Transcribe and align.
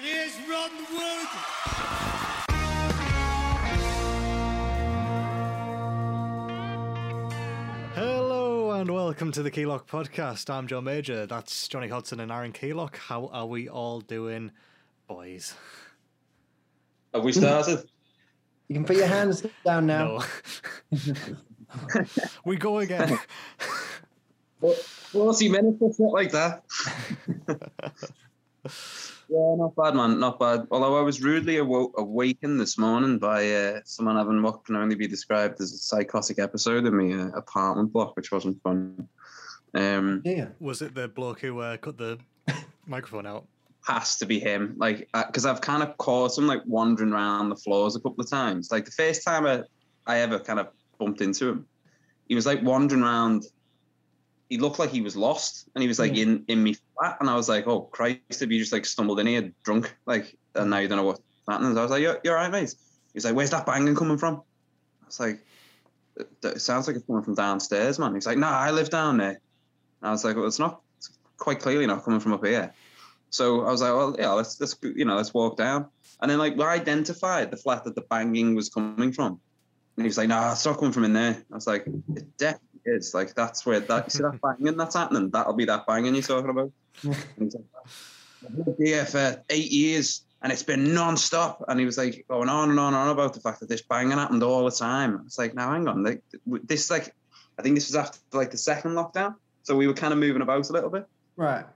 Here's 0.00 0.36
Ron 0.48 0.70
Wood. 0.92 1.28
Hello 7.94 8.70
and 8.72 8.90
welcome 8.92 9.32
to 9.32 9.42
the 9.42 9.50
Keylock 9.50 9.88
podcast. 9.90 10.50
I'm 10.50 10.68
Joe 10.68 10.80
Major. 10.80 11.26
That's 11.26 11.66
Johnny 11.66 11.88
Hodson 11.88 12.20
and 12.20 12.30
Aaron 12.30 12.52
Keylock. 12.52 12.96
How 12.96 13.26
are 13.32 13.46
we 13.46 13.68
all 13.68 14.00
doing, 14.00 14.52
boys? 15.08 15.54
Have 17.12 17.24
we 17.24 17.32
started? 17.32 17.84
You 18.68 18.76
can 18.76 18.84
put 18.84 18.96
your 18.96 19.08
hands 19.08 19.44
down 19.64 19.86
now. 19.86 20.20
No. 20.92 21.08
we 22.44 22.56
go 22.56 22.78
again. 22.78 23.18
What, 24.60 24.76
40 24.76 25.48
minutes 25.48 25.78
or 25.80 25.92
something 25.92 26.12
like 26.12 26.30
that. 26.30 26.62
yeah, 29.28 29.54
not 29.56 29.76
bad, 29.76 29.94
man. 29.94 30.18
Not 30.18 30.38
bad. 30.38 30.66
Although 30.70 30.98
I 30.98 31.02
was 31.02 31.20
rudely 31.22 31.56
awo- 31.56 31.92
awakened 31.96 32.60
this 32.60 32.78
morning 32.78 33.18
by 33.18 33.50
uh, 33.52 33.80
someone 33.84 34.16
having 34.16 34.42
what 34.42 34.64
can 34.64 34.76
only 34.76 34.94
be 34.94 35.06
described 35.06 35.60
as 35.60 35.72
a 35.72 35.78
psychotic 35.78 36.38
episode 36.38 36.86
in 36.86 36.96
my 36.96 37.24
uh, 37.24 37.28
apartment 37.36 37.92
block, 37.92 38.16
which 38.16 38.32
wasn't 38.32 38.62
fun. 38.62 39.08
Um, 39.74 40.22
Yeah. 40.24 40.48
Was 40.60 40.80
it 40.82 40.94
the 40.94 41.08
bloke 41.08 41.40
who 41.40 41.60
uh, 41.60 41.76
cut 41.76 41.98
the 41.98 42.18
microphone 42.86 43.26
out? 43.26 43.46
has 43.86 44.16
to 44.18 44.26
be 44.26 44.38
him. 44.38 44.74
Like, 44.76 45.08
because 45.14 45.46
I've 45.46 45.62
kind 45.62 45.82
of 45.82 45.96
caught 45.96 46.36
him 46.36 46.46
like 46.46 46.60
wandering 46.66 47.12
around 47.12 47.48
the 47.48 47.56
floors 47.56 47.96
a 47.96 48.00
couple 48.00 48.22
of 48.22 48.28
times. 48.28 48.70
Like 48.70 48.84
the 48.84 48.90
first 48.90 49.24
time 49.24 49.46
I, 49.46 49.62
I 50.06 50.18
ever 50.18 50.38
kind 50.38 50.60
of 50.60 50.68
bumped 50.98 51.22
into 51.22 51.48
him, 51.48 51.66
he 52.28 52.34
was 52.34 52.44
like 52.44 52.62
wandering 52.62 53.02
around. 53.02 53.46
He 54.48 54.58
looked 54.58 54.78
like 54.78 54.90
he 54.90 55.02
was 55.02 55.16
lost, 55.16 55.68
and 55.74 55.82
he 55.82 55.88
was 55.88 55.98
like 55.98 56.14
Yeah. 56.14 56.24
in 56.24 56.44
in 56.48 56.62
me 56.62 56.74
flat, 56.94 57.18
and 57.20 57.28
I 57.28 57.34
was 57.34 57.48
like, 57.48 57.66
"Oh 57.66 57.82
Christ! 57.82 58.40
Have 58.40 58.50
you 58.50 58.58
just 58.58 58.72
like 58.72 58.86
stumbled 58.86 59.20
in 59.20 59.26
here 59.26 59.52
drunk? 59.62 59.94
Like, 60.06 60.36
and 60.54 60.64
hmm. 60.64 60.70
now 60.70 60.78
you 60.78 60.88
don't 60.88 60.98
know 60.98 61.04
what's 61.04 61.20
happening?" 61.48 61.74
So 61.74 61.80
I 61.80 61.82
was 61.82 61.90
like, 61.90 62.02
"You're, 62.02 62.18
you're 62.24 62.34
right, 62.34 62.50
mate." 62.50 62.74
He's 63.12 63.24
like, 63.24 63.34
"Where's 63.34 63.50
that 63.50 63.66
banging 63.66 63.94
coming 63.94 64.18
from?" 64.18 64.42
I 65.02 65.06
was 65.06 65.20
like, 65.20 65.44
"It, 66.16 66.28
it 66.42 66.60
sounds 66.60 66.86
like 66.86 66.96
it's 66.96 67.06
coming 67.06 67.22
from 67.22 67.34
downstairs, 67.34 67.98
man." 67.98 68.14
He's 68.14 68.26
like, 68.26 68.38
"Nah, 68.38 68.58
I 68.58 68.70
live 68.70 68.90
down 68.90 69.18
there." 69.18 69.40
And 70.00 70.08
I 70.08 70.10
was 70.10 70.24
like, 70.24 70.36
"Well, 70.36 70.46
it's 70.46 70.58
not. 70.58 70.80
It's 70.98 71.10
quite 71.36 71.60
clearly 71.60 71.86
not 71.86 72.04
coming 72.04 72.20
from 72.20 72.32
up 72.32 72.44
here." 72.44 72.72
So 73.30 73.62
I 73.66 73.70
was 73.70 73.82
like, 73.82 73.92
well, 73.92 74.16
yeah, 74.18 74.30
let's 74.30 74.60
let's 74.60 74.76
you 74.82 75.04
know 75.04 75.16
let's 75.16 75.34
walk 75.34 75.56
down. 75.56 75.86
And 76.20 76.30
then 76.30 76.38
like 76.38 76.56
we 76.56 76.64
identified 76.64 77.50
the 77.50 77.56
flat 77.56 77.84
that 77.84 77.94
the 77.94 78.00
banging 78.02 78.54
was 78.54 78.68
coming 78.68 79.12
from. 79.12 79.40
And 79.98 80.04
he 80.04 80.08
was 80.08 80.16
like, 80.16 80.28
nah, 80.28 80.52
it's 80.52 80.64
not 80.64 80.76
coming 80.76 80.92
from 80.92 81.04
in 81.04 81.12
there. 81.12 81.42
I 81.50 81.54
was 81.54 81.66
like, 81.66 81.84
it 82.14 82.36
definitely 82.38 82.80
is. 82.84 83.14
Like 83.14 83.34
that's 83.34 83.66
where 83.66 83.80
that 83.80 84.04
you 84.04 84.10
see 84.10 84.22
that 84.22 84.40
banging 84.40 84.76
that's 84.76 84.94
happening. 84.94 85.28
That'll 85.30 85.54
be 85.54 85.64
that 85.64 85.88
banging 85.88 86.14
you're 86.14 86.22
talking 86.22 86.50
about. 86.50 86.70
and 87.02 87.16
he's 87.40 87.56
like, 87.56 88.78
here 88.78 89.04
for 89.04 89.42
eight 89.50 89.72
years 89.72 90.22
and 90.40 90.52
it's 90.52 90.62
been 90.62 90.94
non-stop. 90.94 91.64
And 91.66 91.80
he 91.80 91.84
was 91.84 91.98
like 91.98 92.24
going 92.28 92.48
on 92.48 92.70
and 92.70 92.78
on 92.78 92.94
and 92.94 93.02
on 93.02 93.08
about 93.08 93.34
the 93.34 93.40
fact 93.40 93.58
that 93.58 93.68
this 93.68 93.82
banging 93.82 94.18
happened 94.18 94.44
all 94.44 94.64
the 94.64 94.70
time. 94.70 95.20
It's 95.26 95.36
like, 95.36 95.52
now 95.54 95.72
hang 95.72 95.88
on, 95.88 96.04
like 96.04 96.22
this 96.46 96.92
like 96.92 97.12
I 97.58 97.62
think 97.62 97.74
this 97.74 97.88
was 97.88 97.96
after 97.96 98.20
like 98.32 98.52
the 98.52 98.56
second 98.56 98.92
lockdown. 98.92 99.34
So 99.64 99.74
we 99.74 99.88
were 99.88 99.94
kind 99.94 100.12
of 100.12 100.20
moving 100.20 100.42
about 100.42 100.70
a 100.70 100.72
little 100.72 100.90
bit. 100.90 101.08
Right. 101.36 101.66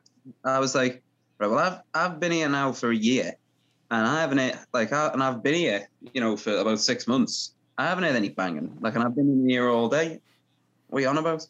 I 0.44 0.60
was 0.60 0.76
like, 0.76 1.02
right, 1.38 1.50
well, 1.50 1.58
I've 1.58 1.80
I've 1.92 2.20
been 2.20 2.30
here 2.30 2.48
now 2.48 2.70
for 2.70 2.90
a 2.90 2.96
year, 2.96 3.32
and 3.90 4.06
I 4.06 4.20
haven't 4.20 4.56
like, 4.72 4.92
I, 4.92 5.08
and 5.08 5.22
I've 5.22 5.42
been 5.42 5.54
here, 5.54 5.88
you 6.14 6.20
know, 6.20 6.36
for 6.36 6.56
about 6.56 6.78
six 6.78 7.08
months. 7.08 7.51
I 7.78 7.86
haven't 7.86 8.04
had 8.04 8.16
any 8.16 8.28
banging, 8.28 8.76
like, 8.80 8.94
and 8.94 9.04
I've 9.04 9.14
been 9.14 9.30
in 9.30 9.48
here 9.48 9.68
all 9.68 9.88
day. 9.88 10.20
What 10.88 10.98
are 10.98 11.02
you 11.02 11.08
on 11.08 11.18
about? 11.18 11.46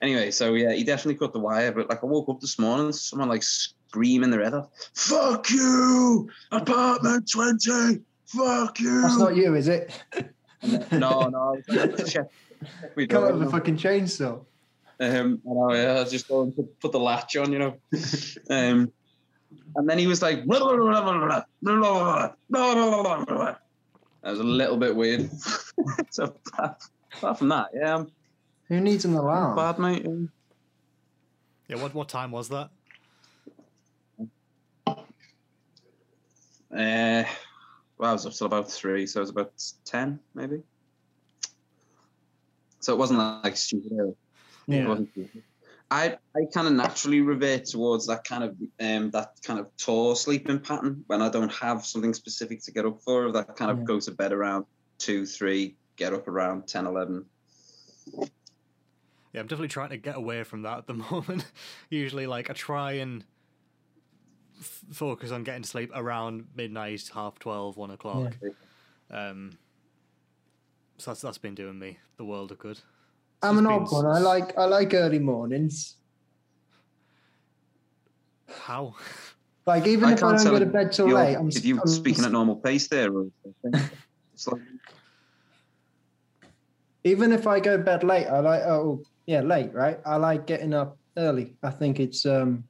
Anyway, 0.00 0.30
so 0.30 0.54
yeah, 0.54 0.72
he 0.72 0.84
definitely 0.84 1.16
cut 1.16 1.32
the 1.32 1.40
wire, 1.40 1.72
but 1.72 1.88
like, 1.88 2.02
I 2.02 2.06
woke 2.06 2.28
up 2.28 2.40
this 2.40 2.58
morning, 2.58 2.92
someone 2.92 3.28
like 3.28 3.42
screaming 3.42 4.30
their 4.30 4.44
head 4.44 4.54
off, 4.54 4.70
"Fuck 4.94 5.50
you, 5.50 6.30
apartment 6.50 7.30
twenty, 7.30 8.00
fuck 8.26 8.80
you!" 8.80 9.02
That's 9.02 9.18
not 9.18 9.36
you, 9.36 9.54
is 9.56 9.68
it? 9.68 9.92
no, 10.92 11.28
no, 11.28 11.56
check. 12.06 12.28
We 12.94 13.06
Come 13.06 13.22
don't 13.22 13.38
with 13.38 13.48
a 13.48 13.50
fucking 13.50 13.76
chainsaw. 13.76 14.44
Um, 15.00 15.40
I 15.48 15.54
know, 15.54 15.72
yeah, 15.74 15.90
I 15.92 16.00
was 16.00 16.10
just 16.10 16.28
going 16.28 16.52
to 16.54 16.62
put 16.80 16.92
the 16.92 16.98
latch 16.98 17.36
on, 17.36 17.52
you 17.52 17.58
know. 17.58 17.76
um, 18.50 18.92
and 19.76 19.88
then 19.88 19.98
he 19.98 20.06
was 20.06 20.22
like, 20.22 20.44
blah, 20.44 20.58
blah, 20.58 20.76
blah, 20.76 21.02
blah, 21.02 21.02
blah, 21.02 21.42
blah, 21.62 21.82
blah, 21.86 22.32
blah, 22.50 23.02
blah, 23.02 23.24
blah, 23.24 23.24
blah. 23.24 23.56
That 24.28 24.32
was 24.32 24.40
a 24.40 24.44
little 24.44 24.76
bit 24.76 24.94
weird. 24.94 25.30
so 26.10 26.24
apart, 26.24 26.76
apart 27.16 27.38
from 27.38 27.48
that, 27.48 27.68
yeah, 27.72 27.96
I'm 27.96 28.12
Who 28.68 28.78
needs 28.78 29.06
an 29.06 29.14
not 29.14 29.24
alarm? 29.24 29.56
bad, 29.56 29.78
mate. 29.78 30.06
Um, 30.06 30.30
Yeah, 31.66 31.76
what 31.82 31.94
what 31.94 32.10
time 32.10 32.30
was 32.30 32.50
that? 32.50 32.68
Uh, 36.70 37.24
well, 37.96 38.10
I 38.10 38.12
was 38.12 38.26
up 38.26 38.34
till 38.34 38.46
about 38.46 38.70
three, 38.70 39.06
so 39.06 39.20
it 39.20 39.22
was 39.22 39.30
about 39.30 39.52
ten, 39.86 40.20
maybe. 40.34 40.60
So 42.80 42.92
it 42.92 42.98
wasn't 42.98 43.20
like 43.20 43.56
stupid 43.56 43.92
early. 43.98 44.14
It 44.68 44.74
Yeah. 44.76 44.84
I 45.90 46.18
I 46.36 46.40
kind 46.52 46.66
of 46.66 46.74
naturally 46.74 47.20
revert 47.22 47.64
towards 47.64 48.06
that 48.08 48.24
kind 48.24 48.44
of 48.44 48.56
um 48.80 49.10
that 49.12 49.32
kind 49.42 49.58
of 49.58 49.74
tall 49.78 50.14
sleeping 50.14 50.60
pattern 50.60 51.04
when 51.06 51.22
I 51.22 51.28
don't 51.30 51.52
have 51.52 51.86
something 51.86 52.12
specific 52.12 52.62
to 52.64 52.72
get 52.72 52.84
up 52.84 53.00
for. 53.00 53.32
That 53.32 53.56
kind 53.56 53.70
of 53.70 53.78
Yeah. 53.78 53.84
go 53.84 54.00
to 54.00 54.10
bed 54.10 54.32
around 54.32 54.66
two, 54.98 55.24
three, 55.24 55.76
get 55.96 56.12
up 56.12 56.28
around 56.28 56.66
10, 56.66 56.86
11. 56.86 57.24
Yeah, 59.32 59.40
I'm 59.40 59.46
definitely 59.46 59.68
trying 59.68 59.90
to 59.90 59.96
get 59.96 60.16
away 60.16 60.42
from 60.42 60.62
that 60.62 60.78
at 60.78 60.86
the 60.86 60.94
moment. 61.10 61.44
Usually, 61.90 62.26
like 62.26 62.50
I 62.50 62.52
try 62.54 62.92
and 62.92 63.24
f- 64.58 64.84
focus 64.92 65.30
on 65.30 65.44
getting 65.44 65.62
to 65.62 65.68
sleep 65.68 65.90
around 65.94 66.46
midnight, 66.54 67.10
half 67.14 67.38
twelve, 67.38 67.76
one 67.76 67.90
o'clock. 67.90 68.36
Um, 69.10 69.52
so 70.98 71.10
that's 71.12 71.20
that's 71.20 71.38
been 71.38 71.54
doing 71.54 71.78
me 71.78 71.98
the 72.16 72.24
world 72.24 72.50
of 72.52 72.58
good. 72.58 72.80
It's 73.38 73.46
I'm 73.46 73.58
an 73.58 73.64
been 73.64 73.72
odd 73.72 73.92
one. 73.92 74.06
I 74.06 74.18
s- 74.18 74.24
like 74.24 74.58
I 74.58 74.64
like 74.64 74.94
early 74.94 75.20
mornings. 75.20 75.96
How? 78.48 78.94
Like 79.64 79.86
even 79.86 80.08
I 80.08 80.12
if 80.14 80.24
I 80.24 80.32
don't 80.36 80.44
go 80.44 80.58
to 80.58 80.66
bed 80.66 80.90
till 80.92 81.08
late, 81.08 81.36
I'm 81.36 81.48
if 81.48 81.64
you 81.64 81.78
I'm 81.80 81.86
speaking 81.86 82.24
at 82.24 82.32
normal 82.32 82.56
pace 82.56 82.88
there, 82.88 83.12
or 83.12 83.28
it's 84.34 84.46
like, 84.48 84.60
even 87.04 87.30
if 87.32 87.46
I 87.46 87.60
go 87.60 87.76
to 87.76 87.82
bed 87.82 88.02
late, 88.02 88.26
I 88.26 88.40
like 88.40 88.62
oh 88.62 89.02
yeah 89.26 89.42
late 89.42 89.72
right. 89.72 90.00
I 90.04 90.16
like 90.16 90.46
getting 90.46 90.74
up 90.74 90.98
early. 91.16 91.56
I 91.62 91.70
think 91.70 92.00
it's 92.00 92.26
um 92.26 92.64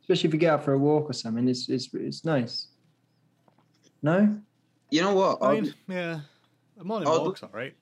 especially 0.00 0.28
if 0.28 0.34
you 0.34 0.40
get 0.40 0.54
out 0.54 0.64
for 0.64 0.72
a 0.72 0.78
walk 0.78 1.10
or 1.10 1.12
something. 1.12 1.46
It's 1.46 1.68
it's 1.68 1.92
it's 1.92 2.24
nice. 2.24 2.68
No. 4.02 4.38
you 4.90 5.02
know 5.02 5.14
what? 5.14 5.38
I 5.42 5.60
mean, 5.60 5.74
yeah, 5.88 6.20
a 6.80 6.84
morning 6.84 7.08
Odd- 7.08 7.20
walk's 7.26 7.42
all 7.42 7.50
right. 7.52 7.74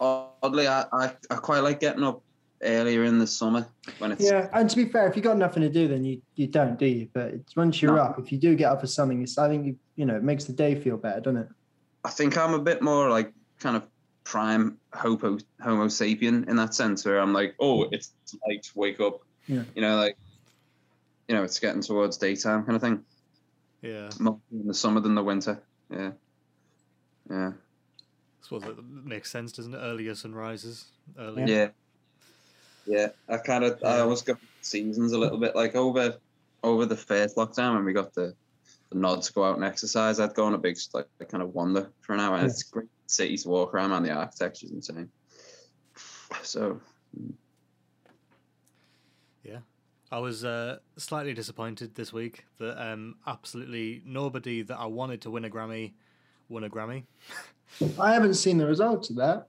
Oddly, 0.00 0.66
I, 0.66 0.86
I 0.92 1.12
I 1.30 1.36
quite 1.36 1.60
like 1.60 1.78
getting 1.80 2.02
up 2.02 2.22
earlier 2.62 3.04
in 3.04 3.18
the 3.18 3.26
summer 3.26 3.66
when 3.98 4.12
it's 4.12 4.22
Yeah, 4.24 4.48
and 4.52 4.68
to 4.68 4.76
be 4.76 4.86
fair, 4.86 5.06
if 5.08 5.16
you've 5.16 5.24
got 5.24 5.36
nothing 5.36 5.62
to 5.62 5.68
do, 5.68 5.88
then 5.88 6.04
you, 6.04 6.20
you 6.34 6.46
don't, 6.46 6.78
do 6.78 6.86
you? 6.86 7.08
But 7.12 7.28
it's 7.28 7.56
once 7.56 7.80
you're 7.80 7.96
No. 7.96 8.02
up, 8.02 8.18
if 8.18 8.32
you 8.32 8.38
do 8.38 8.54
get 8.54 8.70
up 8.72 8.80
for 8.80 8.86
something, 8.86 9.22
it's 9.22 9.38
I 9.38 9.48
think 9.48 9.66
you 9.66 9.76
you 9.96 10.06
know 10.06 10.16
it 10.16 10.22
makes 10.22 10.44
the 10.44 10.52
day 10.52 10.74
feel 10.74 10.96
better, 10.96 11.20
doesn't 11.20 11.42
it? 11.42 11.48
I 12.04 12.10
think 12.10 12.38
I'm 12.38 12.54
a 12.54 12.58
bit 12.58 12.82
more 12.82 13.10
like 13.10 13.32
kind 13.58 13.76
of 13.76 13.86
prime 14.24 14.78
homo 14.94 15.38
homo 15.60 15.86
sapien 15.86 16.48
in 16.48 16.56
that 16.56 16.74
sense 16.74 17.04
where 17.04 17.20
I'm 17.20 17.32
like, 17.32 17.54
oh, 17.60 17.88
it's 17.92 18.12
late, 18.48 18.70
wake 18.74 19.00
up. 19.00 19.20
Yeah. 19.46 19.64
You 19.74 19.82
know, 19.82 19.96
like 19.96 20.16
you 21.28 21.36
know, 21.36 21.44
it's 21.44 21.60
getting 21.60 21.82
towards 21.82 22.16
daytime 22.16 22.64
kind 22.64 22.76
of 22.76 22.82
thing. 22.82 23.04
Yeah, 23.82 24.10
More 24.18 24.38
in 24.52 24.66
the 24.66 24.74
summer 24.74 25.00
than 25.00 25.14
the 25.14 25.22
winter. 25.22 25.62
Yeah. 25.90 26.10
Yeah. 27.30 27.52
I 28.52 28.58
suppose 28.58 28.76
that 28.76 28.84
makes 28.84 29.30
sense, 29.30 29.52
doesn't 29.52 29.74
it? 29.74 29.78
Earlier 29.78 30.14
sunrises, 30.14 30.86
early. 31.18 31.42
Yeah. 31.42 31.48
Yeah. 31.48 31.68
Yeah. 32.86 33.08
I 33.28 33.36
kind 33.38 33.64
of 33.64 33.82
I 33.84 34.00
always 34.00 34.22
got 34.22 34.38
seasons 34.62 35.12
a 35.12 35.18
little 35.18 35.38
bit 35.38 35.54
like 35.54 35.74
over 35.74 36.16
over 36.62 36.86
the 36.86 36.96
first 36.96 37.36
lockdown 37.36 37.74
when 37.74 37.84
we 37.84 37.92
got 37.92 38.14
the, 38.14 38.34
the 38.90 38.98
nod 38.98 39.22
to 39.22 39.32
go 39.32 39.44
out 39.44 39.56
and 39.56 39.64
exercise, 39.64 40.20
I'd 40.20 40.34
go 40.34 40.44
on 40.44 40.54
a 40.54 40.58
big 40.58 40.76
like 40.92 41.06
kind 41.28 41.42
of 41.42 41.54
wander 41.54 41.90
for 42.00 42.14
an 42.14 42.20
hour. 42.20 42.36
And 42.36 42.46
it's 42.46 42.62
great 42.64 42.88
city 43.06 43.36
to 43.36 43.48
walk 43.48 43.74
around 43.74 43.92
and 43.92 44.04
the 44.04 44.10
architecture's 44.10 44.72
insane. 44.72 45.10
So 46.42 46.80
Yeah. 49.42 49.58
I 50.12 50.18
was 50.18 50.44
uh, 50.44 50.78
slightly 50.96 51.34
disappointed 51.34 51.94
this 51.94 52.12
week 52.12 52.44
that 52.58 52.80
um, 52.80 53.16
absolutely 53.26 54.02
nobody 54.04 54.62
that 54.62 54.76
I 54.76 54.86
wanted 54.86 55.22
to 55.22 55.30
win 55.30 55.44
a 55.44 55.50
Grammy 55.50 55.92
won 56.50 56.64
a 56.64 56.68
Grammy. 56.68 57.04
I 57.98 58.12
haven't 58.12 58.34
seen 58.34 58.58
the 58.58 58.66
results 58.66 59.08
of 59.10 59.16
that, 59.16 59.46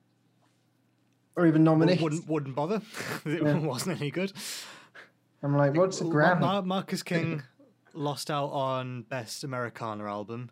or 1.36 1.48
even 1.48 1.64
nominated. 1.64 2.02
Wouldn't 2.04 2.28
wouldn't 2.30 2.56
bother. 2.56 2.82
it 3.26 3.42
Yeah. 3.44 3.58
wasn't 3.60 4.00
any 4.00 4.12
good. 4.12 4.32
I'm 5.44 5.58
like, 5.58 5.76
what's 5.76 6.00
a 6.02 6.06
Grammy? 6.06 6.40
Ma- 6.40 6.62
Marcus 6.62 7.02
King 7.04 7.42
lost 7.94 8.30
out 8.30 8.48
on 8.52 9.02
Best 9.04 9.44
Americana 9.44 10.06
Album. 10.06 10.52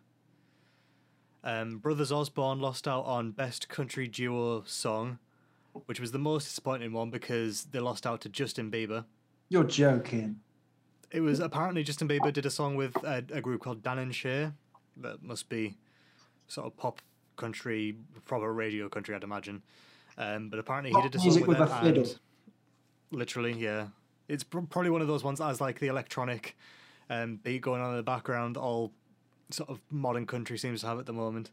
Um, 1.42 1.78
Brothers 1.78 2.12
Osborne 2.12 2.60
lost 2.60 2.86
out 2.86 3.04
on 3.06 3.30
Best 3.30 3.68
Country 3.68 4.06
Duo 4.08 4.62
Song, 4.66 5.18
which 5.86 5.98
was 6.00 6.12
the 6.12 6.18
most 6.18 6.44
disappointing 6.44 6.92
one 6.92 7.10
because 7.10 7.64
they 7.66 7.78
lost 7.78 8.06
out 8.06 8.20
to 8.22 8.28
Justin 8.28 8.70
Bieber. 8.70 9.04
You're 9.48 9.64
joking. 9.64 10.40
It 11.10 11.20
was 11.22 11.40
apparently 11.40 11.82
Justin 11.82 12.08
Bieber 12.08 12.32
did 12.32 12.44
a 12.46 12.50
song 12.50 12.74
with 12.76 12.94
a, 13.04 13.24
a 13.32 13.40
group 13.40 13.62
called 13.62 13.82
Dan 13.82 13.98
and 13.98 14.14
Shay. 14.14 14.50
That 14.98 15.22
must 15.22 15.48
be 15.48 15.76
sort 16.50 16.66
of 16.66 16.76
pop 16.76 17.00
country, 17.36 17.96
proper 18.26 18.52
radio 18.52 18.88
country, 18.88 19.14
I'd 19.14 19.24
imagine. 19.24 19.62
Um, 20.18 20.48
but 20.48 20.58
apparently 20.58 20.92
he 20.92 21.00
did 21.02 21.14
a 21.14 21.18
song 21.18 21.26
music 21.26 21.46
with, 21.46 21.58
with 21.58 21.68
them 21.68 21.78
a 21.78 21.82
fiddle. 21.82 22.02
and 22.02 22.18
literally, 23.12 23.52
yeah, 23.52 23.86
it's 24.28 24.44
pr- 24.44 24.58
probably 24.60 24.90
one 24.90 25.00
of 25.00 25.08
those 25.08 25.24
ones 25.24 25.38
that 25.38 25.46
has 25.46 25.60
like 25.60 25.78
the 25.78 25.86
electronic 25.86 26.56
um, 27.08 27.36
beat 27.42 27.62
going 27.62 27.80
on 27.80 27.90
in 27.90 27.96
the 27.96 28.02
background. 28.02 28.56
All 28.56 28.92
sort 29.50 29.70
of 29.70 29.80
modern 29.90 30.26
country 30.26 30.58
seems 30.58 30.80
to 30.82 30.88
have 30.88 30.98
at 30.98 31.06
the 31.06 31.12
moment. 31.12 31.50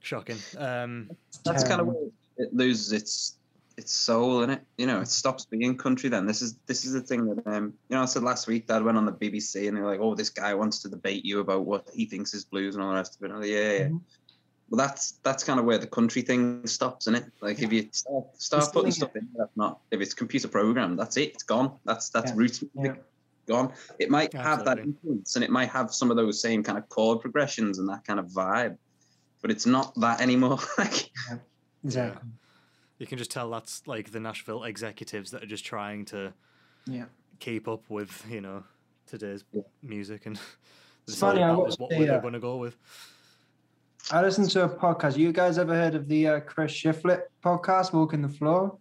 Shocking. 0.00 0.38
Um, 0.56 1.10
That's 1.44 1.62
kind 1.64 1.80
of 1.80 1.86
Terrible. 1.86 2.12
where 2.36 2.46
it 2.46 2.54
loses 2.54 2.92
its 2.92 3.37
its 3.78 3.92
soul 3.94 4.42
in 4.42 4.50
it. 4.50 4.60
You 4.76 4.86
know, 4.86 5.00
it 5.00 5.08
stops 5.08 5.46
being 5.46 5.76
country. 5.76 6.10
Then 6.10 6.26
this 6.26 6.42
is 6.42 6.58
this 6.66 6.84
is 6.84 6.92
the 6.92 7.00
thing 7.00 7.26
that 7.26 7.46
um 7.46 7.72
you 7.88 7.96
know 7.96 8.02
I 8.02 8.06
said 8.06 8.24
last 8.24 8.46
week. 8.46 8.66
Dad 8.66 8.82
went 8.82 8.98
on 8.98 9.06
the 9.06 9.12
BBC 9.12 9.68
and 9.68 9.76
they're 9.76 9.86
like, 9.86 10.00
oh, 10.00 10.14
this 10.14 10.30
guy 10.30 10.52
wants 10.54 10.82
to 10.82 10.88
debate 10.88 11.24
you 11.24 11.40
about 11.40 11.64
what 11.64 11.88
he 11.94 12.04
thinks 12.04 12.34
is 12.34 12.44
blues 12.44 12.74
and 12.74 12.82
all 12.84 12.90
the 12.90 12.96
rest 12.96 13.16
of 13.16 13.22
it. 13.22 13.30
And 13.30 13.40
like, 13.40 13.48
yeah, 13.48 13.72
yeah. 13.72 13.88
Mhm. 13.88 14.00
Well, 14.70 14.86
that's 14.86 15.12
that's 15.22 15.44
kind 15.44 15.58
of 15.58 15.64
where 15.64 15.78
the 15.78 15.86
country 15.86 16.20
thing 16.22 16.66
stops, 16.66 17.06
isn't 17.06 17.22
it? 17.22 17.32
Like 17.40 17.62
if 17.62 17.72
you 17.72 17.88
start, 17.92 18.24
start 18.36 18.72
putting 18.72 18.90
stuff 18.90 19.16
in 19.16 19.28
that's 19.34 19.56
not 19.56 19.80
if 19.90 20.00
it's 20.00 20.12
computer 20.12 20.48
programmed, 20.48 20.98
that's 20.98 21.16
it. 21.16 21.30
It's 21.34 21.44
gone. 21.44 21.78
That's 21.86 22.10
that's 22.10 22.32
Yeah. 22.32 22.36
roots 22.36 22.62
music 22.74 23.02
gone. 23.46 23.72
It 23.98 24.10
might 24.10 24.34
have 24.34 24.64
that 24.66 24.78
influence 24.78 25.36
and 25.36 25.44
it 25.44 25.50
might 25.50 25.70
have 25.70 25.94
some 25.94 26.10
of 26.10 26.16
those 26.16 26.40
same 26.42 26.62
kind 26.62 26.76
of 26.76 26.88
chord 26.90 27.20
progressions 27.20 27.78
and 27.78 27.88
that 27.88 28.04
kind 28.04 28.20
of 28.20 28.26
vibe, 28.26 28.76
but 29.40 29.50
it's 29.50 29.64
not 29.64 29.94
that 30.00 30.20
anymore. 30.20 30.58
like 30.78 31.10
Exactly. 31.84 32.28
You 32.98 33.06
can 33.06 33.18
just 33.18 33.30
tell 33.30 33.48
that's 33.50 33.86
like 33.86 34.10
the 34.12 34.20
Nashville 34.20 34.64
executives 34.64 35.30
that 35.30 35.42
are 35.42 35.46
just 35.46 35.64
trying 35.64 36.04
to 36.06 36.32
Yeah. 36.86 37.04
keep 37.38 37.68
up 37.68 37.88
with 37.88 38.24
you 38.30 38.40
know 38.40 38.64
today's 39.06 39.44
Yeah. 39.52 39.62
music 39.82 40.26
and 40.26 40.38
funny, 41.08 41.42
I 41.42 41.52
watched 41.52 41.78
what 41.80 41.90
the, 41.90 41.98
we 41.98 42.06
were 42.06 42.16
uh, 42.16 42.20
going 42.20 42.34
to 42.34 42.40
go 42.40 42.56
with. 42.56 42.76
I 44.10 44.22
listened 44.22 44.50
to 44.50 44.64
a 44.64 44.68
podcast. 44.68 45.16
You 45.16 45.32
guys 45.32 45.58
ever 45.58 45.74
heard 45.74 45.94
of 45.94 46.08
the 46.08 46.28
uh, 46.28 46.40
Chris 46.40 46.72
Shiflett 46.72 47.22
podcast, 47.44 47.92
Walking 47.92 48.22
the 48.22 48.28
Floor? 48.28 48.76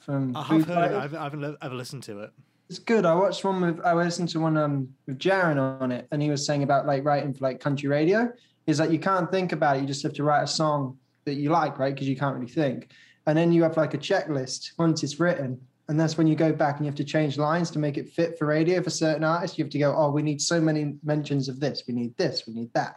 From 0.00 0.36
I 0.36 0.42
have 0.42 0.66
heard 0.66 0.92
it. 0.92 0.96
I 0.96 1.02
haven't, 1.02 1.18
I 1.18 1.24
haven't 1.24 1.40
li- 1.42 1.56
ever 1.62 1.74
listened 1.74 2.02
to 2.04 2.20
it. 2.20 2.30
It's 2.68 2.78
good. 2.78 3.04
I 3.04 3.14
watched 3.14 3.42
one 3.44 3.60
with 3.60 3.80
I 3.84 3.94
listened 3.94 4.28
to 4.30 4.40
one 4.40 4.56
um 4.56 4.88
with 5.06 5.18
Jaren 5.18 5.58
on 5.80 5.90
it, 5.90 6.06
and 6.12 6.22
he 6.22 6.30
was 6.30 6.46
saying 6.46 6.62
about 6.62 6.86
like 6.86 7.04
writing 7.04 7.34
for 7.34 7.44
like 7.44 7.58
country 7.60 7.88
radio. 7.88 8.32
Is 8.66 8.78
that 8.78 8.92
you 8.92 8.98
can't 9.00 9.30
think 9.30 9.52
about 9.52 9.76
it. 9.76 9.80
You 9.80 9.86
just 9.86 10.02
have 10.04 10.12
to 10.14 10.22
write 10.22 10.42
a 10.42 10.46
song 10.46 10.96
that 11.24 11.34
you 11.34 11.50
like, 11.50 11.78
right? 11.78 11.92
Because 11.92 12.08
you 12.08 12.16
can't 12.16 12.36
really 12.36 12.50
think. 12.50 12.90
And 13.26 13.36
then 13.36 13.52
you 13.52 13.62
have 13.62 13.76
like 13.76 13.94
a 13.94 13.98
checklist 13.98 14.72
once 14.78 15.02
it's 15.02 15.20
written. 15.20 15.60
And 15.88 15.98
that's 15.98 16.16
when 16.16 16.26
you 16.26 16.36
go 16.36 16.52
back 16.52 16.76
and 16.76 16.86
you 16.86 16.90
have 16.90 16.96
to 16.96 17.04
change 17.04 17.36
lines 17.36 17.70
to 17.72 17.78
make 17.78 17.98
it 17.98 18.08
fit 18.08 18.38
for 18.38 18.46
radio 18.46 18.80
for 18.82 18.90
certain 18.90 19.24
artists. 19.24 19.58
You 19.58 19.64
have 19.64 19.72
to 19.72 19.78
go, 19.78 19.94
oh, 19.96 20.10
we 20.10 20.22
need 20.22 20.40
so 20.40 20.60
many 20.60 20.94
mentions 21.02 21.48
of 21.48 21.58
this. 21.58 21.82
We 21.88 21.94
need 21.94 22.16
this. 22.16 22.44
We 22.46 22.54
need 22.54 22.72
that. 22.74 22.96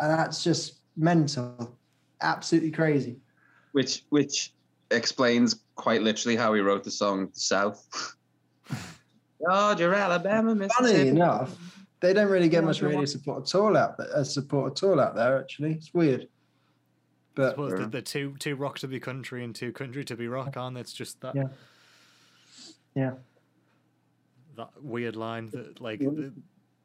And 0.00 0.10
that's 0.10 0.42
just 0.42 0.80
mental. 0.96 1.76
Absolutely 2.20 2.70
crazy. 2.70 3.16
which 3.72 4.04
which 4.10 4.52
explains 4.90 5.56
quite 5.74 6.02
literally 6.02 6.36
how 6.36 6.54
he 6.54 6.60
wrote 6.60 6.84
the 6.84 6.90
song 6.90 7.30
South. 7.32 7.86
Georgia, 9.40 9.94
Alabama, 9.94 10.68
Funny 10.78 11.08
enough, 11.08 11.56
they 12.00 12.12
don't 12.12 12.30
really 12.30 12.48
get 12.48 12.64
much 12.64 12.82
radio 12.82 13.04
support 13.04 13.42
at 13.48 13.54
all 13.54 13.76
out 13.76 13.96
there. 13.98 14.08
Uh, 14.14 14.24
support 14.24 14.72
at 14.72 14.88
all 14.88 15.00
out 15.00 15.14
there, 15.14 15.38
actually. 15.38 15.72
It's 15.72 15.92
weird. 15.92 16.28
I 17.36 17.40
But 17.40 17.50
suppose 17.50 17.72
Yeah. 17.72 17.78
the, 17.84 17.86
the 17.90 18.02
two 18.02 18.36
two 18.38 18.54
rock 18.56 18.78
to 18.80 18.88
be 18.88 19.00
country 19.00 19.42
and 19.44 19.54
two 19.54 19.72
country 19.72 20.04
to 20.04 20.16
be 20.16 20.28
rock 20.28 20.56
on. 20.56 20.76
It's 20.76 20.92
just 20.92 21.20
that 21.20 21.34
Yeah. 21.34 21.48
Yeah. 22.94 23.14
that 24.56 24.70
weird 24.82 25.16
line 25.16 25.50
that 25.50 25.80
like 25.80 26.00
Yeah. 26.00 26.10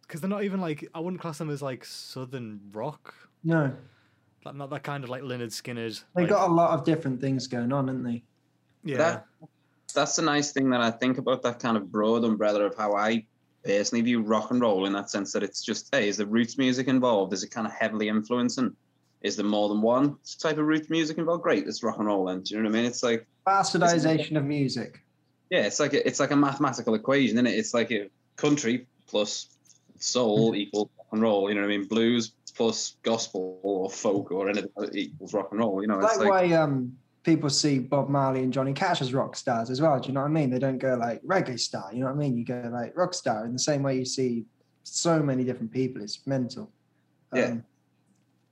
because 0.01 0.21
they're 0.21 0.29
not 0.29 0.43
even 0.43 0.59
like 0.59 0.87
I 0.93 0.99
wouldn't 0.99 1.21
class 1.21 1.37
them 1.37 1.49
as 1.49 1.61
like 1.61 1.85
southern 1.85 2.59
rock. 2.71 3.13
no, 3.43 3.71
Like 4.43 4.55
not 4.55 4.69
that 4.71 4.83
kind 4.83 5.03
of 5.03 5.09
like 5.09 5.21
Lynyrd 5.21 5.51
Skynyrd's. 5.51 6.03
they 6.15 6.23
like, 6.23 6.29
got 6.29 6.49
a 6.49 6.53
lot 6.53 6.71
of 6.71 6.83
different 6.83 7.21
things 7.21 7.47
going 7.47 7.71
on, 7.71 7.87
haven't 7.87 8.03
they? 8.03 8.23
yeah. 8.83 8.97
That- 8.97 9.27
That's 9.95 10.15
the 10.15 10.21
nice 10.21 10.51
thing 10.51 10.69
that 10.71 10.81
I 10.81 10.91
think 10.91 11.17
about 11.17 11.41
that 11.43 11.59
kind 11.59 11.75
of 11.77 11.91
broad 11.91 12.23
umbrella 12.23 12.61
of 12.65 12.75
how 12.75 12.93
I 12.95 13.25
personally 13.63 14.01
view 14.03 14.21
rock 14.21 14.51
and 14.51 14.61
roll 14.61 14.85
in 14.85 14.93
that 14.93 15.09
sense 15.09 15.31
that 15.33 15.41
it's 15.43 15.63
just, 15.63 15.89
hey, 15.93 16.07
is 16.07 16.17
the 16.17 16.25
roots 16.27 16.57
music 16.59 16.87
involved? 16.87 17.33
Is 17.33 17.43
it 17.43 17.49
kind 17.49 17.65
of 17.67 17.73
heavily 17.73 18.07
influencing? 18.07 18.75
Is 19.21 19.35
there 19.35 19.45
more 19.45 19.67
than 19.69 19.81
one 19.81 20.17
type 20.39 20.57
of 20.57 20.65
roots 20.65 20.89
music 20.89 21.17
involved? 21.17 21.43
Great, 21.43 21.67
it's 21.67 21.83
rock 21.83 21.97
and 21.97 22.07
roll 22.07 22.25
then. 22.25 22.41
Do 22.41 22.55
you 22.55 22.61
know 22.61 22.69
what 22.69 22.77
I 22.77 22.81
mean? 22.81 22.85
It's 22.85 23.03
like 23.03 23.27
Bastardization 23.45 24.37
of 24.37 24.45
music. 24.45 25.01
Yeah, 25.49 25.61
it's 25.61 25.79
like 25.79 25.93
a, 25.93 26.07
it's 26.07 26.19
like 26.19 26.31
a 26.31 26.35
mathematical 26.35 26.93
equation, 26.93 27.35
isn't 27.35 27.47
it? 27.47 27.55
It's 27.57 27.73
like 27.73 27.91
a 27.91 28.09
country 28.35 28.87
plus 29.07 29.49
soul 29.97 30.55
equals 30.55 30.89
rock 30.97 31.07
and 31.11 31.21
roll. 31.21 31.49
You 31.49 31.55
know 31.55 31.61
what 31.61 31.73
I 31.73 31.77
mean? 31.77 31.87
Blues 31.87 32.33
plus 32.55 32.97
gospel 33.03 33.59
or 33.63 33.89
folk 33.89 34.31
or 34.31 34.49
anything 34.49 34.69
equals 34.93 35.33
rock 35.33 35.49
and 35.51 35.59
roll. 35.59 35.81
You 35.81 35.87
know, 35.87 35.97
Like, 35.97 36.11
it's 36.11 36.19
like 36.19 36.29
why 36.29 36.53
um 36.53 36.93
people 37.23 37.49
see 37.49 37.79
Bob 37.79 38.09
Marley 38.09 38.43
and 38.43 38.53
Johnny 38.53 38.73
Cash 38.73 39.01
as 39.01 39.13
rock 39.13 39.35
stars 39.35 39.69
as 39.69 39.81
well. 39.81 39.99
Do 39.99 40.07
you 40.07 40.13
know 40.13 40.21
what 40.21 40.27
I 40.27 40.31
mean? 40.31 40.49
They 40.49 40.59
don't 40.59 40.77
go 40.77 40.95
like 40.95 41.21
reggae 41.23 41.59
star. 41.59 41.89
You 41.93 42.01
know 42.01 42.05
what 42.07 42.15
I 42.15 42.17
mean? 42.17 42.37
You 42.37 42.45
go 42.45 42.69
like 42.71 42.95
rock 42.95 43.13
star 43.13 43.45
in 43.45 43.53
the 43.53 43.59
same 43.59 43.83
way 43.83 43.97
you 43.97 44.05
see 44.05 44.45
so 44.83 45.21
many 45.21 45.43
different 45.43 45.71
people. 45.71 46.01
It's 46.01 46.25
mental. 46.25 46.71
Yeah. 47.33 47.55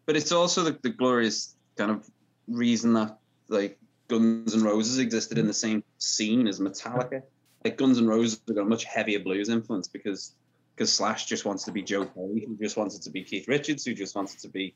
But 0.07 0.15
it's 0.15 0.31
also 0.31 0.63
the, 0.63 0.79
the 0.81 0.89
glorious 0.89 1.55
kind 1.77 1.91
of 1.91 2.09
reason 2.47 2.93
that 2.93 3.19
like 3.49 3.77
Guns 4.07 4.55
N' 4.55 4.63
Roses 4.63 4.97
existed 4.97 5.37
in 5.37 5.45
the 5.45 5.53
same 5.53 5.83
scene 5.99 6.47
as 6.47 6.59
Metallica. 6.59 7.21
Like 7.63 7.77
Guns 7.77 7.99
N' 7.99 8.07
Roses 8.07 8.41
have 8.47 8.55
got 8.55 8.61
a 8.63 8.65
much 8.65 8.85
heavier 8.85 9.19
blues 9.19 9.49
influence 9.49 9.87
because 9.87 10.33
because 10.75 10.93
Slash 10.93 11.25
just 11.25 11.43
wants 11.43 11.63
to 11.65 11.71
be 11.71 11.81
Joe 11.81 12.05
Perry, 12.05 12.45
who 12.47 12.55
just 12.61 12.77
wants 12.77 12.95
it 12.95 13.01
to 13.03 13.09
be 13.09 13.23
Keith 13.23 13.47
Richards, 13.47 13.83
who 13.83 13.93
just 13.93 14.15
wants 14.15 14.35
it 14.35 14.39
to 14.41 14.47
be 14.49 14.75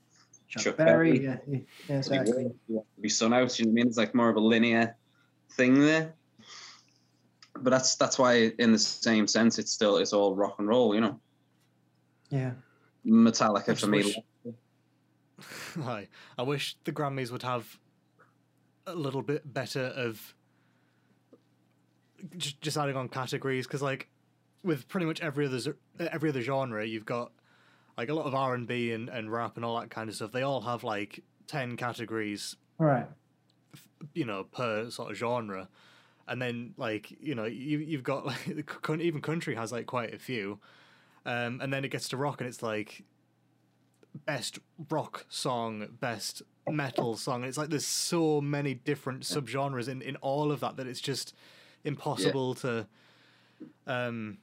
Chuck, 0.50 0.64
Chuck 0.64 0.78
Berry. 0.78 1.20
Berry. 1.20 1.24
Yeah, 1.26 1.38
yeah, 1.48 1.60
yeah, 1.88 1.98
Exactly. 1.98 2.46
exactly. 2.46 2.80
be 3.00 3.10
sun 3.10 3.34
out. 3.34 3.58
You 3.58 3.66
know 3.66 3.70
what 3.70 3.74
I 3.74 3.76
mean? 3.76 3.88
It's 3.88 3.98
like 3.98 4.14
more 4.16 4.30
of 4.30 4.36
a 4.36 4.40
linear 4.40 4.96
thing 5.52 5.80
there. 5.80 6.14
But 7.56 7.70
that's 7.70 7.96
that's 7.96 8.18
why, 8.20 8.52
in 8.58 8.72
the 8.72 8.80
same 8.80 9.28
sense, 9.28 9.60
it's 9.60 9.72
still 9.72 9.98
it's 9.98 10.12
all 10.12 10.36
rock 10.36 10.56
and 10.60 10.68
roll. 10.68 10.96
You 10.96 11.02
know, 11.02 11.20
Yeah. 12.32 12.52
Metallica 13.06 13.70
I 13.70 13.76
for 13.76 13.88
me. 13.88 14.16
Hi. 15.84 16.08
I 16.38 16.44
wish 16.44 16.76
the 16.84 16.92
Grammys 16.92 17.32
would 17.32 17.44
have 17.44 17.80
a 18.88 18.96
little 18.96 19.22
bit 19.22 19.54
better 19.54 19.86
of 19.86 20.34
just 22.38 22.78
adding 22.78 22.96
on 22.96 23.10
categories 23.10 23.68
because, 23.68 23.82
like, 23.82 24.08
with 24.64 24.88
pretty 24.88 25.06
much 25.06 25.22
every 25.22 25.48
other 25.48 25.78
every 26.00 26.30
other 26.30 26.42
genre, 26.42 26.86
you've 26.86 27.06
got 27.06 27.32
like 27.98 28.10
a 28.10 28.14
lot 28.14 28.26
of 28.26 28.36
R 28.36 28.54
and 28.54 28.68
B 28.68 28.92
and 28.92 29.32
rap 29.32 29.56
and 29.56 29.66
all 29.66 29.80
that 29.80 29.90
kind 29.90 30.10
of 30.10 30.16
stuff. 30.16 30.32
They 30.32 30.44
all 30.44 30.62
have 30.62 30.84
like 30.84 31.24
ten 31.48 31.78
categories, 31.78 32.56
right 32.78 33.08
you 34.14 34.26
know, 34.26 34.44
per 34.44 34.90
sort 34.90 35.12
of 35.12 35.18
genre. 35.18 35.70
And 36.28 36.42
then, 36.42 36.74
like 36.78 37.12
you 37.20 37.36
know, 37.36 37.46
you 37.46 37.80
you've 37.80 38.04
got 38.04 38.26
like 38.26 38.48
even 39.00 39.22
country 39.22 39.56
has 39.56 39.72
like 39.72 39.86
quite 39.86 40.14
a 40.14 40.20
few, 40.20 40.60
um, 41.26 41.60
and 41.62 41.74
then 41.74 41.84
it 41.84 41.90
gets 41.90 42.10
to 42.10 42.18
rock 42.18 42.42
and 42.42 42.48
it's 42.48 42.64
like 42.64 43.04
best 44.14 44.60
rock 44.90 45.26
song, 45.30 45.88
best 46.00 46.42
metal 46.70 47.16
song. 47.16 47.42
And 47.42 47.46
it's 47.46 47.58
like 47.58 47.70
there's 47.70 47.88
so 47.88 48.42
many 48.42 48.74
different 48.74 49.24
subgenres 49.24 49.88
in, 49.88 50.02
in 50.02 50.16
all 50.18 50.52
of 50.52 50.60
that 50.60 50.78
that 50.78 50.88
it's 50.88 51.02
just 51.02 51.34
impossible 51.84 52.54
to 52.54 52.86
um 53.88 54.38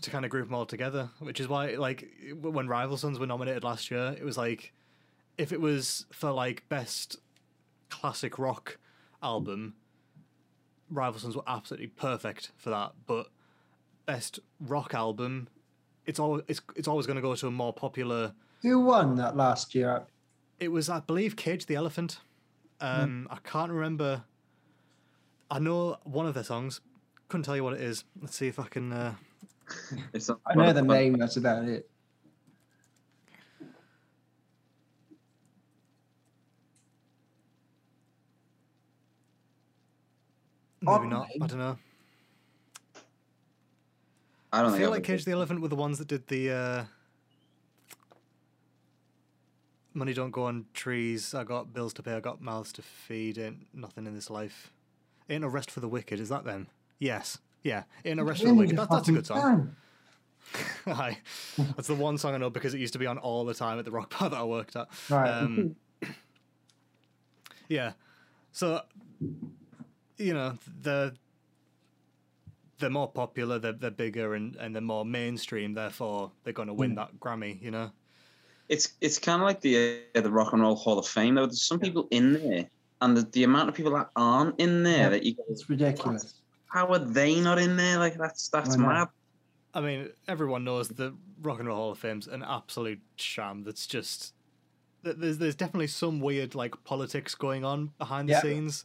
to 0.00 0.10
kind 0.10 0.24
of 0.24 0.30
group 0.30 0.46
them 0.46 0.54
all 0.54 0.66
together. 0.66 1.10
Which 1.18 1.40
is 1.40 1.48
why 1.48 1.70
like 1.74 2.08
when 2.40 2.68
Rival 2.68 2.96
Sons 2.96 3.18
were 3.18 3.26
nominated 3.26 3.64
last 3.64 3.90
year, 3.90 4.16
it 4.18 4.24
was 4.24 4.36
like 4.36 4.72
if 5.38 5.52
it 5.52 5.60
was 5.60 6.06
for 6.10 6.30
like 6.30 6.68
best 6.68 7.16
classic 7.88 8.38
rock 8.38 8.78
album, 9.22 9.74
Rival 10.90 11.20
Sons 11.20 11.36
were 11.36 11.42
absolutely 11.46 11.88
perfect 11.88 12.52
for 12.56 12.70
that. 12.70 12.92
But 13.06 13.28
best 14.06 14.38
rock 14.60 14.94
album, 14.94 15.48
it's 16.04 16.18
always 16.18 16.42
it's, 16.48 16.60
it's 16.74 16.88
always 16.88 17.06
going 17.06 17.16
to 17.16 17.22
go 17.22 17.34
to 17.34 17.46
a 17.46 17.50
more 17.50 17.72
popular 17.72 18.34
Who 18.66 18.80
won 18.80 19.14
that 19.14 19.36
last 19.36 19.76
year? 19.76 20.02
it 20.58 20.66
was, 20.72 20.88
I 20.88 20.98
believe, 20.98 21.36
Cage 21.36 21.66
the 21.66 21.76
Elephant. 21.76 22.18
Um, 22.80 23.28
I 23.30 23.36
can't 23.44 23.70
remember. 23.70 24.24
I 25.48 25.60
know 25.60 25.98
one 26.02 26.26
of 26.26 26.34
their 26.34 26.42
songs. 26.42 26.80
Couldn't 27.28 27.44
tell 27.44 27.54
you 27.54 27.62
what 27.62 27.74
it 27.74 27.80
is. 27.80 28.02
Let's 28.20 28.34
see 28.34 28.48
if 28.48 28.58
I 28.58 28.64
can. 28.64 28.92
Uh... 28.92 29.14
It's 30.12 30.26
not- 30.26 30.40
I 30.44 30.56
know 30.56 30.72
the 30.72 30.82
name. 30.82 31.12
That's 31.12 31.36
about 31.36 31.68
it. 31.68 31.88
Maybe 40.80 41.06
not. 41.06 41.28
I 41.40 41.46
don't 41.46 41.58
know. 41.58 41.78
I 44.52 44.62
don't 44.62 44.74
I 44.74 44.78
feel 44.78 44.86
I've 44.88 44.94
like 44.94 45.04
Cage 45.04 45.24
the 45.24 45.30
Elephant 45.30 45.60
were 45.60 45.68
the 45.68 45.76
ones 45.76 45.98
that 45.98 46.08
did 46.08 46.26
the. 46.26 46.50
Uh... 46.50 46.84
Money 49.96 50.12
don't 50.12 50.30
go 50.30 50.44
on 50.44 50.66
trees. 50.74 51.34
I 51.34 51.42
got 51.42 51.72
bills 51.72 51.94
to 51.94 52.02
pay. 52.02 52.12
I 52.12 52.20
got 52.20 52.42
mouths 52.42 52.70
to 52.74 52.82
feed. 52.82 53.38
Ain't 53.38 53.66
nothing 53.72 54.06
in 54.06 54.14
this 54.14 54.28
life. 54.28 54.70
Ain't 55.30 55.42
a 55.42 55.48
rest 55.48 55.70
for 55.70 55.80
the 55.80 55.88
wicked. 55.88 56.20
Is 56.20 56.28
that 56.28 56.44
them? 56.44 56.66
Yes. 56.98 57.38
Yeah, 57.62 57.84
in 58.04 58.18
a 58.18 58.24
rest 58.24 58.42
of 58.42 58.48
the 58.48 58.54
week. 58.54 58.76
That, 58.76 58.90
that's 58.90 59.08
a 59.08 59.12
good 59.12 59.26
song. 59.26 59.74
Hi. 60.84 61.18
That's 61.74 61.88
the 61.88 61.94
one 61.94 62.18
song 62.18 62.34
I 62.34 62.36
know 62.36 62.50
because 62.50 62.74
it 62.74 62.78
used 62.78 62.92
to 62.92 62.98
be 62.98 63.06
on 63.06 63.16
all 63.16 63.44
the 63.46 63.54
time 63.54 63.78
at 63.78 63.84
the 63.86 63.90
rock 63.90 64.16
bar 64.18 64.28
that 64.28 64.36
I 64.36 64.44
worked 64.44 64.76
at. 64.76 64.86
Right. 65.08 65.30
Um, 65.30 65.74
yeah. 67.68 67.92
So, 68.52 68.82
you 70.18 70.34
know, 70.34 70.58
the 70.82 71.14
they're 72.78 72.90
more 72.90 73.10
popular, 73.10 73.58
they're, 73.58 73.72
they're 73.72 73.90
bigger, 73.90 74.34
and, 74.34 74.54
and 74.56 74.74
they're 74.74 74.82
more 74.82 75.06
mainstream. 75.06 75.72
Therefore, 75.72 76.30
they're 76.44 76.52
going 76.52 76.68
to 76.68 76.74
win 76.74 76.92
Mm. 76.92 76.96
that 76.96 77.18
Grammy. 77.18 77.60
You 77.62 77.70
know. 77.70 77.90
It's 78.68 78.94
it's 79.00 79.18
kind 79.18 79.40
of 79.40 79.46
like 79.46 79.60
the 79.60 80.00
uh, 80.14 80.20
the 80.20 80.30
Rock 80.30 80.52
and 80.52 80.62
Roll 80.62 80.74
Hall 80.74 80.98
of 80.98 81.06
Fame. 81.06 81.34
Though 81.36 81.46
there's 81.46 81.62
some 81.62 81.78
people 81.78 82.08
in 82.10 82.32
there, 82.34 82.66
and 83.00 83.16
the, 83.16 83.22
the 83.32 83.44
amount 83.44 83.68
of 83.68 83.74
people 83.74 83.92
that 83.92 84.10
aren't 84.16 84.58
in 84.58 84.82
there 84.82 84.98
Yeah. 85.04 85.08
that 85.10 85.22
you 85.22 85.36
it's 85.48 85.68
ridiculous. 85.70 86.34
how 86.66 86.88
are 86.88 86.98
they 86.98 87.40
not 87.40 87.58
in 87.58 87.76
there? 87.76 87.98
Like 87.98 88.16
that's 88.18 88.48
that's 88.48 88.74
I 88.74 88.76
know. 88.78 88.86
mad. 88.88 89.08
I 89.74 89.80
mean, 89.82 90.08
everyone 90.26 90.64
knows 90.64 90.88
the 90.88 91.14
Rock 91.42 91.58
and 91.60 91.68
Roll 91.68 91.76
Hall 91.76 91.90
of 91.92 91.98
Fame's 91.98 92.26
an 92.26 92.42
absolute 92.42 93.00
sham. 93.16 93.62
That's 93.62 93.86
just 93.86 94.32
there's 95.02 95.38
there's 95.38 95.54
definitely 95.54 95.86
some 95.86 96.18
weird 96.20 96.54
like 96.56 96.82
politics 96.82 97.34
going 97.36 97.64
on 97.64 97.92
behind 97.98 98.28
the 98.28 98.32
Yeah. 98.32 98.40
scenes. 98.42 98.84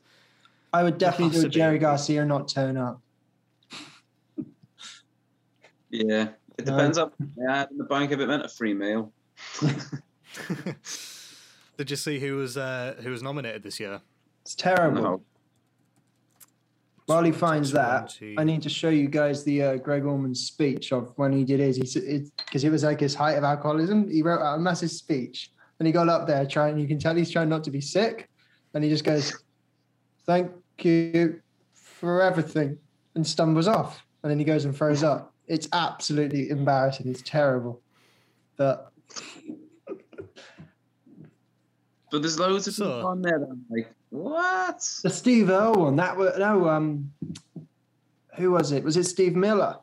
I 0.74 0.84
would 0.84 0.98
definitely 1.00 1.34
do 1.34 1.40
a 1.40 1.44
to 1.44 1.50
be. 1.50 1.56
Jerry 1.56 1.80
Garcia 1.80 2.20
and 2.22 2.30
not 2.30 2.48
turn 2.48 2.78
up. 2.78 3.02
Yeah, 5.90 6.30
it 6.58 6.66
No. 6.66 6.72
depends 6.78 6.98
on. 6.98 7.12
Yeah, 7.38 7.66
in 7.70 7.78
the 7.78 7.84
bank 7.84 8.12
if 8.12 8.20
it 8.20 8.28
meant 8.28 8.46
a 8.46 8.48
free 8.48 8.74
meal. 8.74 9.12
Did 11.78 11.90
you 11.90 11.96
see 11.96 12.20
who 12.20 12.36
was 12.36 12.58
uh, 12.58 12.96
who 13.02 13.12
was 13.12 13.24
nominated 13.24 13.64
this 13.64 13.80
year? 13.80 14.02
It's 14.44 14.56
terrible. 14.56 15.02
No. 15.02 15.22
While 17.08 17.24
he 17.24 17.32
finds 17.32 17.72
that, 17.72 18.18
I 18.38 18.44
need 18.44 18.62
to 18.62 18.70
show 18.70 18.90
you 18.90 19.08
guys 19.08 19.44
the 19.44 19.64
uh, 19.64 19.76
Gregg 19.78 20.06
Allman 20.06 20.36
speech 20.36 20.94
of 20.94 21.12
when 21.18 21.34
he 21.34 21.44
did 21.44 21.60
his. 21.60 21.76
He 21.76 22.30
because 22.46 22.64
it, 22.64 22.70
was 22.70 22.84
like 22.84 23.00
his 23.00 23.16
height 23.16 23.34
of 23.34 23.44
alcoholism. 23.44 24.10
He 24.10 24.22
wrote 24.22 24.42
out 24.42 24.58
a 24.58 24.60
massive 24.60 24.92
speech, 24.92 25.52
and 25.80 25.88
he 25.88 25.92
got 25.92 26.08
up 26.08 26.28
there 26.28 26.46
trying. 26.46 26.78
You 26.78 26.88
can 26.88 27.00
tell 27.00 27.16
he's 27.16 27.32
trying 27.32 27.50
not 27.50 27.64
to 27.66 27.72
be 27.72 27.82
sick, 27.82 28.30
and 28.74 28.84
he 28.84 28.90
just 28.90 29.04
goes, 29.04 29.44
"Thank 30.26 30.52
you 30.80 31.42
for 31.74 32.22
everything," 32.22 32.78
and 33.16 33.26
stumbles 33.26 33.68
off, 33.68 34.06
and 34.24 34.32
then 34.32 34.40
he 34.40 34.46
goes 34.46 34.66
and 34.66 34.76
throws 34.76 35.04
up. 35.04 35.34
It's 35.48 35.68
absolutely 35.74 36.50
embarrassing. 36.50 37.10
It's 37.10 37.24
terrible, 37.24 37.82
but 38.56 38.91
But 42.12 42.22
there's 42.22 42.38
loads 42.38 42.68
of 42.68 42.74
So- 42.74 42.86
people 42.86 43.08
on 43.08 43.22
there 43.22 43.40
that 43.40 43.48
I'm 43.50 43.66
like, 43.70 43.94
what? 44.10 44.80
the 45.02 45.10
Steve 45.10 45.50
Earle 45.50 45.76
one 45.76 45.96
that 45.96 46.18
was 46.18 46.38
no 46.38 46.68
um, 46.68 47.12
who 48.36 48.52
was 48.52 48.74
it? 48.74 48.84
Was 48.84 48.98
it 48.98 49.06
Steve 49.06 49.36
Miller? 49.36 49.78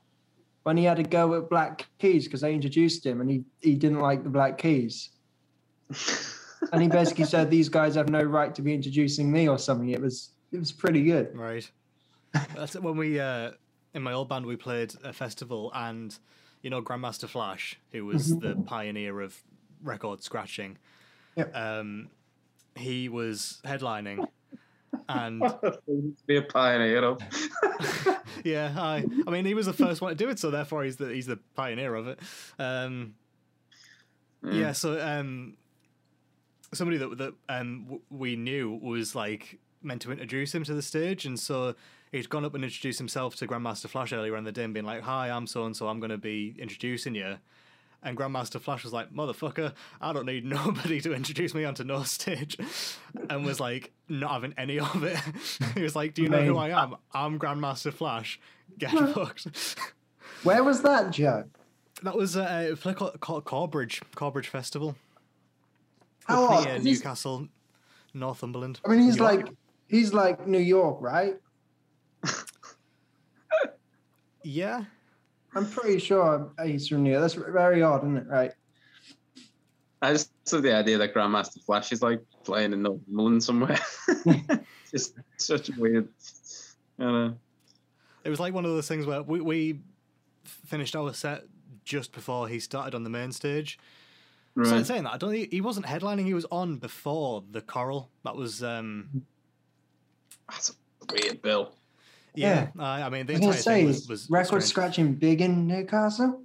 When 0.65 0.77
he 0.77 0.85
had 0.85 0.99
a 0.99 1.03
go 1.03 1.35
at 1.35 1.49
Black 1.49 1.87
Keys 1.99 2.25
because 2.25 2.43
they 2.43 2.53
introduced 2.55 3.07
him 3.07 3.23
and 3.23 3.31
he, 3.31 3.45
he 3.63 3.75
didn't 3.75 4.01
like 4.01 4.23
the 4.23 4.29
Black 4.29 4.59
Keys. 4.59 5.11
and 6.73 6.83
he 6.83 6.89
basically 6.89 7.25
said 7.25 7.51
these 7.51 7.71
guys 7.71 7.95
have 7.95 8.11
no 8.11 8.21
right 8.21 8.55
to 8.55 8.61
be 8.61 8.75
introducing 8.75 9.33
me 9.33 9.49
or 9.49 9.59
something. 9.59 9.89
It 9.89 10.01
was 10.03 10.33
it 10.53 10.59
was 10.59 10.73
pretty 10.73 11.05
good. 11.05 11.35
Right. 11.35 11.69
That's 12.55 12.75
when 12.75 12.99
we 12.99 13.19
uh, 13.19 13.53
in 13.95 14.03
my 14.03 14.13
old 14.13 14.29
band 14.29 14.45
we 14.45 14.57
played 14.57 14.95
a 15.03 15.13
festival 15.15 15.73
and 15.75 16.17
you 16.63 16.71
know 16.71 16.83
Grandmaster 16.83 17.29
Flash, 17.29 17.79
who 17.93 18.05
was 18.05 18.33
Mhm. 18.33 18.41
the 18.41 18.55
pioneer 18.65 19.21
of 19.21 19.43
record 19.83 20.23
scratching. 20.23 20.79
Yep. 21.37 21.55
Um, 21.57 22.11
he 22.77 23.09
was 23.09 23.61
headlining, 23.65 24.27
and 25.09 25.43
be 26.27 26.37
a 26.37 26.43
pioneer 26.43 27.05
of. 27.05 27.21
yeah, 28.45 28.75
I, 28.77 29.05
I 29.27 29.31
mean 29.31 29.45
he 29.45 29.55
was 29.55 29.67
the 29.67 29.73
first 29.73 30.01
one 30.01 30.11
to 30.11 30.17
do 30.17 30.29
it, 30.31 30.39
so 30.39 30.51
therefore 30.51 30.85
he's 30.85 30.97
the 30.97 31.09
he's 31.09 31.27
the 31.27 31.39
pioneer 31.55 31.95
of 31.95 32.09
it. 32.09 32.19
Um, 32.59 33.15
yeah, 34.43 34.73
so 34.73 35.01
um, 35.01 35.57
somebody 36.73 36.99
that 36.99 37.19
that 37.19 37.35
um 37.49 37.83
w- 37.85 38.03
we 38.11 38.37
knew 38.37 38.71
was 38.83 39.15
like 39.15 39.59
meant 39.83 40.03
to 40.03 40.11
introduce 40.13 40.55
him 40.55 40.65
to 40.65 40.75
the 40.75 40.83
stage, 40.83 41.25
and 41.27 41.39
so 41.39 41.75
he'd 42.13 42.29
gone 42.29 42.45
up 42.45 42.55
and 42.55 42.65
introduced 42.65 42.99
himself 42.99 43.37
to 43.37 43.47
Grandmaster 43.47 43.89
Flash 43.89 44.13
earlier 44.13 44.37
in 44.37 44.45
the 44.45 44.53
day, 44.53 44.67
being 44.67 44.87
like, 44.87 45.03
"Hi, 45.03 45.31
I'm 45.31 45.47
so 45.47 45.65
and 45.65 45.77
so. 45.77 45.89
I'm 45.89 46.01
going 46.01 46.11
to 46.11 46.19
be 46.19 46.55
introducing 46.59 47.15
you." 47.15 47.37
And 48.03 48.17
Grandmaster 48.17 48.61
Flash 48.61 48.85
was 48.85 48.93
like, 48.93 49.13
"Motherfucker, 49.13 49.73
I 50.01 50.13
don't 50.13 50.27
need 50.27 50.45
nobody 50.47 51.01
to 51.01 51.13
introduce 51.13 51.55
me 51.55 51.65
onto 51.65 51.85
no 51.85 52.03
stage," 52.03 52.57
and 53.29 53.45
was 53.45 53.61
like, 53.61 53.93
not 54.09 54.33
having 54.33 54.55
any 54.57 54.79
of 54.79 55.03
it. 55.03 55.19
he 55.75 55.83
was 55.83 55.97
like, 55.97 56.15
"Do 56.15 56.23
you 56.23 56.29
know 56.29 56.43
who 56.43 56.57
I 56.57 56.71
am? 56.83 56.97
I'm 57.13 57.39
Grandmaster 57.39 57.93
Flash. 57.93 58.41
Get 58.79 58.91
fucked." 58.91 59.77
Where 60.45 60.63
was 60.63 60.83
that, 60.83 61.11
Joe? 61.11 61.45
that 62.03 62.17
was 62.17 62.37
uh, 62.37 62.71
a 62.73 62.77
play 62.77 62.95
called, 62.95 63.45
Corbridge, 63.45 64.03
Corbridge 64.15 64.49
Festival. 64.49 64.97
How 66.27 66.45
Up 66.45 66.51
odd, 66.51 66.65
near 66.67 66.79
Newcastle, 66.79 67.49
Northumberland. 68.15 68.81
I 68.87 68.91
mean, 68.91 69.01
he's 69.01 69.19
like 69.19 69.49
he's 69.89 70.13
like 70.13 70.47
New 70.47 70.59
York, 70.59 70.99
right? 71.01 71.37
Yeah, 74.45 74.85
I'm 75.55 75.69
pretty 75.69 75.99
sure 75.99 76.51
he's 76.65 76.89
from 76.89 77.03
New 77.03 77.11
York. 77.11 77.21
That's 77.23 77.35
very 77.35 77.83
odd, 77.83 78.03
isn't 78.05 78.17
it? 78.17 78.27
Right? 78.29 78.53
I 80.01 80.13
just 80.13 80.31
love 80.53 80.63
the 80.63 80.75
idea 80.75 80.97
that 80.99 81.13
Grandmaster 81.13 81.63
Flash 81.65 81.93
is 81.93 82.03
like 82.03 82.23
playing 82.45 82.73
in 82.73 82.83
the 82.83 82.91
Northumberland 83.09 83.43
somewhere. 83.43 83.79
just 84.91 85.15
such 85.37 85.69
a 85.69 85.73
weird. 85.77 86.09
I 86.99 87.03
don't 87.03 87.13
know. 87.13 87.35
it 88.25 88.31
was 88.31 88.41
like 88.41 88.55
one 88.55 88.65
of 88.65 88.71
those 88.71 88.89
things 88.89 89.07
where 89.07 89.23
we 89.23 89.41
we 89.41 89.81
finished 90.45 90.95
our 90.97 91.13
set 91.13 91.45
just 91.85 92.13
before 92.13 92.49
he 92.49 92.61
started 92.61 92.95
on 92.95 93.03
the 93.03 93.11
main 93.11 93.33
stage. 93.33 93.79
Right. 94.55 94.67
So 94.67 94.73
in 94.73 94.79
Right. 94.79 94.87
saying 94.87 95.03
that, 95.05 95.13
I 95.15 95.17
don't 95.19 95.31
think 95.33 95.53
he 95.53 95.61
wasn't 95.61 95.87
headlining. 95.87 96.25
He 96.27 96.35
was 96.35 96.47
on 96.51 96.77
before 96.79 97.43
the 97.51 97.61
Coral. 97.61 98.09
That 98.25 98.37
was 98.37 98.63
um 98.63 99.27
That's 100.49 100.71
a 100.71 100.75
weird 101.13 101.43
bill. 101.43 101.75
Yeah. 102.35 102.69
I, 102.79 103.03
I 103.03 103.09
mean, 103.09 103.27
the 103.27 103.35
I 103.35 103.37
entire 103.37 103.53
say, 103.55 103.75
thing 103.79 103.87
was, 103.87 104.09
was 104.09 104.31
record 104.31 104.63
strange. 104.63 104.65
scratching 104.65 105.15
big 105.15 105.41
in 105.41 105.67
Newcastle? 105.67 106.43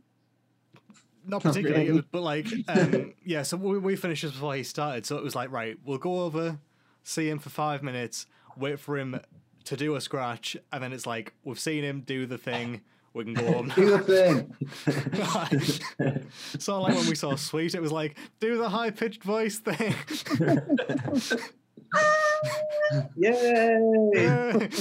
Not 1.26 1.44
Not 1.44 1.54
particularly, 1.54 1.90
really. 1.90 2.04
but 2.12 2.22
like, 2.22 2.48
um, 2.68 3.14
yeah. 3.26 3.44
So 3.44 3.58
we, 3.58 3.78
we 3.78 3.96
finished 3.96 4.22
just 4.22 4.34
before 4.34 4.56
he 4.56 4.64
started. 4.64 5.06
So 5.06 5.18
it 5.18 5.24
was 5.24 5.36
like, 5.36 5.52
right, 5.52 5.78
we'll 5.86 5.98
go 5.98 6.22
over, 6.22 6.58
see 7.04 7.30
him 7.30 7.40
for 7.40 7.50
five 7.50 7.82
minutes, 7.82 8.26
wait 8.58 8.80
for 8.80 8.98
him 8.98 9.20
to 9.66 9.78
do 9.78 9.96
a 9.96 10.02
scratch, 10.02 10.58
and 10.72 10.84
then 10.84 10.92
it's 10.92 11.06
like 11.08 11.34
we've 11.44 11.60
seen 11.60 11.84
him 11.84 12.02
do 12.02 12.26
the 12.26 12.38
thing. 12.38 12.82
We 13.14 13.24
can 13.26 13.36
go 13.36 13.54
home. 13.54 13.68
Do 13.76 13.96
the 13.96 14.00
thing. 14.00 14.56
so 16.60 16.82
like 16.82 16.96
when 16.96 17.06
we 17.08 17.14
saw 17.14 17.36
Sweet, 17.36 17.76
it 17.76 17.82
was 17.82 17.92
like 17.92 18.18
do 18.40 18.58
the 18.58 18.68
high 18.68 18.90
pitched 18.90 19.24
voice 19.24 19.60
thing. 19.60 19.94
Yay! 23.18 24.70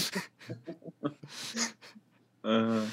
Uh, 2.45 2.85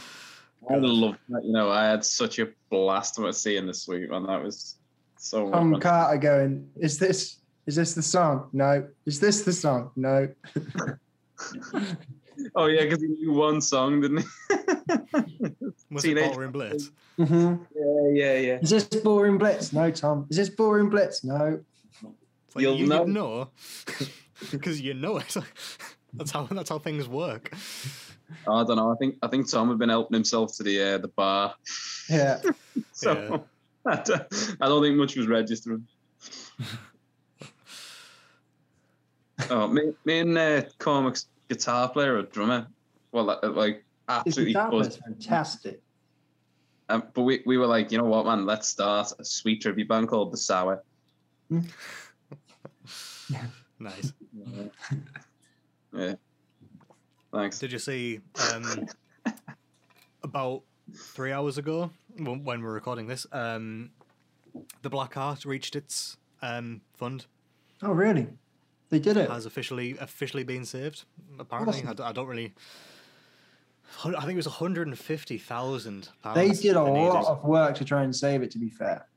I 0.69 0.75
love 0.75 1.17
that. 1.29 1.43
You 1.43 1.51
know, 1.51 1.71
I 1.71 1.83
had 1.85 2.05
such 2.05 2.37
a 2.37 2.49
blast 2.69 3.17
with 3.17 3.35
seeing 3.35 3.65
the 3.65 3.73
sweet 3.73 4.11
and 4.11 4.29
That 4.29 4.43
was 4.43 4.75
so 5.17 5.45
much 5.45 5.53
Tom 5.53 5.71
fun. 5.71 5.81
Carter 5.81 6.17
going, 6.19 6.69
is 6.77 6.99
this 6.99 7.37
is 7.65 7.75
this 7.75 7.95
the 7.95 8.03
song? 8.03 8.47
No. 8.53 8.87
Is 9.07 9.19
this 9.19 9.41
the 9.41 9.53
song? 9.53 9.89
No. 9.95 10.27
Oh 12.55 12.67
yeah, 12.67 12.83
because 12.83 13.01
he 13.01 13.07
knew 13.07 13.33
one 13.33 13.59
song, 13.59 13.99
didn't 14.01 14.19
he? 14.19 14.25
Was 15.91 16.05
it 16.05 16.09
Teenage- 16.09 16.31
Ballroom 16.31 16.51
Blitz? 16.53 16.91
hmm 17.17 17.55
yeah, 17.75 18.11
yeah, 18.13 18.37
yeah. 18.37 18.59
Is 18.61 18.69
this 18.69 18.83
boring 18.85 19.37
blitz? 19.37 19.73
No, 19.73 19.91
Tom. 19.91 20.25
Is 20.29 20.37
this 20.37 20.49
boring 20.49 20.89
blitz? 20.89 21.23
No. 21.25 21.59
It's 22.49 22.55
like, 22.55 22.63
You'll 22.63 22.77
you, 22.77 22.87
know. 22.87 23.03
know 23.03 23.49
because 24.51 24.81
you 24.81 24.95
know 24.95 25.17
it. 25.17 25.37
that's 26.13 26.31
how 26.31 26.43
that's 26.47 26.69
how 26.71 26.79
things 26.79 27.07
work. 27.07 27.53
I 28.47 28.63
don't 28.63 28.75
know. 28.75 28.91
I 28.91 28.95
think 28.95 29.17
I 29.21 29.27
think 29.27 29.47
Tom 29.51 29.69
had 29.69 29.77
been 29.77 29.89
helping 29.89 30.15
himself 30.15 30.57
to 30.57 30.63
the 30.63 30.81
uh, 30.81 30.97
the 30.97 31.09
bar, 31.09 31.53
Yeah. 32.09 32.41
so 32.91 33.45
I, 33.85 33.97
don't, 33.97 34.55
I 34.59 34.67
don't 34.67 34.81
think 34.81 34.97
much 34.97 35.15
was 35.15 35.27
registering. 35.27 35.85
oh, 39.51 39.67
me, 39.67 39.93
me 40.05 40.19
and 40.19 40.35
uh, 40.35 40.61
Cormac's 40.79 41.27
guitar 41.49 41.87
player 41.89 42.17
or 42.17 42.23
drummer, 42.23 42.65
well, 43.11 43.25
like, 43.25 43.43
like 43.43 43.75
His 43.75 43.83
absolutely 44.09 44.53
guitar 44.53 44.71
buzzed. 44.71 44.99
fantastic. 45.05 45.81
Um, 46.89 47.03
but 47.13 47.21
we, 47.21 47.43
we 47.45 47.59
were 47.59 47.67
like, 47.67 47.91
you 47.91 47.99
know 47.99 48.05
what, 48.05 48.25
man? 48.25 48.47
Let's 48.47 48.67
start 48.67 49.13
a 49.19 49.23
sweet 49.23 49.61
tribute 49.61 49.87
band 49.87 50.07
called 50.07 50.31
the 50.33 50.37
Sour. 50.37 50.83
Nice. 53.79 54.11
Yeah. 55.91 56.13
Thanks. 57.33 57.57
Did 57.57 57.71
you 57.71 57.79
see 57.79 58.19
um, 58.53 58.85
about 60.23 60.61
three 60.93 61.31
hours 61.31 61.57
ago 61.57 61.89
when 62.17 62.43
when 62.43 62.61
we're 62.61 62.73
recording 62.73 63.07
this? 63.07 63.25
Um, 63.31 63.89
the 64.83 64.89
Black 64.89 65.15
Heart 65.15 65.45
reached 65.45 65.75
its 65.75 66.17
um, 66.43 66.81
fund. 66.93 67.25
Oh, 67.81 67.91
really? 67.91 68.27
They 68.89 68.99
did 68.99 69.17
it. 69.17 69.29
Has 69.31 69.47
officially 69.47 69.95
officially 69.99 70.43
been 70.43 70.63
saved. 70.65 71.05
Apparently, 71.39 71.83
I 71.87 72.11
don't 72.11 72.27
really. 72.27 72.53
I 74.05 74.19
think 74.19 74.33
it 74.33 74.35
was 74.35 74.45
150,000 74.47 76.09
pounds. 76.21 76.35
They 76.35 76.49
did 76.49 76.71
a 76.71 76.73
they 76.73 76.79
lot 76.79 77.13
needed. 77.13 77.27
of 77.27 77.43
work 77.43 77.75
to 77.75 77.85
try 77.85 78.03
and 78.03 78.15
save 78.15 78.43
it. 78.43 78.51
To 78.51 78.59
be 78.59 78.69
fair, 78.69 79.07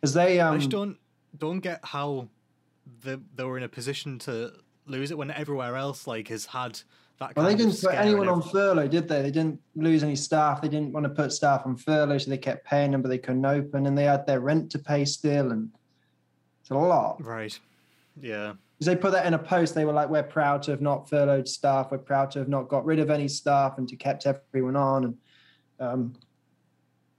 because 0.00 0.14
they 0.14 0.40
I 0.40 0.48
um 0.48 0.58
just 0.58 0.70
don't 0.70 0.96
don't 1.38 1.60
get 1.60 1.80
how 1.84 2.28
they 3.02 3.16
they 3.34 3.44
were 3.44 3.56
in 3.56 3.62
a 3.62 3.68
position 3.68 4.18
to 4.20 4.52
lose 4.86 5.10
it 5.10 5.18
when 5.18 5.30
everywhere 5.30 5.76
else 5.76 6.06
like 6.06 6.28
has 6.28 6.46
had 6.46 6.80
that. 7.18 7.36
well 7.36 7.46
they 7.46 7.54
didn't 7.54 7.80
put 7.80 7.94
anyone 7.94 8.28
on 8.28 8.42
furlough, 8.42 8.88
did 8.88 9.08
they? 9.08 9.22
They 9.22 9.30
didn't 9.30 9.60
lose 9.76 10.02
any 10.02 10.16
staff. 10.16 10.62
They 10.62 10.68
didn't 10.68 10.92
want 10.92 11.04
to 11.04 11.10
put 11.10 11.32
staff 11.32 11.62
on 11.66 11.76
furlough, 11.76 12.18
so 12.18 12.30
they 12.30 12.38
kept 12.38 12.66
paying 12.66 12.90
them, 12.90 13.02
but 13.02 13.08
they 13.08 13.18
couldn't 13.18 13.44
open, 13.44 13.86
and 13.86 13.96
they 13.96 14.04
had 14.04 14.26
their 14.26 14.40
rent 14.40 14.70
to 14.72 14.78
pay 14.78 15.04
still, 15.04 15.52
and 15.52 15.70
it's 16.60 16.70
a 16.70 16.74
lot. 16.74 17.22
Right. 17.24 17.58
Yeah. 18.20 18.54
Because 18.78 18.86
they 18.86 18.96
put 18.96 19.12
that 19.12 19.26
in 19.26 19.34
a 19.34 19.38
post, 19.38 19.74
they 19.74 19.84
were 19.84 19.92
like, 19.92 20.08
"We're 20.08 20.22
proud 20.22 20.62
to 20.62 20.70
have 20.70 20.80
not 20.80 21.08
furloughed 21.08 21.46
staff. 21.46 21.90
We're 21.90 21.98
proud 21.98 22.30
to 22.32 22.38
have 22.38 22.48
not 22.48 22.68
got 22.68 22.84
rid 22.86 22.98
of 22.98 23.10
any 23.10 23.28
staff 23.28 23.76
and 23.76 23.86
to 23.88 23.96
kept 23.96 24.26
everyone 24.26 24.76
on." 24.76 25.04
And 25.04 25.16
um, 25.78 26.14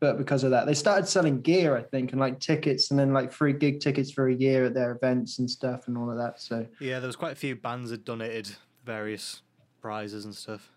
but 0.01 0.17
because 0.17 0.43
of 0.43 0.49
that, 0.49 0.65
they 0.65 0.73
started 0.73 1.07
selling 1.07 1.41
gear, 1.41 1.77
I 1.77 1.83
think, 1.83 2.11
and 2.11 2.19
like 2.19 2.39
tickets, 2.39 2.89
and 2.89 2.99
then 2.99 3.13
like 3.13 3.31
free 3.31 3.53
gig 3.53 3.79
tickets 3.79 4.11
for 4.11 4.27
a 4.27 4.33
year 4.35 4.65
at 4.65 4.73
their 4.73 4.91
events 4.91 5.37
and 5.39 5.49
stuff, 5.49 5.87
and 5.87 5.95
all 5.97 6.09
of 6.09 6.17
that. 6.17 6.41
So 6.41 6.65
Yeah, 6.81 6.99
there 6.99 7.07
was 7.07 7.15
quite 7.15 7.31
a 7.33 7.35
few 7.35 7.55
bands 7.55 7.91
that 7.91 8.03
donated 8.03 8.49
various 8.83 9.43
prizes 9.79 10.25
and 10.25 10.35
stuff. 10.35 10.69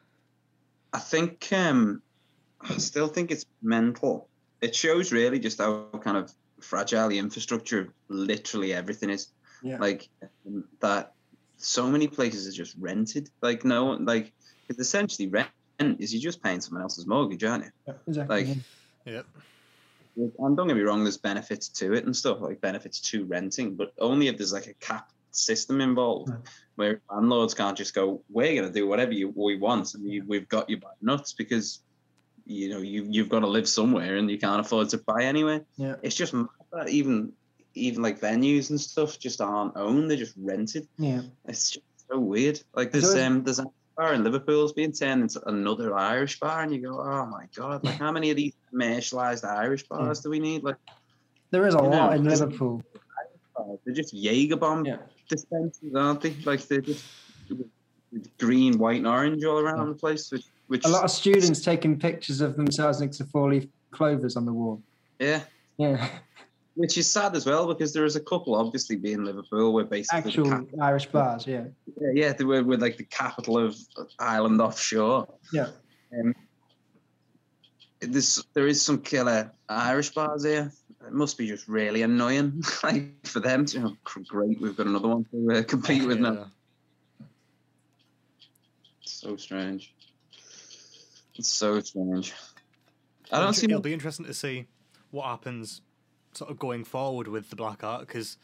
I 0.93 0.99
think 0.99 1.49
um, 1.53 2.03
I 2.61 2.77
still 2.77 3.09
think 3.09 3.31
it's 3.31 3.47
mental. 3.63 4.29
It 4.61 4.77
shows 4.77 5.11
really 5.11 5.39
just 5.39 5.59
how 5.59 5.87
kind 6.03 6.19
of 6.19 6.31
fragile 6.61 7.09
the 7.09 7.19
infrastructure 7.19 7.81
of 7.81 7.89
literally 8.09 8.75
everything 8.75 9.09
is. 9.09 9.29
yeah, 9.63 9.79
Like 9.79 10.09
that, 10.81 11.13
so 11.57 11.91
many 11.91 12.09
places 12.09 12.47
are 12.47 12.53
just 12.53 12.77
rented. 12.79 13.31
Like 13.41 13.65
no, 13.65 13.87
one 13.87 14.05
like 14.05 14.35
it's 14.69 14.79
essentially 14.79 15.29
rent 15.29 15.49
is 15.81 16.13
you're 16.13 16.23
just 16.23 16.43
paying 16.43 16.61
someone 16.61 16.83
else's 16.83 17.07
mortgage, 17.07 17.43
aren't 17.43 17.65
you? 17.65 17.71
Yeah, 17.89 17.95
exactly. 18.07 18.45
like- 18.45 18.57
Yep. 19.05 19.27
And 20.17 20.57
don't 20.57 20.69
get 20.69 20.77
me 20.77 20.83
wrong, 20.83 21.03
there's 21.03 21.17
benefits 21.17 21.69
to 21.71 21.93
it 21.95 22.05
and 22.05 22.15
stuff 22.17 22.41
like 22.41 22.61
benefits 22.61 23.01
to 23.11 23.25
renting, 23.25 23.75
but 23.75 23.93
only 23.99 24.29
if 24.29 24.37
there's 24.37 24.53
like 24.53 24.69
a 24.69 24.75
cap 24.75 25.11
system 25.33 25.81
involved, 25.81 26.33
where 26.77 27.01
landlords 27.11 27.55
can't 27.55 27.77
just 27.77 27.95
go, 27.95 28.23
"We're 28.31 28.55
going 28.55 28.69
to 28.69 28.73
do 28.73 28.87
whatever 28.87 29.13
you 29.13 29.33
we 29.35 29.57
want," 29.57 29.95
and 29.95 30.09
you, 30.09 30.23
we've 30.25 30.49
got 30.49 30.71
you 30.71 30.77
by 30.77 30.91
nuts 31.03 31.33
because 31.33 31.81
you 32.47 32.69
know 32.69 32.79
you 32.79 33.05
you've 33.11 33.29
got 33.29 33.41
to 33.41 33.49
live 33.49 33.69
somewhere 33.69 34.17
and 34.17 34.31
you 34.31 34.39
can't 34.39 34.61
afford 34.61 34.91
to 34.91 34.99
buy 34.99 35.25
anywhere. 35.25 35.65
Yeah. 35.77 35.97
It's 36.03 36.15
just 36.15 36.33
even 36.89 37.33
even 37.75 38.03
like 38.03 38.21
venues 38.21 38.71
and 38.71 38.81
stuff 38.81 39.19
just 39.19 39.41
aren't 39.41 39.77
owned; 39.77 40.09
they're 40.09 40.17
just 40.17 40.35
rented. 40.37 40.87
yeah, 40.97 41.23
It's 41.47 41.71
just 41.71 41.85
so 42.09 42.21
weird. 42.21 42.61
Like 42.73 42.93
There's 42.93 43.17
um 43.17 43.43
there's 43.43 43.61
bar 43.97 44.15
in 44.15 44.25
Liverpool's 44.25 44.73
being 44.73 44.93
turned 44.93 45.23
into 45.23 45.41
another 45.49 45.97
Irish 45.97 46.41
bar, 46.41 46.63
and 46.63 46.73
you 46.75 46.81
go, 46.81 47.01
oh 47.01 47.27
my 47.27 47.47
god! 47.55 47.85
Like 47.85 47.97
how 47.97 48.13
many 48.13 48.31
of 48.31 48.37
these 48.37 48.55
commercialized 48.71 49.45
Irish 49.45 49.85
hmm. 49.87 49.97
bars 49.97 50.21
do 50.21 50.31
we 50.31 50.39
need? 50.39 50.63
Like 50.63 50.77
there 51.51 51.67
is 51.67 51.75
a 51.75 51.79
lot 51.79 52.11
know, 52.11 52.17
in 52.17 52.25
Liverpool. 52.25 52.83
they're 53.85 53.95
just 53.95 54.13
Jaeger 54.13 54.57
bomb 54.57 54.85
Yeah. 54.85 54.99
dispensers, 55.29 55.95
aren't 55.95 56.21
they? 56.21 56.35
Like 56.45 56.63
they're 56.67 56.81
just 56.81 57.05
green, 58.39 58.79
white, 58.79 58.99
and 58.99 59.07
orange 59.07 59.45
all 59.45 59.59
around 59.59 59.89
the 59.89 59.95
place. 59.95 60.31
Which, 60.31 60.45
which 60.67 60.85
A 60.85 60.89
lot 60.89 61.05
of 61.05 61.11
students 61.11 61.61
taking 61.61 61.99
pictures 61.99 62.41
of 62.41 62.57
themselves 62.57 63.01
next 63.01 63.19
to 63.19 63.25
four-leaf 63.25 63.67
clovers 63.91 64.37
on 64.37 64.45
the 64.45 64.53
wall. 64.53 64.83
yeah, 65.19 65.43
Yeah, 65.77 66.09
which 66.75 66.99
is 66.99 67.11
sad 67.11 67.37
as 67.37 67.47
well 67.47 67.67
because 67.67 67.93
there 67.93 68.05
is 68.05 68.17
a 68.17 68.21
couple 68.21 68.55
obviously 68.55 68.97
being 68.97 69.25
Liverpool 69.25 69.73
where 69.73 69.85
basically 69.85 70.19
actual 70.31 70.51
cap- 70.51 70.67
Irish 70.81 71.07
bars. 71.07 71.47
Yeah, 71.47 71.65
yeah, 72.01 72.11
yeah, 72.15 72.33
they 72.33 72.45
were 72.45 72.63
with 72.63 72.83
like 72.83 72.97
the 72.97 73.05
capital 73.05 73.59
of 73.59 73.77
Ireland 74.19 74.61
offshore. 74.61 75.29
Yeah. 75.53 75.69
Um, 76.19 76.35
this 78.01 78.43
there 78.55 78.67
is 78.67 78.83
some 78.83 79.01
killer 79.01 79.51
Irish 79.69 80.11
bars 80.11 80.45
here. 80.45 80.73
It 81.07 81.13
must 81.13 81.37
be 81.37 81.47
just 81.47 81.69
really 81.69 82.03
annoying, 82.03 82.63
like 82.83 83.27
for 83.27 83.41
them. 83.41 83.67
To, 83.67 83.87
oh, 83.89 84.21
great, 84.27 84.61
we've 84.61 84.77
got 84.77 84.87
another 84.87 85.09
one 85.09 85.25
to 85.31 85.59
uh, 85.59 85.63
compete 85.63 86.05
with 86.07 86.19
now. 86.21 86.47
So 89.03 89.37
strange. 89.37 89.95
It's 91.37 91.49
so 91.49 91.81
strange. 91.81 92.33
I 93.31 93.39
don't 93.39 93.49
Inter- 93.49 93.61
see. 93.61 93.67
It'll 93.67 93.81
be 93.81 93.93
interesting 93.93 94.27
to 94.27 94.35
see 94.35 94.67
what 95.11 95.27
happens, 95.27 95.81
sort 96.35 96.51
of 96.51 96.59
going 96.59 96.85
forward 96.85 97.29
with 97.29 97.51
the 97.51 97.57
Black 97.57 97.83
Heart, 97.83 98.07
because 98.07 98.37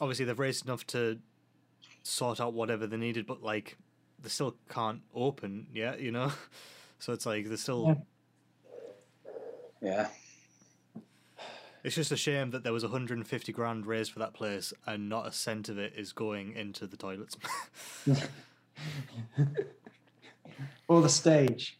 obviously 0.00 0.24
they've 0.24 0.38
raised 0.38 0.64
enough 0.64 0.86
to 0.88 1.18
sort 2.02 2.40
out 2.40 2.52
whatever 2.52 2.86
they 2.86 2.96
needed, 2.96 3.26
but 3.26 3.42
like 3.42 3.76
they 4.22 4.28
still 4.28 4.56
can't 4.68 5.02
open 5.14 5.66
yet, 5.72 6.00
you 6.00 6.12
know. 6.12 6.32
So 7.02 7.14
it's 7.14 7.24
like 7.24 7.48
they're 7.48 7.56
still. 7.56 8.04
Yeah. 9.80 10.08
It's 11.82 11.94
just 11.94 12.12
a 12.12 12.16
shame 12.16 12.50
that 12.50 12.62
there 12.62 12.74
was 12.74 12.82
150 12.82 13.52
grand 13.52 13.86
raised 13.86 14.12
for 14.12 14.18
that 14.18 14.34
place, 14.34 14.74
and 14.86 15.08
not 15.08 15.26
a 15.26 15.32
cent 15.32 15.70
of 15.70 15.78
it 15.78 15.94
is 15.96 16.12
going 16.12 16.52
into 16.54 16.86
the 16.86 16.98
toilets. 16.98 17.38
or 20.88 21.00
the 21.00 21.08
stage. 21.08 21.78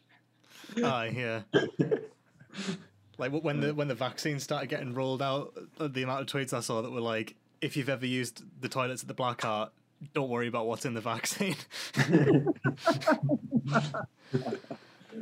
Aye, 0.83 1.13
yeah. 1.15 1.41
Like 3.21 3.31
wh- 3.31 3.45
when 3.45 3.59
the 3.61 3.71
when 3.73 3.87
the 3.87 3.93
vaccine 3.93 4.39
started 4.39 4.67
getting 4.67 4.95
rolled 4.95 5.21
out, 5.21 5.53
uh, 5.79 5.87
the 5.87 6.01
amount 6.01 6.21
of 6.21 6.27
tweets 6.27 6.53
I 6.53 6.59
saw 6.59 6.81
that 6.81 6.91
were 6.91 6.99
like, 7.01 7.35
"If 7.61 7.77
you've 7.77 7.87
ever 7.87 8.05
used 8.07 8.41
the 8.59 8.67
toilets 8.67 9.03
at 9.03 9.07
the 9.07 9.13
Black 9.13 9.43
Heart, 9.43 9.71
don't 10.15 10.27
worry 10.27 10.47
about 10.47 10.65
what's 10.65 10.85
in 10.85 10.95
the 10.95 11.01
vaccine." 11.01 11.55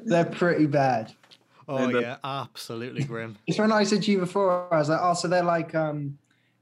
They're 0.06 0.24
pretty 0.24 0.66
bad. 0.66 1.12
oh 1.68 1.76
And 1.78 1.96
the- 1.96 2.02
yeah, 2.02 2.18
absolutely 2.24 3.04
grim. 3.04 3.36
It's 3.48 3.60
when 3.60 3.74
I 3.74 3.84
said 3.84 4.02
to 4.04 4.12
you 4.12 4.20
before, 4.20 4.74
I 4.74 4.78
was 4.78 4.88
like, 4.88 5.00
oh, 5.02 5.14
so 5.14 5.28
they're 5.28 5.44
like, 5.44 5.76
um, 5.76 6.18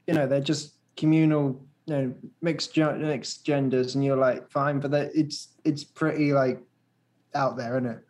you 0.08 0.14
know, 0.14 0.26
they're 0.26 0.40
just 0.40 0.72
communal, 0.96 1.60
you 1.86 1.94
know, 1.94 2.14
mixed 2.42 2.76
mixed 2.76 3.44
genders, 3.44 3.94
and 3.94 4.04
you're 4.04 4.16
like, 4.16 4.50
fine, 4.50 4.80
but 4.80 4.92
it's 4.92 5.48
it's 5.64 5.84
pretty 5.84 6.32
like 6.32 6.60
out 7.36 7.56
there, 7.56 7.78
isn't 7.78 7.90
it? 7.90 8.04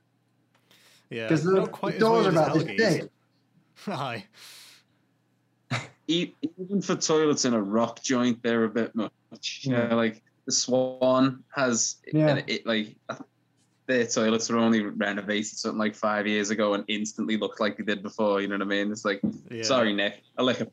Yeah, 1.11 1.25
Because 1.25 1.45
the, 1.45 1.67
quite 1.67 1.91
the 1.93 1.97
as 1.97 2.01
doors 2.01 2.27
are 2.27 2.31
about 2.31 2.55
this 2.55 2.65
big. 2.65 3.11
Aye, 3.87 4.25
E- 6.07 6.33
Even 6.59 6.81
for 6.81 6.97
toilets 6.97 7.45
in 7.45 7.53
a 7.55 7.63
rock 7.63 8.03
joint, 8.03 8.43
they're 8.43 8.65
a 8.65 8.69
bit 8.69 8.95
much. 8.95 9.13
You 9.63 9.73
know, 9.73 9.95
like 9.95 10.23
the 10.47 10.53
Swan 10.53 11.45
has, 11.55 11.97
Yeah. 12.13 12.41
it 12.47 12.67
like 12.67 12.97
their 13.87 14.07
toilets 14.07 14.49
were 14.49 14.59
only 14.59 14.83
renovated 14.83 15.47
something 15.59 15.79
like 15.79 15.95
five 15.95 16.27
years 16.27 16.51
ago 16.51 16.75
and 16.75 16.85
instantly 16.89 17.37
looked 17.37 17.61
like 17.61 17.77
they 17.77 17.85
did 17.85 18.03
before. 18.03 18.41
You 18.41 18.49
know 18.49 18.55
what 18.57 18.63
I 18.63 18.67
mean? 18.67 18.91
It's 18.91 19.05
like, 19.05 19.21
yeah. 19.51 19.63
sorry, 19.63 19.93
Nick, 19.93 20.23
I 20.39 20.43
like 20.43 20.61
a 20.61 20.69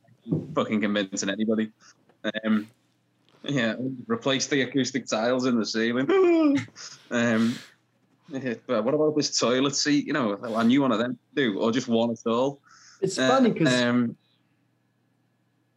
fucking 0.53 0.79
convincing 0.81 1.29
anybody. 1.29 1.71
Um, 2.43 2.69
yeah, 3.43 3.75
replace 4.07 4.47
the 4.47 4.61
acoustic 4.61 5.05
tiles 5.05 5.45
in 5.45 5.59
the 5.59 5.65
ceiling. 5.65 6.09
um, 7.11 7.55
yeah, 8.29 8.55
but 8.65 8.83
what 8.85 8.93
about 8.93 9.15
this 9.15 9.37
toilet 9.37 9.75
seat? 9.75 10.07
You 10.07 10.13
know, 10.13 10.33
a 10.41 10.63
new 10.63 10.81
one 10.81 10.91
of 10.93 10.99
them 10.99 11.19
do, 11.35 11.59
or 11.59 11.71
just 11.71 11.87
one 11.87 12.11
at 12.11 12.25
all. 12.25 12.61
It's 13.01 13.17
Uh, 13.19 13.27
funny 13.27 13.51
because 13.51 13.81
um, 13.81 14.15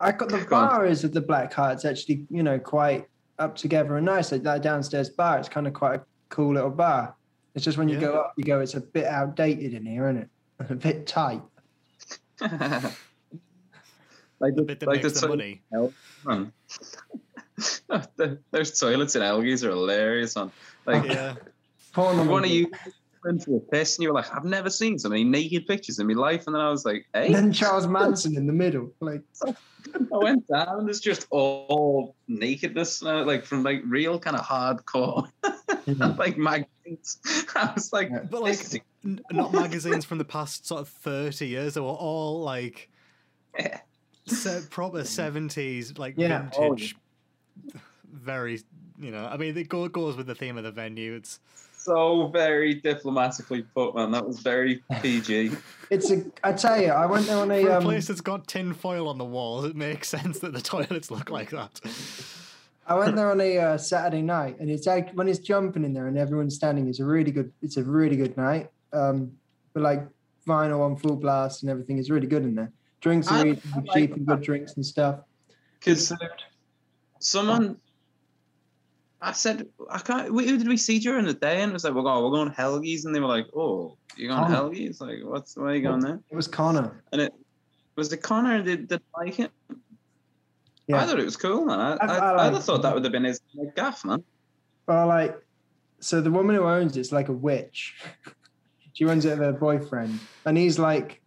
I 0.00 0.12
got 0.12 0.28
the 0.28 0.38
go 0.44 0.56
on. 0.56 0.68
bar 0.68 0.86
is 0.86 1.04
of 1.04 1.12
the 1.12 1.20
Black 1.20 1.52
Heart's 1.52 1.84
actually, 1.84 2.26
you 2.30 2.42
know, 2.42 2.58
quite 2.58 3.06
up 3.38 3.56
together 3.56 3.96
and 3.96 4.06
nice. 4.06 4.32
Like 4.32 4.42
that 4.44 4.62
downstairs 4.62 5.10
bar, 5.10 5.38
it's 5.38 5.48
kind 5.48 5.66
of 5.66 5.74
quite 5.74 6.00
a 6.00 6.04
cool 6.28 6.54
little 6.54 6.70
bar. 6.70 7.14
It's 7.54 7.64
just 7.64 7.78
when 7.78 7.88
you 7.88 7.96
Yeah. 7.96 8.00
go 8.02 8.20
up, 8.20 8.34
you 8.36 8.44
go, 8.44 8.60
it's 8.60 8.74
a 8.74 8.80
bit 8.80 9.06
outdated 9.06 9.74
in 9.74 9.84
here, 9.84 10.08
isn't 10.08 10.22
it? 10.22 10.28
A 10.70 10.74
bit 10.74 11.06
tight. 11.06 11.42
like 12.40 12.50
the 14.54 14.62
bit 14.62 14.80
that 14.80 14.88
like 14.88 15.02
makes 15.02 15.20
the 15.20 15.26
toilet- 15.26 15.38
money. 15.38 15.62
man. 16.24 16.52
The- 18.16 18.38
Those 18.52 18.78
toilets 18.78 19.16
in 19.16 19.22
Elgies 19.22 19.64
are 19.64 19.70
hilarious, 19.70 20.36
On 20.36 20.52
Like, 20.86 21.04
Yeah, 21.06 21.34
Porn 21.92 22.18
on 22.18 22.28
one 22.28 22.44
of 22.44 22.50
them. 22.50 22.66
You 23.24 23.30
went 23.30 23.42
to 23.42 23.56
a 23.56 23.60
piss 23.60 23.96
and 23.96 24.02
you 24.02 24.08
were 24.08 24.14
like, 24.14 24.34
I've 24.34 24.44
never 24.44 24.70
seen 24.70 24.98
so 24.98 25.08
many 25.08 25.24
naked 25.24 25.66
pictures 25.66 25.98
in 25.98 26.06
my 26.06 26.14
life. 26.14 26.46
And 26.46 26.54
then 26.54 26.62
I 26.62 26.70
was 26.70 26.84
like, 26.84 27.06
And 27.14 27.34
then 27.34 27.52
Charles 27.52 27.86
Manson 27.86 28.36
in 28.36 28.46
the 28.46 28.52
middle. 28.52 28.92
Like, 29.00 29.22
I 29.44 29.54
went 30.16 30.46
down 30.48 30.78
and 30.80 30.86
there's 30.86 31.00
just 31.00 31.26
all 31.30 32.14
nakedness, 32.26 33.02
now, 33.02 33.24
like 33.24 33.44
from 33.44 33.62
like 33.62 33.82
real 33.86 34.18
kind 34.18 34.36
of 34.36 34.44
hardcore, 34.44 35.30
mm-hmm. 35.42 36.16
like 36.18 36.36
magazines. 36.36 37.18
I 37.54 37.72
was 37.74 37.92
like, 37.92 38.10
Yeah. 38.10 38.20
but 38.30 38.42
like 38.42 38.82
n- 39.04 39.20
not 39.30 39.52
magazines 39.52 40.04
from 40.04 40.18
the 40.18 40.24
past 40.24 40.66
sort 40.66 40.80
of 40.82 40.88
30 40.88 41.46
years. 41.46 41.74
They 41.74 41.80
were 41.80 41.86
all 41.88 42.40
like 42.42 42.90
Yeah. 43.58 43.80
se- 44.26 44.66
proper 44.70 45.00
70s, 45.00 45.98
like 45.98 46.14
Yeah. 46.16 46.50
Oh, 46.56 46.70
vintage. 46.74 46.96
Very, 48.12 48.60
you 49.00 49.10
know. 49.10 49.26
I 49.26 49.36
mean, 49.36 49.56
it 49.56 49.68
goes 49.68 50.16
with 50.16 50.26
the 50.26 50.34
theme 50.34 50.58
of 50.58 50.64
the 50.64 50.70
venue. 50.72 51.14
It's 51.14 51.40
so 51.88 52.28
very 52.28 52.74
diplomatically 52.74 53.62
put, 53.62 53.94
man. 53.94 54.10
That 54.10 54.26
was 54.26 54.40
very 54.40 54.82
PG. 55.00 55.52
it's 55.90 56.10
a, 56.10 56.24
I 56.44 56.52
tell 56.52 56.80
you, 56.80 56.90
I 56.90 57.06
went 57.06 57.26
there 57.26 57.38
on 57.38 57.50
a, 57.50 57.62
for 57.62 57.70
a 57.70 57.76
um, 57.78 57.82
place 57.82 58.06
that's 58.08 58.20
got 58.20 58.46
tin 58.46 58.74
foil 58.74 59.08
on 59.08 59.18
the 59.18 59.24
walls. 59.24 59.64
It 59.64 59.74
makes 59.74 60.08
sense 60.16 60.40
that 60.40 60.52
the 60.52 60.60
toilets 60.60 61.10
look 61.10 61.30
like 61.30 61.50
that. 61.50 61.80
I 62.86 62.94
went 62.94 63.16
there 63.16 63.30
on 63.30 63.40
a 63.40 63.58
uh, 63.58 63.78
Saturday 63.78 64.22
night, 64.22 64.58
and 64.60 64.70
it's 64.70 64.86
like 64.86 65.12
when 65.12 65.28
it's 65.28 65.38
jumping 65.38 65.84
in 65.84 65.92
there 65.92 66.06
and 66.06 66.16
everyone's 66.16 66.54
standing. 66.54 66.88
It's 66.88 67.00
a 67.00 67.04
really 67.04 67.30
good. 67.30 67.52
It's 67.62 67.76
a 67.76 67.82
really 67.82 68.16
good 68.16 68.36
night. 68.36 68.70
Um, 68.92 69.32
but 69.74 69.82
like 69.82 70.06
vinyl 70.46 70.80
on 70.80 70.96
full 70.96 71.16
blast 71.16 71.62
and 71.62 71.70
everything 71.70 71.98
is 71.98 72.10
really 72.10 72.26
good 72.26 72.42
in 72.42 72.54
there. 72.54 72.72
Drinks 73.00 73.28
are 73.28 73.34
I- 73.34 73.42
really 73.42 73.60
I 73.74 73.78
like 73.78 73.92
cheap 73.92 74.12
and 74.14 74.26
good 74.26 74.42
drinks 74.42 74.74
and 74.74 74.84
stuff. 74.84 75.20
Because 75.78 76.12
someone, 77.20 77.76
I 79.20 79.32
said, 79.32 79.66
I 79.90 79.98
can't. 79.98 80.28
Who 80.28 80.58
did 80.58 80.68
we 80.68 80.76
see 80.76 80.98
during 80.98 81.24
the 81.24 81.34
day? 81.34 81.60
And 81.62 81.70
it 81.70 81.72
was 81.72 81.84
like, 81.84 81.94
we're 81.94 82.02
going, 82.02 82.22
we're 82.22 82.30
going 82.30 82.50
Helgies, 82.50 83.04
and 83.04 83.14
they 83.14 83.20
were 83.20 83.26
like, 83.26 83.46
oh, 83.54 83.96
you're 84.16 84.28
going 84.28 84.44
Connor. 84.44 84.70
Helgies? 84.70 85.00
Like, 85.00 85.18
what's 85.24 85.56
where 85.56 85.68
are 85.68 85.74
you 85.74 85.82
going 85.82 86.00
there? 86.00 86.20
It 86.30 86.36
was 86.36 86.46
Connor. 86.46 87.02
And 87.12 87.20
it 87.20 87.32
was 87.96 88.12
it 88.12 88.18
Connor 88.18 88.62
that 88.62 88.64
did 88.64 88.88
did 88.88 89.02
like 89.16 89.40
it. 89.40 89.50
Yeah. 90.86 91.02
I 91.02 91.06
thought 91.06 91.18
it 91.18 91.24
was 91.24 91.36
cool, 91.36 91.66
man. 91.66 91.80
I, 91.80 91.96
I- 91.96 92.06
I, 92.06 92.48
I 92.48 92.56
I, 92.56 92.58
thought 92.60 92.82
that 92.82 92.94
would 92.94 93.04
have 93.04 93.12
been 93.12 93.24
his 93.24 93.40
like, 93.54 93.74
gaff, 93.74 94.04
man. 94.04 94.22
Well, 94.86 95.06
like, 95.06 95.36
so 96.00 96.20
the 96.20 96.30
woman 96.30 96.56
who 96.56 96.62
owns 96.62 96.96
it's 96.96 97.12
like 97.12 97.28
a 97.28 97.32
witch. 97.34 97.94
She 98.94 99.04
runs 99.04 99.24
it 99.24 99.38
with 99.38 99.46
her 99.46 99.52
boyfriend, 99.52 100.18
and 100.44 100.58
he's 100.58 100.76
like 100.76 101.22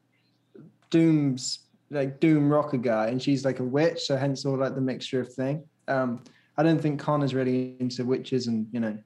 Doom's 0.89 1.60
like 1.89 2.19
Doom 2.19 2.49
rocker 2.49 2.75
guy, 2.75 3.08
and 3.08 3.21
she's 3.21 3.45
like 3.45 3.62
a 3.62 3.63
witch. 3.63 4.01
So 4.01 4.17
hence 4.17 4.45
all 4.45 4.58
like 4.58 4.75
the 4.75 4.82
mixture 4.82 5.21
of 5.21 5.34
thing. 5.34 5.63
Um, 5.88 6.21
I 6.58 6.64
don't 6.64 6.82
think 6.82 7.00
Connor's 7.00 7.34
really 7.34 7.76
into 7.80 8.04
witches 8.06 8.48
and 8.48 8.68
you 8.72 8.80
know 8.80 8.98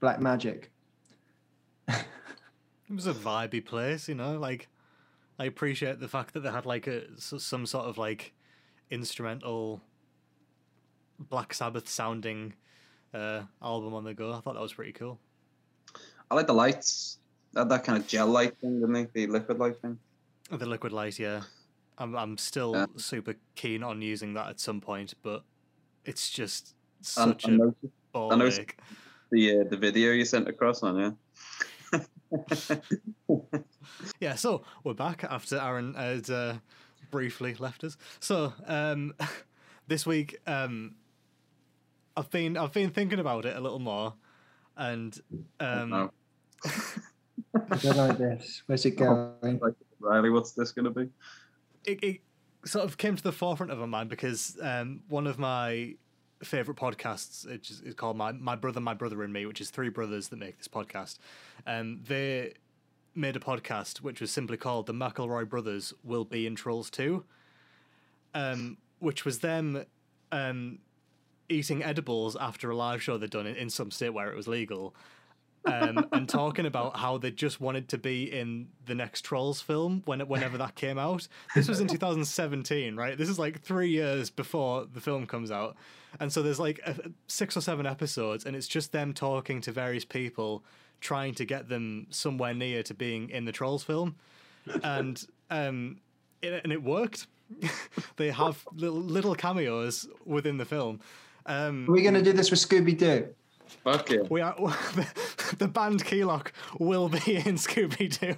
black 0.00 0.20
magic. 0.20 0.70
It 1.88 2.94
was 2.94 3.06
a 3.06 3.14
vibey 3.14 3.64
place, 3.64 4.06
you 4.06 4.14
know. 4.14 4.38
Like, 4.38 4.68
I 5.38 5.46
appreciate 5.46 5.98
the 5.98 6.08
fact 6.08 6.34
that 6.34 6.40
they 6.40 6.50
had 6.50 6.66
like 6.66 6.86
a 6.86 7.04
s- 7.16 7.32
some 7.38 7.64
sort 7.64 7.86
of 7.86 7.96
like 7.96 8.34
instrumental 8.90 9.80
Black 11.18 11.54
Sabbath 11.54 11.88
sounding 11.88 12.52
uh, 13.14 13.42
album 13.62 13.94
on 13.94 14.04
the 14.04 14.12
go. 14.12 14.32
I 14.34 14.40
thought 14.40 14.54
that 14.54 14.60
was 14.60 14.74
pretty 14.74 14.92
cool. 14.92 15.18
I 16.30 16.34
like 16.34 16.46
the 16.46 16.52
lights. 16.52 17.18
They 17.54 17.60
had 17.60 17.70
that 17.70 17.82
kind 17.84 17.96
of 17.96 18.06
gel 18.06 18.26
light 18.26 18.58
thing, 18.58 18.80
didn't 18.80 18.92
they? 18.92 19.04
The 19.06 19.26
liquid 19.26 19.58
light 19.58 19.80
thing. 19.80 19.98
The 20.50 20.66
liquid 20.66 20.92
light, 20.92 21.18
yeah. 21.18 21.42
I'm 21.96 22.14
I'm 22.14 22.36
still 22.36 22.72
Yeah. 22.74 22.86
super 22.96 23.36
keen 23.54 23.82
on 23.82 24.02
using 24.02 24.34
that 24.34 24.48
at 24.50 24.60
some 24.60 24.82
point, 24.82 25.14
but 25.22 25.44
it's 26.04 26.28
just 26.30 26.74
such 27.02 27.46
I 27.46 27.50
a 27.52 27.56
noticed 27.56 27.92
ball 28.12 28.32
I 28.32 28.36
noticed- 28.36 28.60
the 29.30 29.60
uh, 29.60 29.64
the 29.70 29.76
video 29.76 30.12
you 30.12 30.24
sent 30.24 30.46
across 30.48 30.82
on, 30.82 30.98
yeah. 30.98 32.00
Yeah, 34.20 34.36
so 34.36 34.62
we're 34.84 34.94
back 34.94 35.24
after 35.24 35.58
Aaron 35.58 35.94
had 35.94 36.30
uh, 36.30 36.54
briefly 37.10 37.54
left 37.58 37.84
us. 37.84 37.96
So 38.20 38.52
um, 38.66 39.14
this 39.88 40.06
week, 40.06 40.38
um, 40.46 40.94
I've 42.16 42.30
been 42.30 42.56
I've 42.56 42.72
been 42.72 42.90
thinking 42.90 43.18
about 43.18 43.44
it 43.44 43.56
a 43.56 43.60
little 43.60 43.78
more, 43.80 44.14
and 44.76 45.18
um, 45.60 45.90
No. 45.90 46.10
I 46.64 47.76
like 47.92 48.18
this. 48.18 48.62
Where's 48.66 48.84
it 48.86 48.94
Oh. 49.00 49.32
going? 49.42 49.58
Like, 49.58 49.74
Riley, 50.00 50.30
what's 50.30 50.52
this 50.52 50.72
gonna 50.72 50.90
be? 50.90 51.08
it, 51.84 52.02
it 52.04 52.20
sort 52.64 52.84
of 52.84 52.96
came 52.96 53.16
to 53.16 53.22
the 53.22 53.32
forefront 53.32 53.72
of 53.72 53.78
my 53.78 53.86
mind 53.86 54.08
because 54.08 54.56
um, 54.62 55.00
one 55.08 55.26
of 55.26 55.38
my 55.38 55.94
favorite 56.44 56.76
podcasts 56.76 57.46
which 57.46 57.70
is, 57.70 57.94
called 57.94 58.16
my, 58.16 58.32
my 58.32 58.56
brother 58.56 58.80
my 58.80 58.94
brother 58.94 59.22
and 59.22 59.32
me 59.32 59.46
which 59.46 59.60
is 59.60 59.70
three 59.70 59.88
brothers 59.88 60.28
that 60.28 60.38
make 60.38 60.58
this 60.58 60.68
podcast. 60.68 61.18
Um, 61.66 62.00
they 62.06 62.54
made 63.14 63.36
a 63.36 63.40
podcast 63.40 63.98
which 63.98 64.20
was 64.20 64.30
simply 64.30 64.56
called 64.56 64.86
the 64.86 64.94
mcelroy 64.94 65.48
brothers 65.48 65.92
will 66.02 66.24
be 66.24 66.46
in 66.46 66.54
trolls 66.54 66.90
2 66.90 67.24
um, 68.34 68.78
which 69.00 69.24
was 69.24 69.40
them 69.40 69.84
um, 70.30 70.78
eating 71.48 71.82
edibles 71.82 72.36
after 72.36 72.70
a 72.70 72.76
live 72.76 73.02
show 73.02 73.18
they'd 73.18 73.30
done 73.30 73.46
in, 73.46 73.56
in 73.56 73.70
some 73.70 73.90
state 73.90 74.10
where 74.10 74.30
it 74.30 74.36
was 74.36 74.48
legal 74.48 74.94
um, 75.64 76.06
and 76.12 76.28
talking 76.28 76.66
about 76.66 76.96
how 76.96 77.18
they 77.18 77.30
just 77.30 77.60
wanted 77.60 77.88
to 77.90 77.98
be 77.98 78.24
in 78.24 78.68
the 78.86 78.94
next 78.94 79.22
Trolls 79.22 79.60
film 79.60 80.02
when 80.06 80.20
whenever 80.20 80.58
that 80.58 80.74
came 80.74 80.98
out. 80.98 81.28
This 81.54 81.68
was 81.68 81.80
in 81.80 81.88
2017, 81.88 82.96
right? 82.96 83.16
This 83.16 83.28
is 83.28 83.38
like 83.38 83.60
three 83.60 83.90
years 83.90 84.30
before 84.30 84.86
the 84.92 85.00
film 85.00 85.26
comes 85.26 85.50
out, 85.50 85.76
and 86.20 86.32
so 86.32 86.42
there's 86.42 86.60
like 86.60 86.80
a, 86.84 86.96
six 87.26 87.56
or 87.56 87.60
seven 87.60 87.86
episodes, 87.86 88.44
and 88.44 88.56
it's 88.56 88.68
just 88.68 88.92
them 88.92 89.12
talking 89.12 89.60
to 89.62 89.72
various 89.72 90.04
people, 90.04 90.64
trying 91.00 91.34
to 91.34 91.44
get 91.44 91.68
them 91.68 92.06
somewhere 92.10 92.54
near 92.54 92.82
to 92.82 92.94
being 92.94 93.30
in 93.30 93.44
the 93.44 93.52
Trolls 93.52 93.84
film, 93.84 94.16
and 94.82 95.24
um, 95.50 95.98
it, 96.40 96.62
and 96.64 96.72
it 96.72 96.82
worked. 96.82 97.26
they 98.16 98.30
have 98.30 98.66
little, 98.74 98.98
little 98.98 99.34
cameos 99.34 100.08
within 100.24 100.56
the 100.56 100.64
film. 100.64 101.00
Um, 101.44 101.88
Are 101.88 101.92
we 101.92 102.02
going 102.02 102.14
to 102.14 102.22
do 102.22 102.32
this 102.32 102.50
with 102.50 102.60
Scooby 102.60 102.96
Doo? 102.96 103.28
Fuck 103.84 104.10
yeah. 104.10 104.22
we 104.30 104.40
are 104.40 104.54
the 105.58 105.68
band 105.68 106.04
Keylock 106.04 106.52
will 106.78 107.08
be 107.08 107.18
in 107.36 107.56
Scooby 107.56 108.18
Doo. 108.18 108.36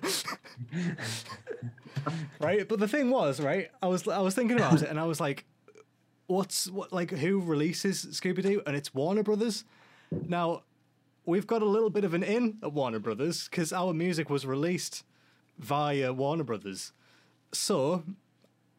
right? 2.41 2.67
But 2.69 2.79
the 2.79 2.89
thing 2.89 3.11
was, 3.11 3.41
right, 3.41 3.71
I 3.83 3.87
was 3.87 4.07
I 4.09 4.21
was 4.21 4.35
thinking 4.35 4.57
about 4.57 4.83
it 4.83 4.89
and 4.89 4.99
I 4.99 5.05
was 5.05 5.21
like, 5.21 5.45
what's 6.27 6.71
what 6.71 6.93
like 6.93 7.11
who 7.11 7.41
releases 7.41 8.07
Scooby 8.07 8.43
Doo? 8.43 8.63
And 8.67 8.77
it's 8.77 8.95
Warner 8.95 9.23
Brothers. 9.23 9.65
Now, 10.11 10.63
we've 11.27 11.47
got 11.47 11.63
a 11.63 11.67
little 11.67 11.91
bit 11.91 12.05
of 12.05 12.15
an 12.15 12.23
in 12.23 12.59
at 12.63 12.73
Warner 12.73 12.99
Brothers 12.99 13.49
because 13.49 13.73
our 13.73 13.93
music 13.93 14.31
was 14.31 14.47
released 14.47 15.05
via 15.59 16.13
Warner 16.13 16.45
Brothers. 16.45 16.93
So, 17.53 18.05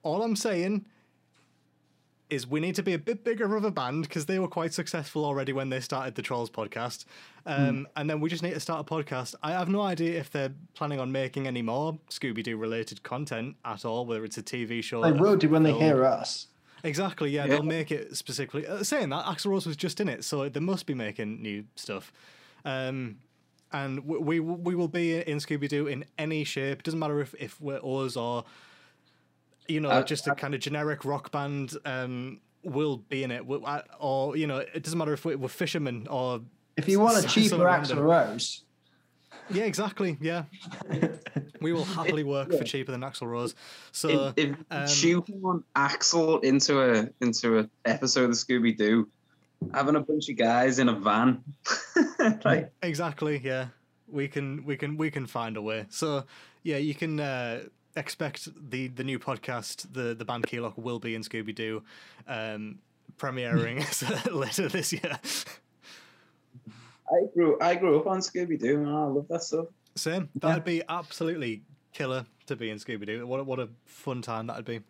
all 0.03 0.21
I'm 0.23 0.35
saying 0.35 0.85
is 2.29 2.47
we 2.47 2.59
need 2.59 2.75
to 2.75 2.83
be 2.83 2.93
a 2.93 2.97
bit 2.97 3.23
bigger 3.23 3.55
of 3.55 3.63
a 3.63 3.71
band 3.71 4.03
because 4.03 4.25
they 4.25 4.39
were 4.39 4.47
quite 4.47 4.73
successful 4.73 5.23
already 5.25 5.53
when 5.53 5.69
they 5.69 5.79
started 5.79 6.15
the 6.15 6.21
Trolls 6.21 6.49
podcast. 6.49 7.05
Um, 7.45 7.87
And 7.95 8.09
then 8.09 8.19
we 8.19 8.29
just 8.29 8.41
need 8.41 8.53
to 8.55 8.59
start 8.59 8.79
a 8.81 8.83
podcast. 8.83 9.35
I 9.43 9.51
have 9.51 9.69
no 9.69 9.81
idea 9.81 10.19
if 10.19 10.31
they're 10.31 10.53
planning 10.73 10.99
on 10.99 11.11
making 11.11 11.45
any 11.45 11.61
more 11.61 11.99
Scooby 12.09 12.41
Doo 12.43 12.57
related 12.57 13.03
content 13.03 13.55
at 13.63 13.85
all, 13.85 14.05
whether 14.07 14.25
it's 14.25 14.37
a 14.39 14.43
TV 14.43 14.83
show. 14.83 15.03
They 15.03 15.09
a 15.09 15.13
will 15.13 15.35
do 15.35 15.49
when 15.49 15.61
they 15.63 15.73
hear 15.73 16.03
us. 16.03 16.47
Exactly, 16.83 17.29
yeah, 17.31 17.45
Yeah. 17.45 17.51
they'll 17.53 17.63
make 17.63 17.91
it 17.91 18.15
specifically. 18.17 18.65
Uh, 18.65 18.83
saying 18.83 19.09
that, 19.09 19.25
Axl 19.25 19.47
Rose 19.47 19.65
was 19.67 19.75
just 19.75 19.99
in 19.99 20.07
it, 20.09 20.23
so 20.23 20.47
they 20.49 20.59
must 20.59 20.85
be 20.85 20.93
making 20.93 21.41
new 21.41 21.65
stuff. 21.75 22.11
Um, 22.63 23.17
and 23.71 24.05
we, 24.05 24.17
we 24.19 24.39
we 24.39 24.75
will 24.75 24.87
be 24.87 25.15
in 25.17 25.37
Scooby 25.39 25.67
Doo 25.67 25.87
in 25.87 26.05
any 26.17 26.43
shape. 26.43 26.79
It 26.79 26.83
Doesn't 26.85 26.99
matter 26.99 27.19
if 27.21 27.33
if 27.39 27.59
we're 27.59 27.79
us 27.83 28.15
or 28.15 28.45
you 29.67 29.79
know 29.79 29.89
Uh, 29.89 30.03
just 30.03 30.27
a 30.27 30.35
kind 30.35 30.53
of 30.53 30.61
generic 30.61 31.05
rock 31.05 31.31
band. 31.31 31.73
Um, 31.85 32.41
will 32.63 32.97
be 32.97 33.23
in 33.23 33.29
it, 33.29 33.43
or 33.99 34.35
you 34.35 34.47
know, 34.47 34.57
it 34.57 34.83
doesn't 34.83 34.97
matter 34.97 35.13
if 35.13 35.23
we're, 35.23 35.37
we're 35.37 35.47
fishermen 35.47 36.07
or 36.09 36.41
If 36.75 36.89
you 36.89 36.99
want 36.99 37.15
a 37.15 37.25
S- 37.25 37.31
cheaper 37.33 37.49
something 37.49 37.67
Axl. 37.67 38.01
Rose, 38.01 38.63
yeah, 39.51 39.63
exactly, 39.65 40.17
yeah. 40.19 40.45
we 41.61 41.73
will 41.73 41.83
happily 41.83 42.23
work 42.23 42.51
for 42.51 42.63
cheaper 42.63 42.91
than 42.91 43.01
Axl 43.01 43.27
Rose. 43.27 43.55
So 43.91 44.33
if 44.35 44.49
if 44.49 44.55
um, 44.71 44.87
shoehorn 44.87 45.63
Axl 45.75 46.43
into 46.43 46.81
a 46.81 47.09
into 47.21 47.59
a 47.59 47.69
episode 47.85 48.31
of 48.31 48.35
Scooby 48.35 48.75
Doo, 48.75 49.07
having 49.73 49.95
a 49.95 49.99
bunch 49.99 50.29
of 50.29 50.37
guys 50.37 50.79
in 50.79 50.89
a 50.89 50.93
van, 50.93 51.43
like 52.43 52.71
Exactly. 52.81 53.39
Yeah, 53.43 53.67
we 54.07 54.27
can 54.27 54.65
we 54.65 54.75
can 54.75 54.97
we 54.97 55.11
can 55.11 55.27
find 55.27 55.55
a 55.55 55.61
way. 55.61 55.85
So 55.89 56.25
yeah, 56.63 56.77
you 56.77 56.95
can 56.95 57.19
uh, 57.19 57.61
expect 57.95 58.49
the 58.69 58.87
the 58.89 59.03
new 59.03 59.19
podcast. 59.19 59.91
The 59.93 60.13
the 60.15 60.25
band 60.25 60.45
Keylock 60.47 60.77
will 60.77 60.99
be 60.99 61.15
in 61.15 61.21
Scooby 61.21 61.53
Doo, 61.55 61.83
um, 62.27 62.79
premiering 63.17 63.79
later 64.33 64.67
this 64.69 64.91
year. 64.93 65.19
I 67.07 67.25
grew 67.33 67.57
I 67.61 67.75
grew 67.75 67.99
up 67.99 68.07
on 68.07 68.19
Scooby 68.19 68.59
Doo, 68.59 68.77
man. 68.79 68.93
I 68.93 69.05
love 69.05 69.27
that 69.29 69.43
stuff. 69.43 69.67
Same. 69.95 70.29
That'd 70.35 70.63
be 70.63 70.81
absolutely 70.89 71.61
killer 71.93 72.25
to 72.47 72.55
be 72.55 72.69
in 72.69 72.77
Scooby 72.77 73.05
Doo. 73.05 73.25
What 73.27 73.39
a- 73.39 73.43
what 73.43 73.59
a 73.59 73.69
fun 73.85 74.21
time 74.21 74.47
that'd 74.47 74.65
be. 74.65 74.81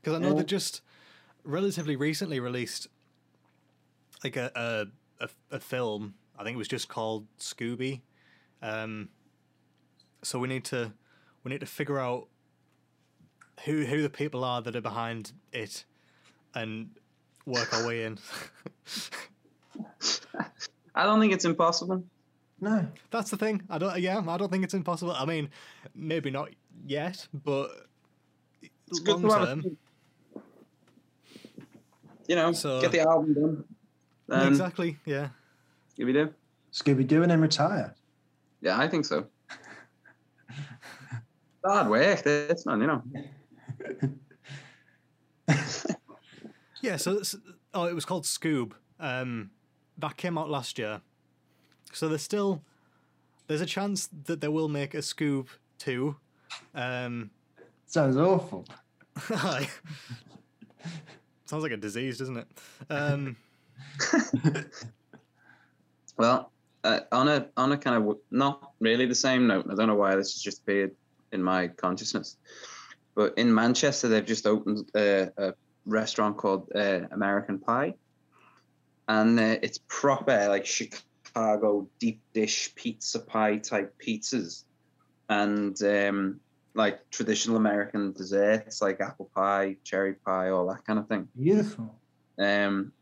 Because 0.00 0.16
I 0.16 0.20
know 0.20 0.28
Yeah. 0.30 0.34
they 0.42 0.44
just 0.44 0.82
relatively 1.44 1.96
recently 1.96 2.38
released 2.40 2.88
like 4.22 4.36
a, 4.36 4.50
a 4.54 5.24
a 5.24 5.28
a 5.56 5.60
film. 5.60 6.14
I 6.38 6.44
think 6.44 6.54
it 6.54 6.58
was 6.58 6.68
just 6.68 6.88
called 6.88 7.26
Scooby. 7.38 8.00
Um, 8.62 9.08
so 10.22 10.38
we 10.38 10.46
need 10.48 10.64
to 10.66 10.92
we 11.42 11.50
need 11.50 11.60
to 11.60 11.66
figure 11.66 11.98
out 11.98 12.28
who 13.64 13.84
who 13.84 14.02
the 14.02 14.10
people 14.10 14.44
are 14.44 14.60
that 14.62 14.74
are 14.76 14.80
behind 14.80 15.32
it 15.52 15.84
and 16.54 16.90
work 17.46 17.72
our 17.72 17.86
way 17.86 18.04
in. 18.04 18.18
I 20.94 21.04
don't 21.04 21.20
think 21.20 21.32
it's 21.32 21.44
impossible. 21.44 22.04
no. 22.60 22.86
That's 23.10 23.30
the 23.30 23.36
thing. 23.36 23.62
I 23.70 23.78
don't. 23.78 23.98
Yeah, 24.00 24.22
I 24.26 24.36
don't 24.36 24.50
think 24.50 24.64
it's 24.64 24.74
impossible. 24.74 25.12
I 25.12 25.24
mean, 25.24 25.48
maybe 25.94 26.30
not 26.30 26.50
yet, 26.86 27.26
but 27.44 27.70
It's 28.88 29.00
good 29.00 29.20
long 29.20 29.22
to 29.22 29.30
have 29.30 29.42
a 29.42 29.46
term. 29.62 29.76
You 32.28 32.36
know, 32.36 32.52
So- 32.52 32.80
get 32.80 32.92
the 32.92 33.00
album 33.00 33.34
done. 33.34 33.64
Then 34.28 34.48
exactly. 34.48 34.98
Yeah. 35.04 35.28
Scooby 35.98 36.12
Doo. 36.12 36.34
Scooby 36.72 37.06
Doo 37.06 37.22
and 37.22 37.30
then 37.30 37.40
retire. 37.40 37.94
Yeah, 38.60 38.78
I 38.78 38.88
think 38.88 39.04
so. 39.04 39.26
Hard 41.64 41.88
work, 41.88 42.22
this 42.22 42.64
man. 42.66 42.80
You 42.80 42.86
know. 42.86 43.02
Yeah. 46.82 46.96
So, 46.96 47.12
it's- 47.12 47.36
oh, 47.74 47.84
it 47.84 47.94
was 47.94 48.04
called 48.04 48.24
Scoob. 48.24 48.72
Um, 48.98 49.50
that 49.98 50.16
came 50.16 50.36
out 50.38 50.48
last 50.50 50.78
year, 50.78 51.00
so 51.92 52.08
there's 52.08 52.22
still 52.22 52.62
there's 53.46 53.60
a 53.60 53.66
chance 53.66 54.08
that 54.24 54.40
they 54.40 54.48
will 54.48 54.68
make 54.68 54.94
a 54.94 54.98
Scoob 54.98 55.48
two. 55.78 56.16
Um, 56.74 57.30
Sounds 57.86 58.16
awful. 58.16 58.64
Sounds 61.44 61.62
like 61.62 61.72
a 61.72 61.76
disease, 61.76 62.18
doesn't 62.18 62.38
it? 62.38 62.46
Um, 62.90 63.36
Well, 66.18 66.50
uh, 66.84 67.00
on 67.10 67.28
a 67.28 67.48
on 67.56 67.72
a 67.72 67.76
kind 67.78 67.96
of 68.06 68.18
not 68.30 68.72
really 68.80 69.06
the 69.06 69.14
same 69.14 69.46
note. 69.46 69.66
I 69.70 69.74
don't 69.74 69.88
know 69.88 69.94
why 69.94 70.14
this 70.14 70.34
has 70.34 70.42
just 70.42 70.60
appeared 70.60 70.94
in 71.32 71.42
my 71.42 71.68
consciousness, 71.68 72.36
but 73.14 73.36
in 73.36 73.52
Manchester 73.52 74.08
they've 74.08 74.24
just 74.24 74.46
opened 74.46 74.90
uh, 74.94 75.26
a 75.36 75.54
restaurant 75.86 76.36
called 76.36 76.70
uh, 76.74 77.00
American 77.10 77.58
Pie, 77.58 77.94
and 79.08 79.38
uh, 79.38 79.56
it's 79.62 79.80
proper 79.88 80.48
like 80.48 80.66
Chicago 80.66 81.88
deep 81.98 82.20
dish 82.32 82.74
pizza 82.74 83.20
pie 83.20 83.56
type 83.58 83.94
pizzas, 83.98 84.64
and 85.28 85.80
um, 85.82 86.40
like 86.74 87.10
traditional 87.10 87.56
American 87.56 88.12
desserts 88.12 88.80
like 88.80 89.00
apple 89.00 89.30
pie, 89.34 89.76
cherry 89.84 90.14
pie, 90.14 90.50
all 90.50 90.66
that 90.68 90.84
kind 90.84 90.98
of 90.98 91.08
thing. 91.08 91.28
Beautiful. 91.38 91.94
Um, 92.38 92.92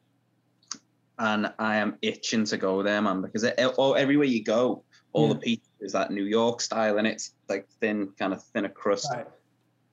and 1.19 1.53
I 1.59 1.77
am 1.77 1.99
itching 2.01 2.47
to 2.47 2.57
go 2.57 2.83
there, 2.83 3.01
man, 3.03 3.21
because 3.21 3.43
it, 3.43 3.55
oh, 3.59 3.93
everywhere 3.93 4.27
you 4.27 4.43
go, 4.43 4.85
all 5.13 5.29
the 5.29 5.35
pizza 5.35 5.69
is 5.81 5.93
that 5.93 6.11
New 6.11 6.25
York 6.25 6.61
style, 6.61 6.99
and 6.99 7.07
it's 7.07 7.35
like 7.49 7.69
thin, 7.81 8.13
kind 8.19 8.33
of 8.33 8.43
thinner 8.43 8.69
crust. 8.69 9.09
Right. 9.13 9.27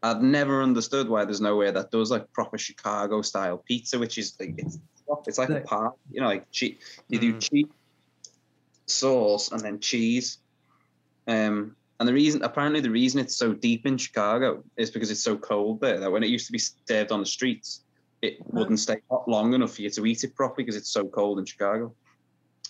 I've 0.03 0.21
never 0.21 0.61
understood 0.61 1.09
why 1.09 1.25
there's 1.25 1.41
nowhere 1.41 1.71
that 1.71 1.91
does 1.91 2.11
like 2.11 2.31
proper 2.31 2.57
Chicago 2.57 3.21
style 3.21 3.57
pizza, 3.57 3.97
which 3.97 4.17
is 4.17 4.35
like 4.39 4.53
it's 4.57 4.79
it's 5.25 5.37
like 5.37 5.49
a 5.49 5.61
pie, 5.61 5.89
you 6.11 6.21
know, 6.21 6.27
like 6.27 6.51
cheese. 6.51 6.77
You 7.07 7.19
do 7.19 7.39
cheese, 7.39 7.65
sauce, 8.85 9.51
and 9.51 9.61
then 9.61 9.79
cheese. 9.79 10.39
Um, 11.27 11.75
and 11.99 12.07
the 12.07 12.13
reason, 12.13 12.43
apparently, 12.43 12.79
the 12.79 12.91
reason 12.91 13.19
it's 13.19 13.35
so 13.35 13.53
deep 13.53 13.85
in 13.85 13.97
Chicago 13.97 14.63
is 14.75 14.91
because 14.91 15.09
it's 15.09 15.23
so 15.23 15.35
cold 15.37 15.81
there. 15.81 15.99
That 15.99 16.11
when 16.11 16.23
it 16.23 16.29
used 16.29 16.45
to 16.45 16.51
be 16.51 16.59
served 16.59 17.11
on 17.11 17.19
the 17.19 17.25
streets, 17.25 17.81
it 18.21 18.37
wouldn't 18.45 18.79
stay 18.79 18.97
hot 19.09 19.27
long 19.27 19.53
enough 19.53 19.75
for 19.75 19.81
you 19.81 19.89
to 19.89 20.05
eat 20.05 20.23
it 20.23 20.35
properly 20.35 20.63
because 20.63 20.75
it's 20.75 20.91
so 20.91 21.07
cold 21.07 21.39
in 21.39 21.45
Chicago. 21.45 21.93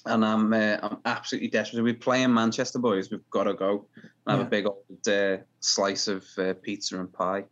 And 0.07 0.25
I'm 0.25 0.53
uh, 0.53 0.77
I'm 0.81 0.97
absolutely 1.05 1.49
desperate. 1.49 1.83
We're 1.83 1.93
playing 1.93 2.33
Manchester 2.33 2.79
boys. 2.79 3.11
We've 3.11 3.29
got 3.29 3.43
to 3.43 3.53
go 3.53 3.87
and 4.25 4.31
have 4.31 4.39
Yeah. 4.39 4.45
a 4.45 4.49
big 4.49 4.65
old 4.65 5.07
uh, 5.07 5.37
slice 5.59 6.07
of 6.07 6.25
uh, 6.37 6.53
pizza 6.61 6.99
and 6.99 7.11
pie. 7.11 7.45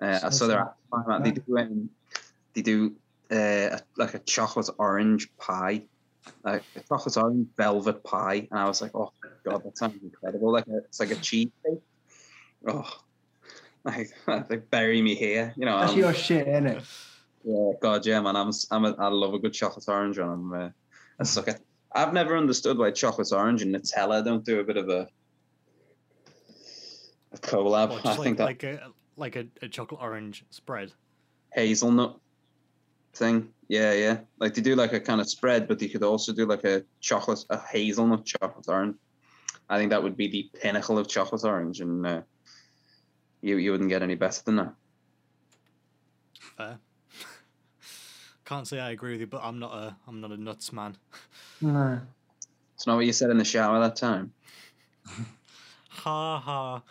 Uh, 0.00 0.18
Sounds 0.18 0.38
so 0.38 0.46
they're 0.46 0.70
like- 0.92 1.24
they 1.24 1.30
do 1.32 1.58
um, 1.58 1.90
they 2.54 2.62
do 2.62 2.94
uh, 3.30 3.78
like 3.96 4.14
a 4.14 4.20
chocolate 4.20 4.70
orange 4.78 5.28
pie, 5.38 5.82
like 6.44 6.62
a 6.76 6.80
chocolate 6.88 7.16
orange 7.16 7.48
velvet 7.56 8.02
pie, 8.04 8.46
and 8.50 8.60
I 8.60 8.64
was 8.66 8.80
like, 8.80 8.92
oh 8.94 9.12
god, 9.44 9.64
that 9.64 9.76
sounds 9.76 10.00
incredible! 10.02 10.52
Like 10.52 10.66
a, 10.68 10.78
it's 10.78 11.00
like 11.00 11.10
a 11.10 11.16
cheesecake. 11.16 11.82
Oh, 12.66 12.88
like 13.84 14.08
they 14.48 14.56
bury 14.56 15.02
me 15.02 15.14
here, 15.14 15.52
you 15.56 15.66
know. 15.66 15.78
That's 15.78 15.90
I'm- 15.92 15.98
your 16.00 16.14
shit, 16.14 16.46
isn't 16.48 16.66
it? 16.66 16.82
yeah, 17.44 17.72
God, 17.82 18.06
yeah, 18.06 18.20
man. 18.20 18.36
I'm, 18.36 18.50
I'm 18.70 18.84
a, 18.84 18.94
I 18.98 19.08
love 19.08 19.34
a 19.34 19.38
good 19.38 19.52
chocolate 19.52 19.84
orange, 19.88 20.18
and 20.18 20.30
I'm 20.30 20.52
uh, 20.52 20.68
a 21.18 21.24
sucker. 21.24 21.58
I've 21.98 22.12
never 22.12 22.36
understood 22.36 22.78
why 22.78 22.92
chocolate 22.92 23.32
orange 23.32 23.62
and 23.62 23.74
Nutella 23.74 24.24
don't 24.24 24.44
do 24.44 24.60
a 24.60 24.64
bit 24.64 24.76
of 24.76 24.88
a, 24.88 25.08
a 27.32 27.38
collab. 27.38 27.90
or 27.90 27.98
I 27.98 28.02
just 28.02 28.22
think 28.22 28.38
like 28.38 28.60
that 28.60 28.72
like 29.16 29.34
a 29.36 29.36
like 29.36 29.36
a, 29.36 29.46
a 29.62 29.68
chocolate 29.68 30.00
orange 30.00 30.44
spread. 30.50 30.92
hazelnut 31.52 32.20
thing, 33.14 33.48
yeah, 33.66 33.92
yeah. 33.94 34.18
Like 34.38 34.54
they 34.54 34.62
do 34.62 34.76
like 34.76 34.92
a 34.92 35.00
kind 35.00 35.20
of 35.20 35.28
spread, 35.28 35.66
but 35.66 35.80
they 35.80 35.88
could 35.88 36.04
also 36.04 36.32
do 36.32 36.46
like 36.46 36.62
a 36.62 36.84
chocolate, 37.00 37.44
a 37.50 37.58
hazelnut 37.58 38.24
chocolate 38.24 38.66
orange. 38.68 38.96
I 39.68 39.76
think 39.76 39.90
that 39.90 40.00
would 40.00 40.16
be 40.16 40.28
the 40.28 40.50
pinnacle 40.60 40.98
of 40.98 41.08
chocolate 41.08 41.44
orange, 41.44 41.80
and 41.80 42.06
uh, 42.06 42.22
you 43.42 43.56
you 43.56 43.72
wouldn't 43.72 43.90
get 43.90 44.02
any 44.02 44.14
better 44.14 44.40
than 44.44 44.56
that. 44.56 44.74
Fair. 46.56 46.78
Can't 48.48 48.66
say 48.66 48.80
I 48.80 48.92
agree 48.92 49.12
with 49.12 49.20
you, 49.20 49.26
but 49.26 49.42
I'm 49.44 49.58
not 49.58 49.74
a 49.74 49.94
I'm 50.06 50.22
not 50.22 50.32
a 50.32 50.36
nuts 50.38 50.72
man. 50.72 50.96
No. 51.60 52.00
It's 52.74 52.86
not 52.86 52.96
what 52.96 53.04
you 53.04 53.12
said 53.12 53.28
in 53.28 53.36
the 53.36 53.44
shower 53.44 53.78
that 53.80 53.96
time. 53.96 54.32
Ha 55.90 56.38
ha. 56.38 56.82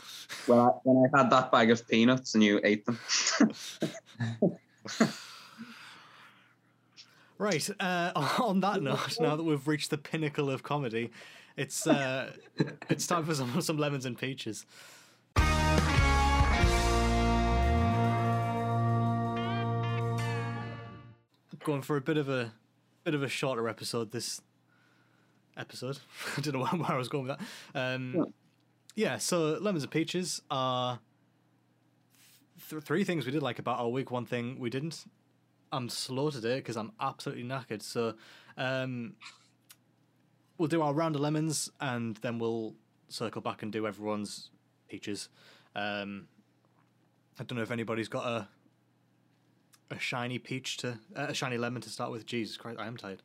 When 0.48 0.60
I, 0.60 0.68
when 0.84 1.10
I 1.10 1.18
had 1.18 1.30
that 1.30 1.50
bag 1.50 1.72
of 1.72 1.88
peanuts 1.88 2.36
and 2.36 2.44
you 2.44 2.60
ate 2.62 2.86
them. 2.86 3.00
Right. 7.40 7.70
Uh, 7.80 8.12
on 8.44 8.60
that 8.62 8.82
note, 8.82 9.18
now 9.20 9.36
that 9.36 9.44
we've 9.44 9.68
reached 9.68 9.92
the 9.92 9.98
pinnacle 9.98 10.50
of 10.50 10.64
comedy, 10.64 11.12
it's 11.56 11.86
uh, 11.88 12.34
it's 12.90 13.08
time 13.08 13.26
for 13.26 13.34
some 13.34 13.62
some 13.62 13.78
lemons 13.78 14.06
and 14.06 14.18
peaches. 14.18 14.66
Going 21.68 21.82
for 21.82 21.98
a 21.98 22.02
bit 22.02 22.16
of 22.16 22.30
a 22.30 22.54
bit 23.04 23.14
of 23.14 23.24
a 23.24 23.28
shorter 23.28 23.68
episode 23.68 24.14
this 24.14 24.40
episode. 25.58 26.00
I 26.38 26.40
don't 26.40 26.54
know 26.54 26.66
where, 26.66 26.94
I 26.94 26.98
was 26.98 27.10
going 27.10 27.28
with 27.28 27.38
that. 27.74 27.94
Um, 27.94 28.28
yeah. 28.96 29.18
So 29.18 29.58
lemons 29.60 29.84
and 29.84 29.92
peaches 29.92 30.42
are 30.50 31.00
th- 32.70 32.84
three 32.84 33.04
things 33.04 33.26
we 33.26 33.34
did 33.34 33.44
like 33.44 33.60
about 33.60 33.80
our 33.80 33.90
week. 33.90 34.12
One 34.12 34.26
thing 34.26 34.60
we 34.60 34.70
didn't. 34.70 35.04
I'm 35.74 35.90
slow 35.90 36.30
today 36.30 36.56
because 36.56 36.78
I'm 36.78 36.94
absolutely 37.02 37.44
knackered. 37.44 37.82
So, 37.82 38.14
um, 38.56 39.16
we'll 40.58 40.70
do 40.70 40.82
our 40.82 40.94
round 40.94 41.16
of 41.16 41.22
lemons 41.22 41.70
and 41.82 42.16
then 42.22 42.40
we'll 42.40 42.76
circle 43.10 43.42
back 43.42 43.62
and 43.62 43.74
do 43.74 43.86
everyone's 43.86 44.52
peaches. 44.88 45.28
Um, 45.76 46.30
I 47.38 47.44
don't 47.44 47.58
know 47.58 47.64
if 47.64 47.72
anybody's 47.72 48.08
got 48.08 48.26
a 48.26 48.48
a 49.92 50.00
shiny 50.00 50.40
peach 50.40 50.78
to 50.78 51.00
uh, 51.16 51.28
a 51.30 51.34
shiny 51.34 51.58
lemon 51.58 51.82
to 51.82 51.90
start 51.90 52.12
with. 52.12 52.26
Jesus 52.26 52.58
Christ, 52.58 52.80
I 52.80 52.88
am 52.88 52.98
tired. 52.98 53.22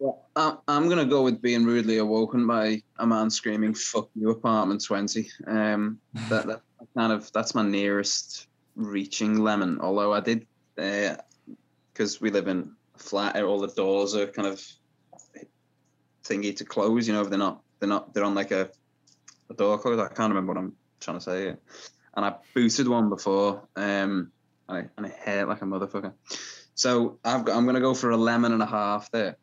Well, 0.00 0.24
I'm, 0.34 0.88
to 0.88 1.04
go 1.04 1.22
with 1.22 1.42
being 1.42 1.64
rudely 1.66 1.98
awoken 1.98 2.46
by 2.46 2.82
a 2.98 3.06
man 3.06 3.28
screaming, 3.28 3.74
fuck 3.74 4.08
you, 4.14 4.30
apartment 4.30 4.82
20. 4.82 5.28
Um, 5.46 6.00
that, 6.30 6.46
that 6.46 6.62
kind 6.96 7.12
of, 7.12 7.30
that's 7.32 7.54
my 7.54 7.62
nearest 7.62 8.46
reaching 8.76 9.40
lemon. 9.40 9.78
Although 9.78 10.14
I 10.14 10.20
did, 10.20 10.46
because 10.74 12.18
we 12.18 12.30
live 12.30 12.48
in 12.48 12.72
a 12.94 12.98
flat, 12.98 13.36
all 13.42 13.60
the 13.60 13.68
doors 13.68 14.14
are 14.14 14.26
kind 14.26 14.48
of 14.48 14.66
thingy 16.24 16.56
to 16.56 16.64
close, 16.64 17.06
you 17.06 17.12
know, 17.12 17.24
they're 17.24 17.38
not, 17.38 17.60
they're 17.78 17.88
not, 17.88 18.14
they're 18.14 18.24
on 18.24 18.34
like 18.34 18.52
a, 18.52 18.70
a 19.50 19.54
door 19.54 19.78
close. 19.78 20.00
I 20.00 20.08
can't 20.08 20.30
remember 20.30 20.54
what 20.54 20.62
I'm 20.62 20.74
trying 21.00 21.18
to 21.18 21.22
say. 21.22 21.48
And 22.14 22.24
I 22.24 22.36
booted 22.54 22.88
one 22.88 23.10
before, 23.10 23.68
um, 23.76 24.32
I, 24.70 24.84
and 24.96 25.06
I 25.06 25.08
hate 25.08 25.40
it 25.40 25.48
like 25.48 25.62
a 25.62 25.64
motherfucker. 25.64 26.12
So 26.74 27.18
I've 27.24 27.44
got, 27.44 27.56
I'm 27.56 27.64
going 27.64 27.74
to 27.74 27.80
go 27.80 27.94
for 27.94 28.10
a 28.10 28.16
lemon 28.16 28.52
and 28.52 28.62
a 28.62 28.66
half 28.66 29.10
there. 29.10 29.36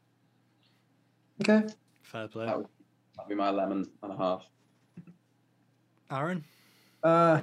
Okay. 1.42 1.68
Fair 2.02 2.28
play, 2.28 2.46
That 2.46 2.58
would 2.58 2.68
that'd 3.16 3.30
be 3.30 3.36
my 3.36 3.50
lemon 3.50 3.86
and 4.02 4.14
a 4.14 4.18
half. 4.18 4.46
Aaron. 6.12 6.44
Uh, 7.04 7.42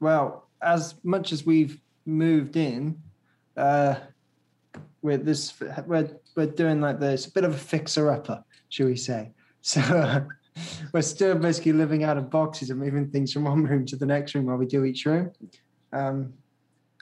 well, 0.00 0.48
as 0.62 0.96
much 1.02 1.32
as 1.32 1.46
we've 1.46 1.80
moved 2.04 2.56
in, 2.56 3.00
uh, 3.56 3.94
with 5.02 5.24
this, 5.24 5.54
we're 5.86 6.10
we're 6.36 6.46
doing 6.46 6.80
like 6.80 7.00
this, 7.00 7.26
a 7.26 7.32
bit 7.32 7.44
of 7.44 7.54
a 7.54 7.58
fixer 7.58 8.10
upper, 8.10 8.44
shall 8.68 8.86
we 8.86 8.96
say? 8.96 9.32
So 9.62 9.82
uh, 9.82 10.24
we're 10.94 11.02
still 11.02 11.34
basically 11.34 11.74
living 11.74 12.02
out 12.02 12.16
of 12.16 12.30
boxes 12.30 12.70
and 12.70 12.80
moving 12.80 13.10
things 13.10 13.30
from 13.30 13.44
one 13.44 13.62
room 13.62 13.84
to 13.84 13.96
the 13.96 14.06
next 14.06 14.34
room 14.34 14.46
while 14.46 14.56
we 14.56 14.64
do 14.64 14.86
each 14.86 15.04
room. 15.04 15.32
Um, 15.92 16.32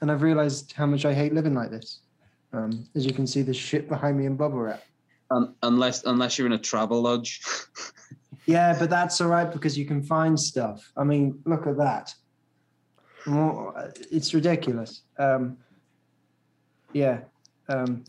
and 0.01 0.11
I've 0.11 0.23
realised 0.23 0.73
how 0.73 0.87
much 0.87 1.05
I 1.05 1.15
hate 1.15 1.35
living 1.35 1.55
like 1.55 1.71
this. 1.71 2.01
Um, 2.53 2.87
as 2.95 3.05
you 3.05 3.13
can 3.13 3.27
see, 3.27 3.43
the 3.43 3.55
shit 3.55 3.89
behind 3.89 4.17
me 4.17 4.27
and 4.27 4.39
Bob 4.39 4.55
are 4.55 4.69
at. 4.69 4.85
Unless 5.63 6.05
unless 6.05 6.39
you're 6.39 6.47
in 6.47 6.55
a 6.55 6.59
travel 6.59 7.03
lodge. 7.03 7.43
Yeah, 8.47 8.75
but 8.79 8.89
that's 8.89 9.21
all 9.21 9.29
right 9.29 9.53
because 9.53 9.77
you 9.77 9.85
can 9.85 10.03
find 10.03 10.41
stuff. 10.41 10.91
I 10.97 11.05
mean, 11.05 11.39
look 11.45 11.67
at 11.67 11.77
that. 11.77 12.15
It's 14.11 14.33
ridiculous. 14.33 15.03
Um, 15.19 15.59
yeah, 16.95 17.21
um, 17.69 18.05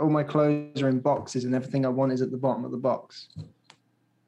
all 0.00 0.10
my 0.10 0.24
clothes 0.24 0.82
are 0.82 0.88
in 0.88 0.98
boxes, 0.98 1.44
and 1.44 1.54
everything 1.54 1.86
I 1.86 1.90
want 1.90 2.10
is 2.10 2.22
at 2.22 2.32
the 2.32 2.36
bottom 2.36 2.64
of 2.64 2.72
the 2.72 2.76
box. 2.76 3.28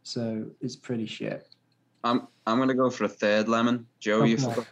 So 0.04 0.46
it's 0.60 0.76
pretty 0.76 1.06
shit. 1.06 1.48
I'm 2.04 2.28
I'm 2.46 2.60
gonna 2.60 2.74
go 2.74 2.88
for 2.88 3.02
a 3.02 3.08
third 3.08 3.48
lemon. 3.48 3.86
Joe, 3.98 4.22
you 4.22 4.36
Okay. 4.36 4.44
forgot 4.44 4.68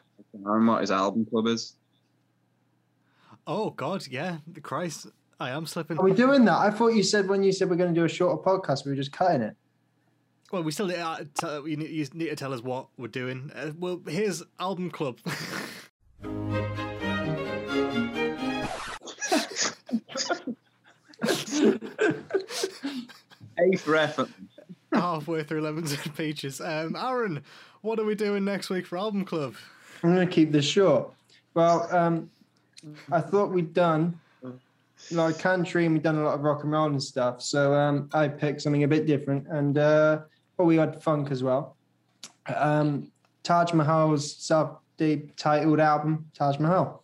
what 0.64 0.80
his 0.82 0.92
album 0.92 1.26
club 1.26 1.48
is. 1.48 1.74
Oh 3.46 3.70
God, 3.70 4.06
yeah, 4.10 4.38
the 4.46 4.60
Christ, 4.62 5.08
I 5.38 5.50
am 5.50 5.66
slipping. 5.66 5.98
Are 5.98 6.04
we 6.04 6.14
doing 6.14 6.46
that? 6.46 6.58
I 6.58 6.70
thought 6.70 6.94
you 6.94 7.02
said 7.02 7.28
when 7.28 7.42
you 7.42 7.52
said 7.52 7.68
we're 7.68 7.76
going 7.76 7.92
to 7.92 8.00
do 8.00 8.06
a 8.06 8.08
shorter 8.08 8.42
podcast, 8.42 8.86
we 8.86 8.92
were 8.92 8.96
just 8.96 9.12
cutting 9.12 9.42
it. 9.42 9.54
Well, 10.50 10.62
we 10.62 10.72
still 10.72 10.90
uh, 10.90 11.24
tell, 11.34 11.68
you, 11.68 11.76
need, 11.76 11.90
you 11.90 12.06
need 12.14 12.30
to 12.30 12.36
tell 12.36 12.54
us 12.54 12.62
what 12.62 12.86
we're 12.96 13.08
doing. 13.08 13.50
Uh, 13.54 13.72
well, 13.78 14.00
here's 14.06 14.42
album 14.58 14.90
club. 14.90 15.18
Eighth 23.58 23.86
ref. 23.86 24.20
Halfway 24.92 25.42
through 25.42 25.60
lemons 25.62 25.92
and 25.92 26.16
peaches. 26.16 26.60
Um, 26.62 26.96
Aaron, 26.96 27.42
what 27.82 27.98
are 27.98 28.04
we 28.04 28.14
doing 28.14 28.44
next 28.44 28.70
week 28.70 28.86
for 28.86 28.96
album 28.96 29.26
club? 29.26 29.54
I'm 30.02 30.14
going 30.14 30.26
to 30.26 30.32
keep 30.32 30.50
this 30.52 30.64
short. 30.64 31.10
Well, 31.54 31.88
um, 31.94 32.30
I 33.10 33.20
thought 33.20 33.50
we'd 33.50 33.72
done 33.74 34.18
like 35.10 35.38
country 35.38 35.84
and 35.86 35.94
we've 35.94 36.02
done 36.02 36.16
a 36.18 36.24
lot 36.24 36.34
of 36.34 36.42
rock 36.42 36.62
and 36.62 36.72
roll 36.72 36.86
and 36.86 37.02
stuff. 37.02 37.42
So 37.42 37.74
um, 37.74 38.08
I 38.12 38.28
picked 38.28 38.62
something 38.62 38.84
a 38.84 38.88
bit 38.88 39.06
different, 39.06 39.46
and 39.48 39.76
uh, 39.78 40.20
oh, 40.58 40.64
we 40.64 40.76
had 40.76 41.02
funk 41.02 41.30
as 41.30 41.42
well. 41.42 41.76
Um, 42.54 43.10
Taj 43.42 43.72
Mahal's 43.72 44.36
sub-titled 44.36 45.80
album, 45.80 46.26
Taj 46.34 46.58
Mahal. 46.58 47.02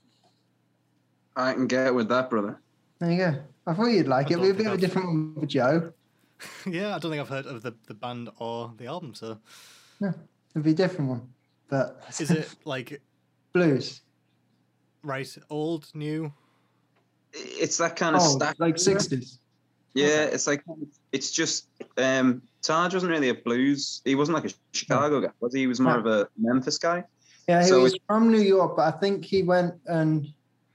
I 1.36 1.52
can 1.52 1.66
get 1.66 1.94
with 1.94 2.08
that, 2.08 2.30
brother. 2.30 2.60
There 2.98 3.10
you 3.10 3.18
go. 3.18 3.34
I 3.66 3.74
thought 3.74 3.86
you'd 3.86 4.08
like 4.08 4.30
I 4.30 4.34
it. 4.34 4.40
We'd 4.40 4.56
be 4.56 4.62
a 4.62 4.64
bit 4.64 4.72
I've- 4.72 4.80
different 4.80 5.08
one 5.08 5.34
with 5.34 5.50
Joe. 5.50 5.92
yeah, 6.66 6.94
I 6.94 6.98
don't 6.98 7.10
think 7.10 7.20
I've 7.20 7.28
heard 7.28 7.46
of 7.46 7.62
the, 7.62 7.74
the 7.86 7.94
band 7.94 8.30
or 8.38 8.72
the 8.78 8.86
album, 8.86 9.14
so 9.14 9.38
No, 10.00 10.14
It'd 10.54 10.64
be 10.64 10.70
a 10.70 10.74
different 10.74 11.10
one, 11.10 11.28
but 11.68 12.02
is 12.18 12.30
it 12.30 12.48
like 12.64 13.00
blues? 13.52 14.00
Right, 15.02 15.36
old, 15.48 15.86
new? 15.94 16.32
It's 17.32 17.76
that 17.78 17.96
kind 17.96 18.16
of 18.16 18.22
Oh, 18.22 18.36
stack. 18.36 18.56
like 18.58 18.78
sixties. 18.78 19.38
Yeah, 19.94 20.06
Okay. 20.06 20.34
it's 20.34 20.46
like 20.46 20.64
it's 21.12 21.30
just 21.30 21.68
um 21.96 22.42
Taj 22.62 22.92
wasn't 22.94 23.10
really 23.10 23.28
a 23.30 23.34
blues. 23.34 24.02
He 24.04 24.14
wasn't 24.14 24.34
like 24.36 24.50
a 24.50 24.54
Chicago 24.72 25.20
guy, 25.20 25.30
was 25.40 25.54
he? 25.54 25.60
He 25.60 25.66
was 25.66 25.80
more 25.80 25.94
No. 25.94 26.00
of 26.00 26.06
a 26.06 26.28
Memphis 26.38 26.78
guy. 26.78 27.04
Yeah, 27.48 27.62
he 27.62 27.68
So 27.68 27.82
was 27.82 27.96
from 28.06 28.30
New 28.30 28.40
York, 28.40 28.76
but 28.76 28.94
I 28.94 28.98
think 28.98 29.24
he 29.24 29.42
went 29.42 29.74
and 29.86 30.26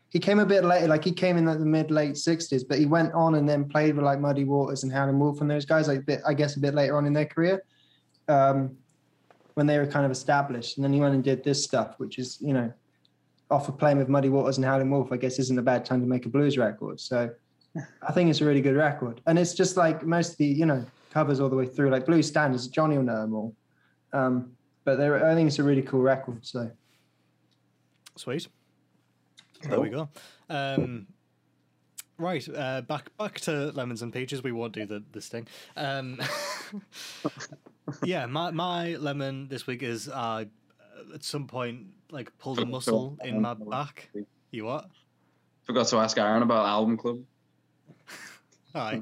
he 0.10 0.20
came 0.20 0.40
a 0.40 0.46
bit 0.46 0.64
later. 0.64 0.88
Like 0.88 1.04
he 1.04 1.12
came 1.12 1.38
in 1.38 1.46
like 1.46 1.60
the 1.60 1.66
mid 1.66 1.92
late 1.92 2.18
sixties, 2.18 2.64
but 2.64 2.80
he 2.80 2.86
went 2.86 3.14
on 3.14 3.36
and 3.36 3.48
then 3.48 3.68
played 3.70 3.96
with 3.96 4.06
like 4.06 4.20
Muddy 4.20 4.46
Waters 4.46 4.84
and 4.84 4.92
Howlin' 4.92 5.20
Wolf 5.20 5.42
and 5.42 5.50
those 5.52 5.66
guys. 5.66 5.88
Like 5.88 6.00
a 6.00 6.04
bit, 6.04 6.22
I 6.26 6.34
guess, 6.34 6.56
a 6.56 6.60
bit 6.60 6.74
later 6.74 6.98
on 6.98 7.06
in 7.06 7.14
their 7.14 7.26
career, 7.26 7.64
um, 8.28 8.78
when 9.56 9.68
they 9.68 9.78
were 9.78 9.88
kind 9.88 10.06
of 10.06 10.12
established. 10.12 10.78
And 10.78 10.84
then 10.84 10.94
he 10.94 11.00
went 11.02 11.14
and 11.16 11.24
did 11.24 11.44
this 11.44 11.64
stuff, 11.64 11.96
which 11.98 12.18
is 12.18 12.38
you 12.42 12.54
know, 12.54 12.72
off 13.56 13.70
of 13.70 13.78
playing 13.78 13.98
with 13.98 14.10
Muddy 14.10 14.28
Waters 14.28 14.58
and 14.58 14.66
Howlin' 14.66 14.90
Wolf. 14.90 15.12
I 15.12 15.18
guess 15.18 15.40
isn't 15.40 15.58
a 15.58 15.62
bad 15.62 15.86
time 15.86 16.02
to 16.02 16.08
make 16.08 16.26
a 16.26 16.30
blues 16.30 16.58
record. 16.58 17.00
So 17.00 17.30
I 18.02 18.12
think 18.12 18.30
it's 18.30 18.42
a 18.42 18.46
really 18.46 18.62
good 18.62 18.76
record, 18.76 19.22
and 19.28 19.40
it's 19.40 19.54
just 19.54 19.78
like 19.78 20.06
most 20.06 20.34
of 20.34 20.38
the 20.38 20.46
you 20.46 20.66
know 20.66 20.86
covers 21.12 21.40
all 21.40 21.50
the 21.50 21.56
way 21.56 21.66
through, 21.66 21.90
like 21.90 22.06
blues 22.06 22.28
standards. 22.28 22.68
Johnny 22.68 22.98
will 22.98 23.06
know 23.06 23.22
them 23.22 23.34
all. 23.34 23.56
Um, 24.12 24.52
but 24.84 24.98
they're, 24.98 25.26
I 25.26 25.34
think 25.34 25.48
it's 25.48 25.60
a 25.60 25.64
really 25.64 25.82
cool 25.82 26.02
record. 26.02 26.46
So. 26.46 26.70
Sweet. 28.18 28.48
There 29.64 29.80
we 29.80 29.90
go. 29.90 30.10
Um, 30.50 31.08
right, 32.18 32.48
uh, 32.56 32.82
back 32.82 33.10
back 33.18 33.40
to 33.42 33.72
lemons 33.72 34.02
and 34.02 34.14
peaches. 34.14 34.44
We 34.44 34.52
won't 34.52 34.74
do 34.74 34.86
the 34.86 35.04
this 35.12 35.28
thing. 35.28 35.48
Um, 35.76 36.20
yeah, 38.04 38.26
my 38.26 38.52
my 38.52 38.96
lemon 38.96 39.48
this 39.48 39.66
week 39.66 39.82
is 39.82 40.08
uh, 40.10 40.46
at 41.14 41.24
some 41.24 41.48
point 41.48 41.88
like 42.12 42.36
pulled 42.38 42.60
a 42.60 42.66
muscle 42.66 43.18
in 43.24 43.42
my 43.42 43.54
back. 43.54 44.10
You 44.52 44.66
what? 44.66 44.90
Forgot 45.64 45.88
to 45.88 45.98
ask 45.98 46.18
Aaron 46.18 46.44
about 46.44 46.66
album 46.66 46.98
club. 46.98 47.20
Hi. 48.74 49.02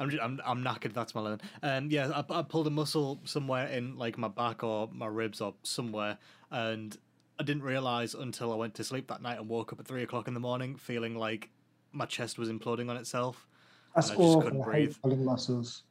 I'm, 0.00 0.10
ju- 0.10 0.18
I'm 0.20 0.40
I'm 0.44 0.64
knackered. 0.64 0.92
That's 0.94 1.14
my 1.14 1.20
lemon. 1.20 1.40
Um, 1.62 1.90
yeah, 1.90 2.10
I, 2.28 2.38
I 2.38 2.42
pulled 2.42 2.66
a 2.66 2.70
muscle 2.70 3.20
somewhere 3.24 3.66
in 3.68 3.96
like 3.96 4.18
my 4.18 4.28
back 4.28 4.64
or 4.64 4.88
my 4.92 5.06
ribs 5.06 5.40
or 5.40 5.54
somewhere, 5.62 6.18
and 6.50 6.96
I 7.38 7.42
didn't 7.44 7.62
realize 7.62 8.14
until 8.14 8.52
I 8.52 8.56
went 8.56 8.74
to 8.76 8.84
sleep 8.84 9.06
that 9.08 9.22
night 9.22 9.38
and 9.38 9.48
woke 9.48 9.72
up 9.72 9.80
at 9.80 9.86
three 9.86 10.02
o'clock 10.02 10.26
in 10.26 10.34
the 10.34 10.40
morning 10.40 10.76
feeling 10.76 11.16
like 11.16 11.50
my 11.92 12.06
chest 12.06 12.38
was 12.38 12.48
imploding 12.50 12.90
on 12.90 12.96
itself. 12.96 13.46
That's 13.94 14.10
and 14.10 14.18
I 14.18 14.22
just 14.22 14.28
awful. 14.36 14.42
couldn't 14.42 14.62
I 14.62 14.64
hate 14.64 14.70
breathe. 14.86 14.96
pulling 15.02 15.24
muscles. 15.24 15.82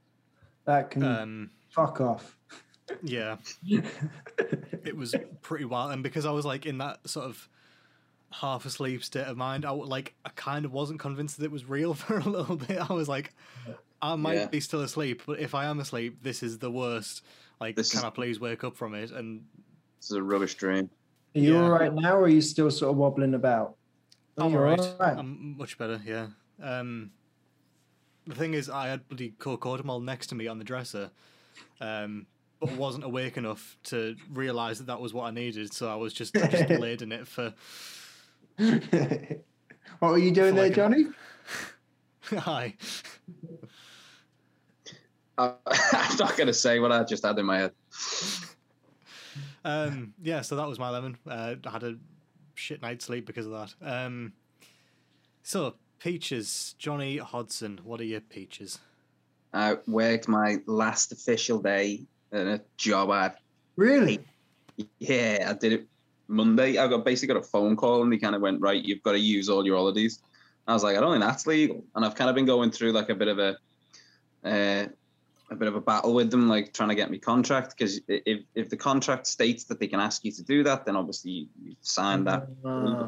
That 0.66 0.92
can 0.92 1.04
Um, 1.04 1.50
fuck 1.70 2.02
off. 2.02 2.38
Yeah, 3.02 3.38
it 4.84 4.96
was 4.96 5.16
pretty 5.42 5.66
wild, 5.66 5.92
and 5.94 6.04
because 6.04 6.26
I 6.26 6.32
was 6.32 6.46
like 6.46 6.66
in 6.66 6.78
that 6.80 7.08
sort 7.08 7.26
of 7.26 7.48
half 8.32 8.66
asleep 8.66 9.04
state 9.04 9.26
of 9.28 9.38
mind, 9.38 9.64
I 9.66 9.70
w- 9.70 9.88
like 9.88 10.16
I 10.26 10.30
kind 10.36 10.66
of 10.66 10.74
wasn't 10.74 11.00
convinced 11.00 11.38
that 11.38 11.46
it 11.46 11.52
was 11.52 11.66
real 11.66 11.94
for 11.94 12.18
a 12.18 12.24
little 12.28 12.56
bit. 12.58 12.90
I 12.90 12.94
was 12.94 13.08
like, 13.08 13.34
I 14.02 14.16
might 14.16 14.34
Yeah. 14.36 14.48
be 14.48 14.60
still 14.60 14.82
asleep, 14.82 15.22
but 15.26 15.40
if 15.40 15.56
I 15.56 15.66
am 15.66 15.80
asleep, 15.80 16.18
this 16.24 16.44
is 16.44 16.60
the 16.60 16.72
worst. 16.72 17.24
Like, 17.62 17.76
This 17.76 17.92
can 17.92 18.00
is- 18.00 18.04
I 18.04 18.10
please 18.10 18.40
wake 18.40 18.64
up 18.64 18.76
from 18.76 18.94
it? 18.96 19.12
And 19.12 19.46
This 20.00 20.12
is 20.12 20.18
a 20.18 20.24
rubbish 20.24 20.56
dream. 20.56 20.90
Are 21.36 21.40
you 21.40 21.54
yeah. 21.54 21.64
all 21.64 21.70
right 21.70 21.94
now, 21.94 22.16
or 22.18 22.24
are 22.24 22.28
you 22.28 22.42
still 22.42 22.70
sort 22.70 22.92
of 22.92 22.98
wobbling 22.98 23.34
about? 23.34 23.76
I'm 24.38 24.52
you're 24.52 24.62
alright. 24.68 24.80
all 24.80 24.96
right. 25.00 25.18
I'm 25.18 25.58
much 25.58 25.78
better. 25.78 26.02
Yeah. 26.06 26.28
Um, 26.62 27.12
the 28.28 28.36
thing 28.36 28.54
is, 28.56 28.70
I 28.70 28.88
had 28.88 29.08
bloody 29.08 29.34
co-codamol 29.40 30.04
next 30.04 30.28
to 30.28 30.36
me 30.36 30.48
on 30.48 30.58
the 30.58 30.64
dresser, 30.64 31.12
um, 31.82 32.26
but 32.64 32.72
wasn't 32.78 33.04
awake 33.04 33.38
enough 33.38 33.78
to 33.84 34.16
realise 34.32 34.78
that 34.78 34.88
that 34.88 35.02
was 35.02 35.14
what 35.14 35.26
I 35.26 35.32
needed. 35.32 35.74
So 35.74 35.90
I 35.90 35.96
was 35.96 36.14
just, 36.14 36.34
just 36.34 36.70
laid 36.70 37.02
in 37.02 37.12
it 37.12 37.28
for. 37.28 37.54
what 38.58 40.12
were 40.12 40.18
you 40.18 40.32
doing 40.32 40.52
For 40.52 40.56
there, 40.56 40.64
like 40.64 40.72
a- 40.72 40.76
Johnny? 40.76 41.06
Hi. 42.38 42.76
I, 45.38 45.54
I'm 45.68 46.18
not 46.18 46.38
going 46.38 46.48
to 46.48 46.54
say 46.54 46.80
what 46.80 46.92
I 46.92 47.04
just 47.04 47.26
had 47.26 47.38
in 47.38 47.46
my 47.46 47.58
head. 47.58 47.72
Um, 49.66 50.14
yeah, 50.22 50.42
so 50.42 50.56
that 50.56 50.68
was 50.68 50.80
my 50.80 50.90
lemon. 50.90 51.18
Uh, 51.28 51.56
I 51.66 51.70
had 51.70 51.84
a 51.84 51.96
shit 52.56 52.82
night's 52.82 53.06
sleep 53.06 53.26
because 53.26 53.46
of 53.48 53.52
that. 53.52 53.74
Um, 53.82 54.34
so 55.42 55.76
peaches, 56.00 56.76
Johnny 56.78 57.18
Hodson. 57.18 57.82
What 57.84 58.00
are 58.00 58.06
your 58.06 58.22
peaches? 58.22 58.80
I 59.54 59.78
worked 59.88 60.28
my 60.28 60.58
last 60.66 61.12
official 61.12 61.60
day 61.60 62.06
in 62.34 62.48
a 62.48 62.62
job 62.78 63.12
ad. 63.12 63.38
Really? 63.76 64.20
Yeah, 65.00 65.48
I 65.50 65.54
did 65.54 65.74
it 65.74 65.88
Monday. 66.28 66.78
I 66.78 66.88
got 66.88 67.06
basically 67.06 67.36
got 67.36 67.44
a 67.44 67.48
phone 67.48 67.76
call 67.76 68.04
and 68.04 68.12
they 68.12 68.18
kind 68.18 68.36
of 68.36 68.42
went, 68.42 68.62
right, 68.62 68.84
you've 68.84 69.04
got 69.04 69.14
to 69.14 69.20
use 69.20 69.50
all 69.50 69.66
your 69.66 69.78
holidays. 69.78 70.20
I 70.68 70.74
was 70.74 70.84
like, 70.84 70.98
I 70.98 71.00
don't 71.00 71.14
think 71.14 71.24
that's 71.24 71.46
legal. 71.46 71.84
And 71.96 72.06
I've 72.06 72.16
kind 72.16 72.30
of 72.30 72.36
been 72.36 72.46
going 72.46 72.72
through 72.72 72.92
like 72.94 73.10
a 73.10 73.16
bit 73.16 73.28
of 73.28 73.40
a 73.40 73.58
uh, 74.46 74.88
a 75.52 75.56
bit 75.56 75.68
of 75.68 75.76
a 75.76 75.82
battle 75.82 76.14
with 76.14 76.32
them, 76.32 76.50
like 76.50 76.74
trying 76.74 76.90
to 76.90 76.96
get 76.96 77.12
me 77.12 77.18
contract. 77.18 77.76
Because 77.78 78.00
if 78.08 78.44
if 78.56 78.70
the 78.70 78.78
contract 78.78 79.28
states 79.28 79.66
that 79.66 79.80
they 79.80 79.88
can 79.88 80.00
ask 80.00 80.24
you 80.24 80.32
to 80.32 80.44
do 80.44 80.64
that, 80.64 80.86
then 80.86 80.96
obviously 80.96 81.50
you, 81.62 81.76
signed 81.82 82.28
that. 82.28 82.48
Uh, 82.66 83.08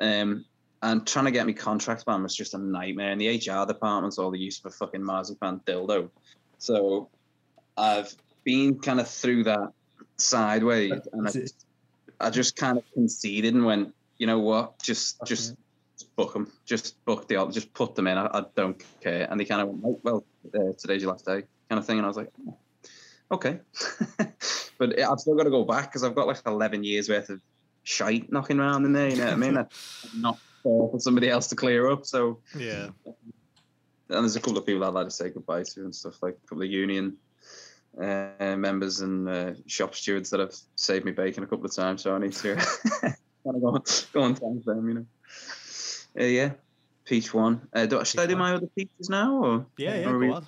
Um, 0.00 0.46
and 0.82 1.06
trying 1.06 1.26
to 1.26 1.30
get 1.30 1.46
me 1.46 1.52
contract 1.52 2.06
ban 2.06 2.22
was 2.22 2.34
just 2.34 2.54
a 2.54 2.58
nightmare. 2.58 3.12
And 3.12 3.20
the 3.20 3.28
HR 3.28 3.66
department's 3.66 4.18
all 4.18 4.30
the 4.30 4.38
use 4.38 4.58
of 4.60 4.66
a 4.66 4.70
fucking 4.70 5.04
marzipan 5.04 5.60
dildo. 5.66 6.08
So 6.58 7.10
I've 7.80 8.14
been 8.44 8.78
kind 8.78 9.00
of 9.00 9.08
through 9.08 9.44
that 9.44 9.70
sideways, 10.18 11.00
and 11.12 11.26
I, 11.28 12.26
I 12.26 12.30
just 12.30 12.56
kind 12.56 12.76
of 12.76 12.84
conceded 12.92 13.54
and 13.54 13.64
went, 13.64 13.94
you 14.18 14.26
know 14.26 14.38
what, 14.38 14.82
just 14.82 15.16
just 15.24 15.54
just 15.98 16.14
book 16.16 16.34
them, 16.34 16.50
just 16.66 17.02
book 17.04 17.26
the, 17.28 17.46
just 17.50 17.72
put 17.72 17.94
them 17.94 18.06
in. 18.06 18.18
I, 18.18 18.26
I 18.26 18.42
don't 18.54 18.82
care. 19.00 19.26
And 19.30 19.40
they 19.40 19.44
kind 19.44 19.62
of 19.62 19.68
went, 19.68 19.82
"Oh, 19.84 20.00
well, 20.02 20.24
uh, 20.54 20.72
today's 20.78 21.02
your 21.02 21.12
last 21.12 21.24
day, 21.24 21.42
kind 21.68 21.78
of 21.78 21.86
thing. 21.86 21.98
And 21.98 22.04
I 22.04 22.08
was 22.08 22.16
like, 22.16 22.30
oh, 22.46 22.58
okay, 23.32 23.60
but 24.78 24.98
I've 25.00 25.20
still 25.20 25.36
got 25.36 25.44
to 25.44 25.50
go 25.50 25.64
back 25.64 25.90
because 25.90 26.04
I've 26.04 26.14
got 26.14 26.26
like 26.26 26.40
11 26.46 26.84
years 26.84 27.08
worth 27.08 27.30
of 27.30 27.40
shite 27.82 28.30
knocking 28.30 28.60
around 28.60 28.84
in 28.84 28.92
there. 28.92 29.08
You 29.08 29.16
know 29.16 29.24
what 29.24 29.32
I 29.32 29.36
mean? 29.36 29.54
That's 30.02 30.06
not 30.14 30.38
fair 30.62 30.88
for 30.90 30.98
somebody 30.98 31.30
else 31.30 31.48
to 31.48 31.56
clear 31.56 31.90
up. 31.90 32.04
So 32.04 32.40
Yeah. 32.58 32.88
and 33.06 33.14
there's 34.08 34.36
a 34.36 34.40
couple 34.40 34.58
of 34.58 34.66
people 34.66 34.84
I'd 34.84 34.94
like 34.94 35.06
to 35.06 35.10
say 35.10 35.30
goodbye 35.30 35.62
to 35.62 35.80
and 35.80 35.94
stuff 35.94 36.22
like 36.22 36.36
a 36.42 36.46
couple 36.48 36.62
of 36.62 36.70
union 36.70 37.16
uh, 37.98 38.56
members 38.56 39.00
and 39.00 39.28
uh, 39.28 39.52
shop 39.66 39.94
stewards 39.94 40.30
that 40.30 40.40
have 40.40 40.54
saved 40.76 41.04
me 41.04 41.12
bacon 41.12 41.42
a 41.44 41.46
couple 41.46 41.64
of 41.64 41.74
times. 41.74 42.02
So 42.02 42.14
I 42.14 42.18
need 42.18 42.32
to 42.34 42.54
kind 43.00 43.14
of 43.46 43.60
go, 43.60 43.84
go 44.12 44.22
and 44.24 44.38
thank 44.38 44.64
them, 44.64 44.88
you 44.88 44.94
know. 44.94 45.06
Uh, 46.18 46.24
yeah, 46.24 46.50
peach 47.04 47.32
one. 47.32 47.60
Uh, 47.72 47.86
do, 47.86 48.04
should 48.04 48.20
I 48.20 48.26
do 48.26 48.34
one. 48.34 48.38
my 48.40 48.54
other 48.54 48.66
peaches 48.76 49.08
now? 49.08 49.36
Or 49.42 49.66
Yeah, 49.76 49.96
yeah, 49.96 50.04
go 50.04 50.18
we- 50.18 50.30
on. 50.30 50.46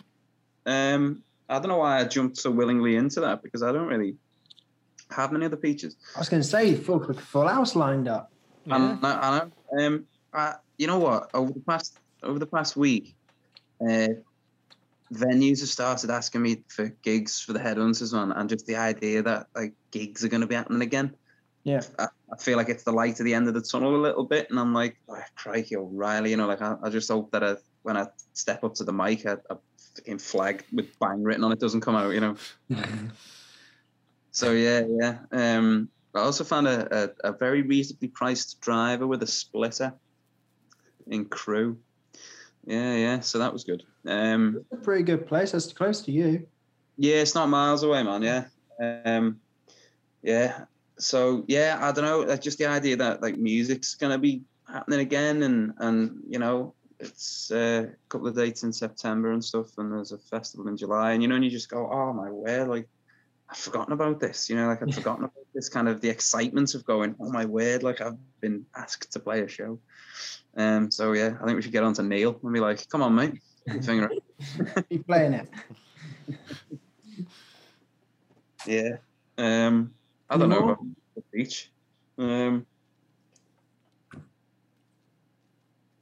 Um, 0.66 1.22
I 1.49 1.59
don't 1.59 1.68
know 1.68 1.78
why 1.78 1.99
I 2.01 2.05
jumped 2.05 2.36
so 2.38 2.51
willingly 2.51 2.97
into 2.97 3.20
that 3.20 3.43
because 3.43 3.62
I 3.62 3.72
don't 3.72 3.88
really 3.88 4.16
have 5.11 5.32
many 5.32 5.45
other 5.45 5.57
peaches. 5.57 5.97
I 6.16 6.20
was 6.20 6.28
going 6.28 6.40
to 6.43 6.49
say, 6.49 6.74
full 6.74 7.01
full 7.14 7.49
house 7.49 7.74
lined 7.76 8.09
up. 8.09 8.32
Yeah. 8.64 8.76
And 8.76 9.05
I, 9.05 9.12
I 9.12 9.38
know. 9.78 9.86
Um, 9.86 10.07
I, 10.32 10.55
you 10.78 10.86
know 10.86 10.99
what? 10.99 11.30
Over 11.34 11.53
the 11.53 11.61
past 11.61 11.99
over 12.22 12.38
the 12.38 12.47
past 12.47 12.76
week, 12.76 13.14
uh, 13.86 14.09
venues 15.13 15.61
have 15.61 15.69
started 15.69 16.11
asking 16.11 16.43
me 16.43 16.65
for 16.69 16.89
gigs 17.03 17.41
for 17.41 17.53
the 17.53 17.59
headhunters 17.59 18.15
one, 18.15 18.33
and 18.33 18.49
just 18.49 18.67
the 18.67 18.77
idea 18.77 19.23
that 19.23 19.47
like 19.55 19.75
gigs 19.91 20.25
are 20.25 20.29
going 20.29 20.41
to 20.41 20.47
be 20.47 20.55
happening 20.55 20.83
again. 20.83 21.15
Yeah. 21.65 21.83
I, 21.99 22.09
I 22.33 22.37
feel 22.39 22.57
like 22.57 22.69
it's 22.69 22.83
the 22.83 22.93
light 22.93 23.21
at 23.21 23.25
the 23.25 23.35
end 23.35 23.47
of 23.47 23.55
the 23.55 23.61
tunnel 23.61 23.95
a 23.95 24.03
little 24.03 24.25
bit, 24.25 24.51
and 24.51 24.59
I'm 24.59 24.75
like, 24.75 24.97
oh, 25.09 25.21
crikey, 25.37 25.77
O'Reilly, 25.77 26.31
you 26.31 26.37
know, 26.37 26.47
like 26.47 26.63
I, 26.63 26.77
I 26.83 26.89
just 26.89 27.11
hope 27.11 27.31
that 27.33 27.45
I, 27.45 27.57
when 27.83 27.97
I 27.97 28.07
step 28.33 28.65
up 28.65 28.75
to 28.77 28.85
the 28.85 28.93
mic, 28.93 29.25
a, 29.25 29.41
a 29.51 29.59
fucking 29.95 30.19
flag 30.19 30.65
with 30.73 30.99
bang 30.99 31.23
written 31.23 31.45
on 31.45 31.53
it 31.53 31.61
doesn't 31.61 31.83
come 31.83 31.95
out, 31.95 32.13
you 32.13 32.21
know. 32.21 32.37
So 34.33 34.53
yeah, 34.53 34.85
yeah. 34.89 35.19
Um, 35.31 35.91
I 36.15 36.21
also 36.21 36.43
found 36.43 36.67
a, 36.67 37.05
a, 37.23 37.31
a 37.31 37.33
very 37.33 37.63
reasonably 37.63 38.09
priced 38.09 38.61
driver 38.61 39.07
with 39.07 39.23
a 39.23 39.27
splitter 39.27 39.93
in 41.07 41.27
Crewe. 41.27 41.79
Yeah, 42.67 42.95
yeah. 42.95 43.21
So 43.21 43.39
that 43.39 43.53
was 43.53 43.65
good. 43.65 43.83
Um, 44.07 44.65
It's 44.71 44.81
a 44.81 44.85
pretty 44.85 45.03
good 45.03 45.27
place. 45.27 45.53
That's 45.53 45.73
close 45.73 46.03
to 46.03 46.13
you. 46.13 46.47
yeah, 46.97 47.17
it's 47.17 47.35
not 47.35 47.49
miles 47.49 47.83
away, 47.83 48.03
man. 48.03 48.23
Yeah, 48.23 48.45
um, 49.05 49.41
yeah. 50.23 50.65
So 50.99 51.45
yeah, 51.49 51.79
I 51.81 51.93
don't 51.93 52.05
know. 52.05 52.37
Just 52.37 52.59
the 52.59 52.67
idea 52.67 52.97
that 52.97 53.23
like 53.23 53.37
music's 53.37 53.95
gonna 53.95 54.19
be 54.19 54.43
happening 54.67 55.01
again, 55.01 55.43
and 55.43 55.73
and 55.79 56.23
you 56.29 56.39
know, 56.39 56.75
it's 57.01 57.51
uh, 57.51 57.87
a 57.93 58.09
couple 58.09 58.29
of 58.29 58.37
dates 58.37 58.63
in 58.63 58.73
September 58.73 59.33
and 59.33 59.45
stuff, 59.45 59.77
and 59.79 59.93
there's 59.93 60.13
a 60.13 60.19
festival 60.19 60.69
in 60.69 60.77
July, 60.77 61.13
and 61.13 61.23
you 61.23 61.29
know, 61.29 61.35
and 61.35 61.45
you 61.45 61.51
just 61.51 61.69
go, 61.71 61.91
oh 61.91 62.13
my 62.13 62.31
word, 62.31 62.69
like 62.69 62.89
I've 63.49 63.57
forgotten 63.57 63.93
about 63.93 64.21
this. 64.21 64.49
You 64.49 64.57
know, 64.57 64.69
like 64.69 64.83
I've 64.83 64.95
forgotten 65.01 65.25
about 65.25 65.41
this 65.55 65.68
kind 65.68 65.88
of 65.88 66.00
the 66.00 66.09
excitement 66.09 66.74
of 66.74 66.84
going, 66.84 67.14
oh 67.20 67.30
my 67.30 67.44
word, 67.44 67.82
like 67.82 68.00
I've 68.00 68.16
been 68.40 68.64
asked 68.76 69.12
to 69.12 69.20
play 69.20 69.40
a 69.40 69.48
show. 69.48 69.78
Um, 70.57 70.90
so 70.90 71.12
yeah, 71.12 71.36
I 71.40 71.44
think 71.44 71.57
we 71.57 71.62
should 71.62 71.72
get 71.72 71.84
on 71.84 71.94
to 71.94 72.03
Neil 72.03 72.38
and 72.42 72.53
be 72.53 72.61
like, 72.61 72.88
come 72.88 73.03
on, 73.03 73.14
mate, 73.14 73.40
put 73.66 73.74
your 73.74 73.82
finger 73.82 74.05
up. 74.07 74.12
You 74.90 75.03
playing 75.05 75.34
it? 75.34 75.48
Yeah. 78.66 78.98
Um, 79.38 79.92
I 80.30 80.36
don't 80.36 80.48
know 80.48 80.70
about 80.70 80.78
the 81.14 81.22
beach. 81.32 81.70
Um, 82.16 82.66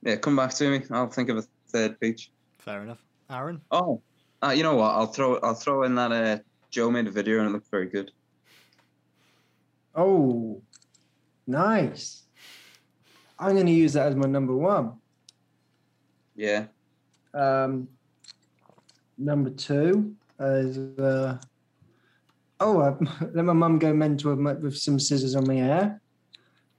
yeah, 0.03 0.17
come 0.17 0.37
back 0.37 0.53
to 0.55 0.71
me. 0.71 0.85
I'll 0.91 1.09
think 1.09 1.29
of 1.31 1.39
a 1.39 1.45
third 1.69 1.99
beach. 2.01 2.31
Fair 2.59 2.83
enough. 2.83 3.03
Aaron? 3.31 3.61
Oh, 3.71 4.03
uh, 4.43 4.51
you 4.51 4.63
know 4.63 4.75
what? 4.75 4.91
I'll 4.91 5.07
throw 5.07 5.39
I'll 5.39 5.55
throw 5.55 5.85
in 5.85 5.95
that 5.95 6.13
uh, 6.13 6.39
Joe 6.71 6.91
made 6.91 7.07
a 7.07 7.11
video 7.11 7.39
and 7.41 7.49
it 7.49 7.53
looked 7.53 7.71
very 7.71 7.87
good. 7.87 8.11
Oh, 10.01 10.63
nice. 11.47 12.23
I'm 13.39 13.53
going 13.55 13.67
to 13.67 13.73
use 13.73 13.93
that 13.93 14.07
as 14.07 14.17
my 14.17 14.27
number 14.27 14.57
one. 14.57 14.95
Yeah. 16.35 16.67
Um, 17.35 17.87
number 19.19 19.51
two 19.51 20.15
is 20.39 20.79
uh, 20.99 21.37
oh, 22.61 22.81
I 22.81 22.97
let 23.35 23.45
my 23.45 23.53
mum 23.53 23.79
go 23.79 23.93
mental 23.93 24.35
with, 24.35 24.59
with 24.61 24.79
some 24.79 24.99
scissors 24.99 25.37
on 25.37 25.47
my 25.47 25.57
hair, 25.57 26.01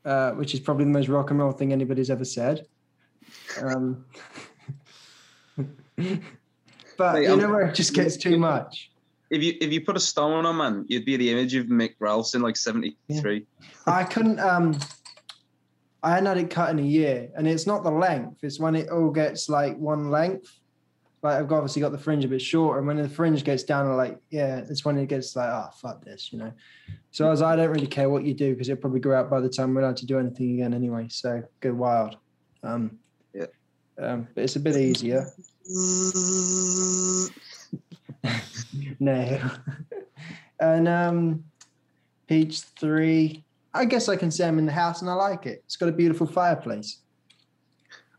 uh, 0.03 0.32
which 0.32 0.55
is 0.55 0.59
probably 0.59 0.86
the 0.86 0.91
most 0.91 1.07
rock 1.07 1.30
and 1.30 1.39
roll 1.39 1.51
thing 1.51 1.72
anybody's 1.72 2.09
ever 2.09 2.26
said. 2.26 2.65
Um, 3.61 4.03
but 6.97 7.22
you 7.22 7.30
I'm- 7.30 7.39
know 7.39 7.51
where 7.51 7.67
it 7.67 7.76
just 7.76 7.93
gets 7.93 8.17
too 8.17 8.39
much. 8.39 8.91
If 9.32 9.42
you 9.42 9.54
if 9.62 9.72
you 9.72 9.80
put 9.80 9.96
a 9.96 10.00
stone 10.00 10.46
on 10.46 10.58
man, 10.58 10.86
you'd 10.90 11.06
be 11.06 11.16
the 11.16 11.32
image 11.32 11.56
of 11.56 11.68
Mick 11.68 11.96
Ralphs 12.00 12.36
in 12.36 12.42
like 12.42 12.58
'73. 12.58 13.46
I 13.88 14.04
couldn't. 14.04 14.40
Um, 14.42 14.78
I 16.04 16.12
hadn't 16.12 16.26
had 16.26 16.38
it 16.38 16.50
cut 16.50 16.70
in 16.70 16.80
a 16.80 16.84
year, 16.84 17.30
and 17.38 17.48
it's 17.48 17.66
not 17.66 17.84
the 17.84 17.92
length; 17.92 18.44
it's 18.44 18.60
when 18.60 18.76
it 18.76 18.90
all 18.90 19.10
gets 19.10 19.48
like 19.48 19.78
one 19.78 20.12
length. 20.12 20.60
Like 21.24 21.40
I've 21.40 21.52
obviously 21.52 21.82
got 21.82 21.94
the 21.94 21.98
fringe 21.98 22.26
a 22.26 22.28
bit 22.28 22.42
shorter, 22.42 22.80
and 22.80 22.88
when 22.88 22.98
the 22.98 23.08
fringe 23.08 23.42
gets 23.46 23.64
down 23.64 23.86
to 23.86 23.96
like 23.96 24.20
yeah, 24.32 24.66
it's 24.70 24.84
when 24.84 24.98
it 24.98 25.08
gets 25.08 25.34
like 25.34 25.50
oh 25.50 25.70
fuck 25.76 26.04
this, 26.04 26.34
you 26.34 26.40
know. 26.40 26.52
So 27.12 27.26
I 27.26 27.30
was 27.30 27.40
like, 27.40 27.54
I 27.54 27.56
don't 27.56 27.70
really 27.70 27.88
care 27.88 28.10
what 28.10 28.26
you 28.26 28.34
do 28.34 28.52
because 28.54 28.68
it'll 28.68 28.82
probably 28.82 29.00
grow 29.00 29.18
out 29.18 29.30
by 29.30 29.40
the 29.40 29.48
time 29.48 29.74
we're 29.74 29.82
allowed 29.82 29.98
to 29.98 30.06
do 30.06 30.20
anything 30.20 30.56
again 30.56 30.74
anyway. 30.74 31.08
So 31.10 31.42
go 31.62 31.74
wild. 31.74 32.18
Um, 32.64 33.00
Yeah. 33.34 33.46
Um, 33.98 34.28
but 34.36 34.44
it's 34.44 34.58
a 34.58 34.60
bit 34.60 34.76
easier. 34.76 35.26
no. 38.99 39.39
and 40.59 40.88
um, 40.88 41.43
page 42.28 42.62
three. 42.62 43.43
I 43.74 43.86
guess 43.86 44.09
I 44.09 44.16
can 44.18 44.32
say 44.32 44.47
I'm 44.47 44.59
in 44.59 44.66
the 44.66 44.72
house 44.72 45.01
and 45.01 45.09
I 45.09 45.14
like 45.14 45.45
it. 45.45 45.62
It's 45.66 45.78
got 45.78 45.89
a 45.89 45.93
beautiful 45.93 46.28
fireplace. 46.28 46.99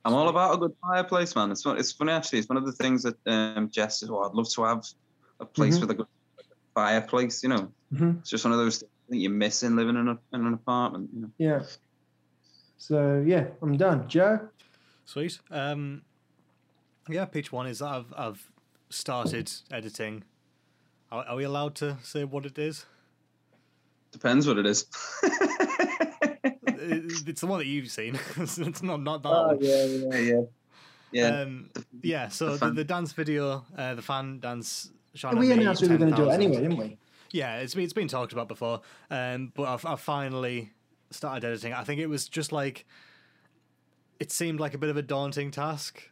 I'm 0.05 0.15
all 0.15 0.29
about 0.29 0.55
a 0.55 0.59
good 0.59 0.73
fireplace, 0.81 1.37
man. 1.37 1.51
It's 1.53 1.65
it's 1.67 1.93
funny 1.93 2.13
actually. 2.13 2.41
It's 2.41 2.49
one 2.49 2.57
of 2.57 2.67
the 2.67 2.73
things 2.73 3.03
that 3.05 3.17
um, 3.27 3.71
Jess 3.71 4.01
says. 4.01 4.11
Oh, 4.11 4.21
I'd 4.23 4.33
love 4.35 4.49
to 4.51 4.65
have 4.65 4.85
a 5.41 5.45
place 5.47 5.77
Mhm. 5.77 5.81
with 5.83 5.91
a 5.91 5.95
good 5.95 6.07
fireplace. 6.75 7.43
You 7.43 7.51
know, 7.51 7.73
Mhm. 7.93 8.19
it's 8.21 8.31
just 8.31 8.45
one 8.45 8.53
of 8.53 8.59
those 8.59 8.79
things 8.79 8.91
that 9.11 9.17
you're 9.19 9.31
missing 9.31 9.77
living 9.77 9.97
in, 9.97 10.09
a, 10.09 10.19
in 10.33 10.47
an 10.47 10.55
apartment. 10.55 11.11
You 11.15 11.21
know. 11.23 11.31
Yeah. 11.39 11.63
So 12.79 13.23
yeah, 13.25 13.49
I'm 13.61 13.77
done. 13.77 14.09
Joe. 14.09 14.49
Sweet. 15.05 15.39
Um, 15.51 16.03
yeah, 17.09 17.25
pitch 17.27 17.53
one 17.53 17.67
is 17.67 17.79
that 17.81 17.89
I've, 17.89 18.13
I've 18.17 18.52
started 18.93 19.51
editing. 19.71 20.25
Are, 21.11 21.25
are 21.25 21.37
we 21.37 21.45
allowed 21.45 21.75
to 21.77 21.99
say 22.03 22.25
what 22.25 22.47
it 22.47 22.59
is? 22.59 22.87
Depends 24.13 24.47
what 24.47 24.59
it 24.59 24.67
is. 24.67 24.87
It's 27.25 27.41
the 27.41 27.47
one 27.47 27.59
that 27.61 27.67
you've 27.67 27.91
seen. 27.91 28.19
it's 28.37 28.59
it's 28.59 28.83
not 28.83 29.01
not 29.01 29.23
that 29.23 29.29
Oh, 29.29 29.47
one. 29.49 29.59
yeah, 29.61 29.85
yeah, 29.85 30.19
yeah. 30.19 30.41
Yeah. 31.13 31.41
Um, 31.43 31.71
yeah. 32.03 32.29
So 32.29 32.53
the, 32.53 32.59
fan- 32.59 32.75
the 32.75 32.85
dance 32.85 33.13
video, 33.13 33.65
uh, 33.77 33.95
the 33.95 34.03
fan 34.03 34.41
dance. 34.41 34.91
Shine 35.15 35.37
we 35.39 35.53
on 35.53 35.59
announced 35.59 35.83
we 35.83 35.89
were 35.89 35.99
going 35.99 36.11
to 36.11 36.17
do 36.17 36.31
it 36.31 36.33
anyway, 36.33 36.63
didn't 36.63 36.79
we? 36.79 36.97
Yeah, 37.33 37.59
it's 37.59 37.75
been 37.75 37.85
it's 37.85 37.93
been 37.93 38.09
talked 38.09 38.33
about 38.33 38.49
before, 38.49 38.81
um, 39.11 39.53
but 39.55 39.65
I've, 39.65 39.85
I've 39.87 40.01
finally 40.01 40.73
started 41.11 41.45
editing. 41.47 41.73
I 41.75 41.85
think 41.85 42.01
it 42.01 42.07
was 42.07 42.29
just 42.29 42.51
like 42.51 42.87
it 44.19 44.33
seemed 44.33 44.59
like 44.59 44.73
a 44.75 44.79
bit 44.79 44.89
of 44.89 44.97
a 44.97 45.03
daunting 45.03 45.51
task, 45.51 46.03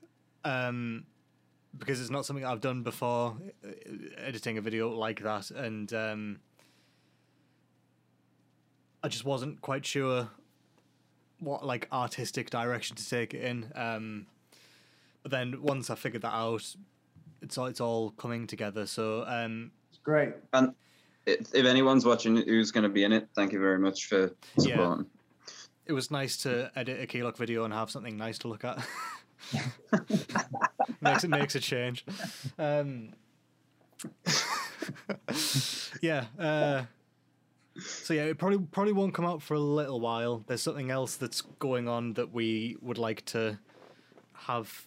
um, 0.45 1.05
because 1.79 2.01
it's 2.01 2.11
not 2.11 2.27
something 2.27 2.45
I've 2.45 2.61
done 2.61 2.83
before, 2.83 3.37
uh, 3.65 3.69
editing 4.19 4.59
a 4.59 4.61
video 4.61 4.91
like 4.91 5.23
that, 5.23 5.51
and 5.51 5.93
um, 5.93 6.41
I 9.03 9.09
just 9.09 9.25
wasn't 9.25 9.61
quite 9.61 9.87
sure 9.87 10.29
what 11.39 11.65
like 11.65 11.89
artistic 11.93 12.51
direction 12.51 12.97
to 12.97 13.09
take 13.09 13.33
it 13.35 13.43
in. 13.43 13.71
Um, 13.75 14.27
but 15.23 15.31
then 15.31 15.63
once 15.63 15.91
I 15.91 15.95
figured 15.95 16.23
that 16.23 16.35
out, 16.35 16.75
it's 17.41 17.57
all 17.57 17.67
it's 17.67 17.81
all 17.81 18.11
coming 18.11 18.47
together. 18.47 18.87
So 18.87 19.25
um, 19.27 19.71
It's 19.91 19.99
great. 20.03 20.31
And 20.53 20.75
if, 21.27 21.55
if 21.55 21.65
anyone's 21.67 22.05
watching 22.05 22.37
who's 22.37 22.71
going 22.73 22.85
to 22.85 22.89
be 22.91 23.05
in 23.05 23.13
it, 23.13 23.29
thank 23.35 23.53
you 23.53 23.61
very 23.61 23.79
much 23.79 24.07
for 24.07 24.33
Yeah. 24.59 24.77
supporting. 24.77 25.07
it 25.87 25.93
was 25.93 26.11
nice 26.11 26.37
to 26.39 26.71
edit 26.77 27.01
a 27.01 27.07
Keylock 27.07 27.37
video 27.37 27.65
and 27.65 27.73
have 27.73 27.91
something 27.91 28.17
nice 28.17 28.39
to 28.39 28.49
look 28.49 28.65
at. 28.65 28.85
makes 31.03 31.25
it 31.25 31.31
makes 31.31 31.55
a 31.55 31.61
change. 31.61 32.05
Um, 32.59 33.11
yeah. 36.03 36.27
Uh, 36.39 36.83
so 37.79 38.15
yeah, 38.15 38.25
it 38.25 38.39
probably 38.39 38.59
probably 38.59 38.93
won't 38.93 39.15
come 39.15 39.25
out 39.25 39.43
for 39.43 39.55
a 39.55 39.61
little 39.61 40.01
while. 40.01 40.45
There's 40.47 40.63
something 40.63 40.91
else 40.91 41.17
that's 41.17 41.41
going 41.59 41.89
on 41.89 42.15
that 42.15 42.33
we 42.33 42.77
would 42.81 42.99
like 42.99 43.25
to 43.27 43.59
have 44.35 44.87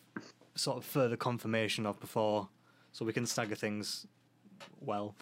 sort 0.56 0.78
of 0.78 0.86
further 0.86 1.18
confirmation 1.18 1.86
of 1.86 2.00
before, 2.00 2.50
so 2.92 3.06
we 3.06 3.14
can 3.14 3.26
stagger 3.26 3.56
things 3.56 4.06
well. 4.82 5.16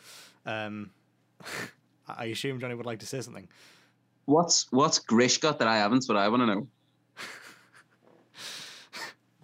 Um, 0.45 0.91
I 2.07 2.25
assume 2.25 2.59
Johnny 2.59 2.75
would 2.75 2.85
like 2.85 2.99
to 2.99 3.05
say 3.05 3.21
something. 3.21 3.47
What's 4.25 4.67
what's 4.71 4.99
Grish 4.99 5.37
got 5.37 5.59
that 5.59 5.67
I 5.67 5.77
haven't? 5.77 6.05
What 6.05 6.17
I 6.17 6.27
want 6.27 6.41
to 6.41 6.47
know. 6.47 6.67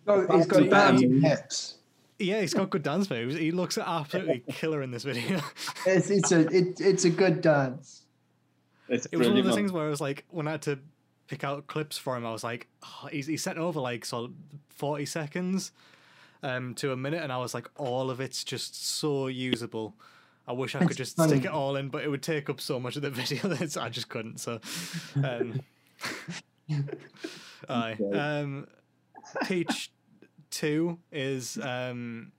He's 0.07 0.45
got 0.45 0.63
Yeah. 0.63 0.69
dancing 0.69 1.21
hips. 1.21 1.75
Yeah, 2.19 2.41
he's 2.41 2.53
got 2.53 2.69
good 2.71 2.81
dance 2.83 3.09
moves. 3.09 3.35
He 3.35 3.51
looks 3.51 3.77
absolutely 3.77 4.39
killer 4.49 4.81
in 4.81 4.89
this 4.91 5.03
video. 5.03 5.41
It's 5.85 6.09
it's 6.09 6.31
a 6.31 6.39
it, 6.47 6.79
it's 6.81 7.05
a 7.05 7.09
good 7.11 7.41
dance. 7.41 8.03
It's 8.89 9.05
It 9.11 9.17
was 9.17 9.27
one 9.27 9.37
of 9.37 9.43
those 9.45 9.53
things 9.55 9.71
where 9.71 9.85
I 9.85 9.89
was 9.89 10.01
like, 10.01 10.25
when 10.29 10.47
I 10.47 10.51
had 10.51 10.61
to 10.63 10.79
pick 11.27 11.43
out 11.43 11.67
clips 11.67 11.97
for 11.97 12.15
him, 12.15 12.25
I 12.25 12.31
was 12.31 12.43
like, 12.43 12.67
oh, 12.83 13.07
he's, 13.11 13.27
he's 13.27 13.43
sent 13.43 13.57
over 13.57 13.79
like 13.81 14.05
so 14.05 14.31
40 14.69 15.05
seconds 15.05 15.73
um, 16.41 16.73
to 16.75 16.91
a 16.93 16.97
minute, 16.97 17.21
and 17.21 17.31
I 17.33 17.37
was 17.37 17.53
like, 17.53 17.69
all 17.75 18.09
of 18.09 18.21
it's 18.21 18.43
just 18.45 18.81
so 18.97 19.27
usable. 19.27 19.93
I 20.47 20.53
wish 20.53 20.73
I 20.73 20.79
could 20.79 20.91
It's 20.91 20.97
just 20.97 21.17
funny. 21.17 21.33
stick 21.33 21.45
it 21.45 21.51
all 21.51 21.75
in, 21.75 21.89
but 21.89 22.03
it 22.03 22.07
would 22.09 22.23
take 22.23 22.49
up 22.49 22.61
so 22.61 22.79
much 22.79 22.95
of 22.95 23.01
the 23.01 23.09
video 23.11 23.49
that 23.49 23.75
I 23.77 23.89
just 23.89 24.07
couldn't. 24.07 24.39
So, 24.39 24.61
um, 25.21 25.59
aye. 27.69 27.97
Um, 28.13 28.67
Teach 29.45 29.91
two 30.49 30.99
is 31.11 31.57
um, 31.61 32.31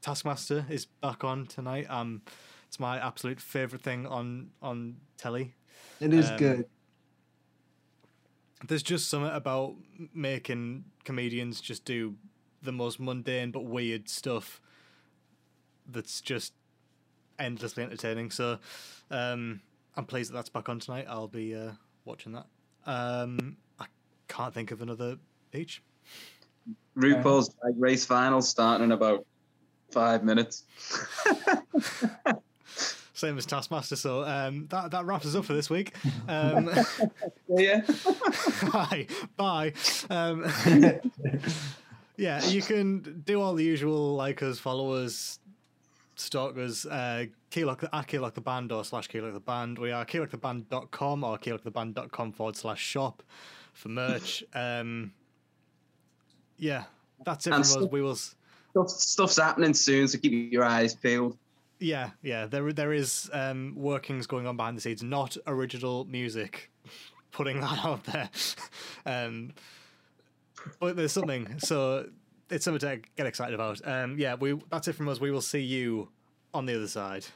Taskmaster 0.00 0.66
is 0.68 0.86
back 0.86 1.24
on 1.24 1.46
tonight. 1.46 1.86
Um, 1.88 2.22
it's 2.68 2.78
my 2.78 2.98
absolute 2.98 3.40
favorite 3.40 3.82
thing 3.82 4.06
on 4.06 4.50
on 4.62 4.96
telly. 5.16 5.54
It 6.00 6.12
is 6.12 6.30
Um, 6.30 6.36
good. 6.36 6.66
There's 8.66 8.82
just 8.82 9.08
something 9.08 9.30
about 9.30 9.74
making 10.14 10.84
comedians 11.04 11.60
just 11.60 11.84
do 11.84 12.16
the 12.62 12.72
most 12.72 12.98
mundane 12.98 13.50
but 13.50 13.64
weird 13.64 14.08
stuff 14.08 14.60
that's 15.86 16.20
just 16.20 16.52
endlessly 17.38 17.82
entertaining. 17.82 18.30
So 18.30 18.58
um, 19.10 19.60
I'm 19.94 20.06
pleased 20.06 20.30
that 20.30 20.34
that's 20.36 20.48
back 20.48 20.68
on 20.68 20.80
tonight. 20.80 21.06
I'll 21.08 21.28
be 21.28 21.54
uh, 21.54 21.72
watching 22.04 22.32
that. 22.32 22.46
Um, 22.86 23.56
I 23.78 23.86
can't 24.28 24.54
think 24.54 24.70
of 24.70 24.80
another 24.82 25.18
peach. 25.52 25.82
RuPaul's 26.96 27.54
Drag 27.60 27.74
Race 27.78 28.04
final 28.04 28.40
starting 28.42 28.84
in 28.84 28.92
about 28.92 29.26
five 29.90 30.24
minutes. 30.24 30.64
Same 33.12 33.38
as 33.38 33.46
Taskmaster. 33.46 33.96
So 33.96 34.24
um, 34.24 34.66
that 34.68 34.90
that 34.90 35.06
wraps 35.06 35.24
us 35.26 35.34
up 35.34 35.46
for 35.46 35.54
this 35.54 35.70
week. 35.70 35.94
Um, 36.28 36.70
yeah. 37.48 37.80
Hi, 37.86 39.06
bye. 39.36 39.72
Um, 40.10 40.44
yeah, 42.16 42.44
you 42.44 42.60
can 42.60 43.22
do 43.24 43.40
all 43.40 43.54
the 43.54 43.64
usual 43.64 44.14
like 44.16 44.42
us, 44.42 44.58
followers, 44.58 45.38
stalkers, 46.14 46.84
uh, 46.84 47.24
Keylock 47.50 47.80
the, 47.80 47.94
at 47.94 48.06
Keylock 48.06 48.34
the 48.34 48.42
Band 48.42 48.70
or 48.70 48.84
slash 48.84 49.08
Keylock 49.08 49.32
the 49.32 49.40
Band. 49.40 49.78
We 49.78 49.92
are 49.92 50.04
keylocktheband.com 50.04 51.24
or 51.24 51.38
keylocktheband.com 51.38 52.32
forward 52.32 52.56
slash 52.56 52.82
shop 52.82 53.22
for 53.72 53.88
merch. 53.88 54.44
Um, 54.54 55.12
yeah, 56.58 56.84
that's 57.24 57.46
it 57.46 57.52
And 57.52 57.66
from 57.66 57.84
us. 57.84 57.90
We 57.90 58.02
will. 58.02 58.16
Stuff, 58.16 58.90
stuff's 58.90 59.36
happening 59.38 59.74
soon, 59.74 60.06
so 60.08 60.18
keep 60.18 60.52
your 60.52 60.64
eyes 60.64 60.94
peeled. 60.94 61.36
Yeah, 61.78 62.10
yeah. 62.22 62.46
There, 62.46 62.72
there 62.72 62.92
is 62.92 63.30
um, 63.32 63.74
workings 63.76 64.26
going 64.26 64.46
on 64.46 64.56
behind 64.56 64.76
the 64.76 64.80
scenes. 64.80 65.02
Not 65.02 65.36
original 65.46 66.04
music. 66.04 66.70
Putting 67.32 67.60
that 67.60 67.84
out 67.84 68.04
there, 68.04 68.30
um, 69.06 69.52
but 70.80 70.96
there's 70.96 71.12
something. 71.12 71.58
So 71.58 72.08
it's 72.48 72.64
something 72.64 72.80
to 72.80 73.00
get 73.16 73.26
excited 73.26 73.54
about. 73.54 73.78
Um, 73.84 74.18
yeah, 74.18 74.36
we. 74.36 74.58
That's 74.70 74.88
it 74.88 74.94
from 74.94 75.08
us. 75.10 75.20
We 75.20 75.30
will 75.30 75.42
see 75.42 75.60
you 75.60 76.08
on 76.54 76.64
the 76.64 76.74
other 76.74 76.88
side. 76.88 77.26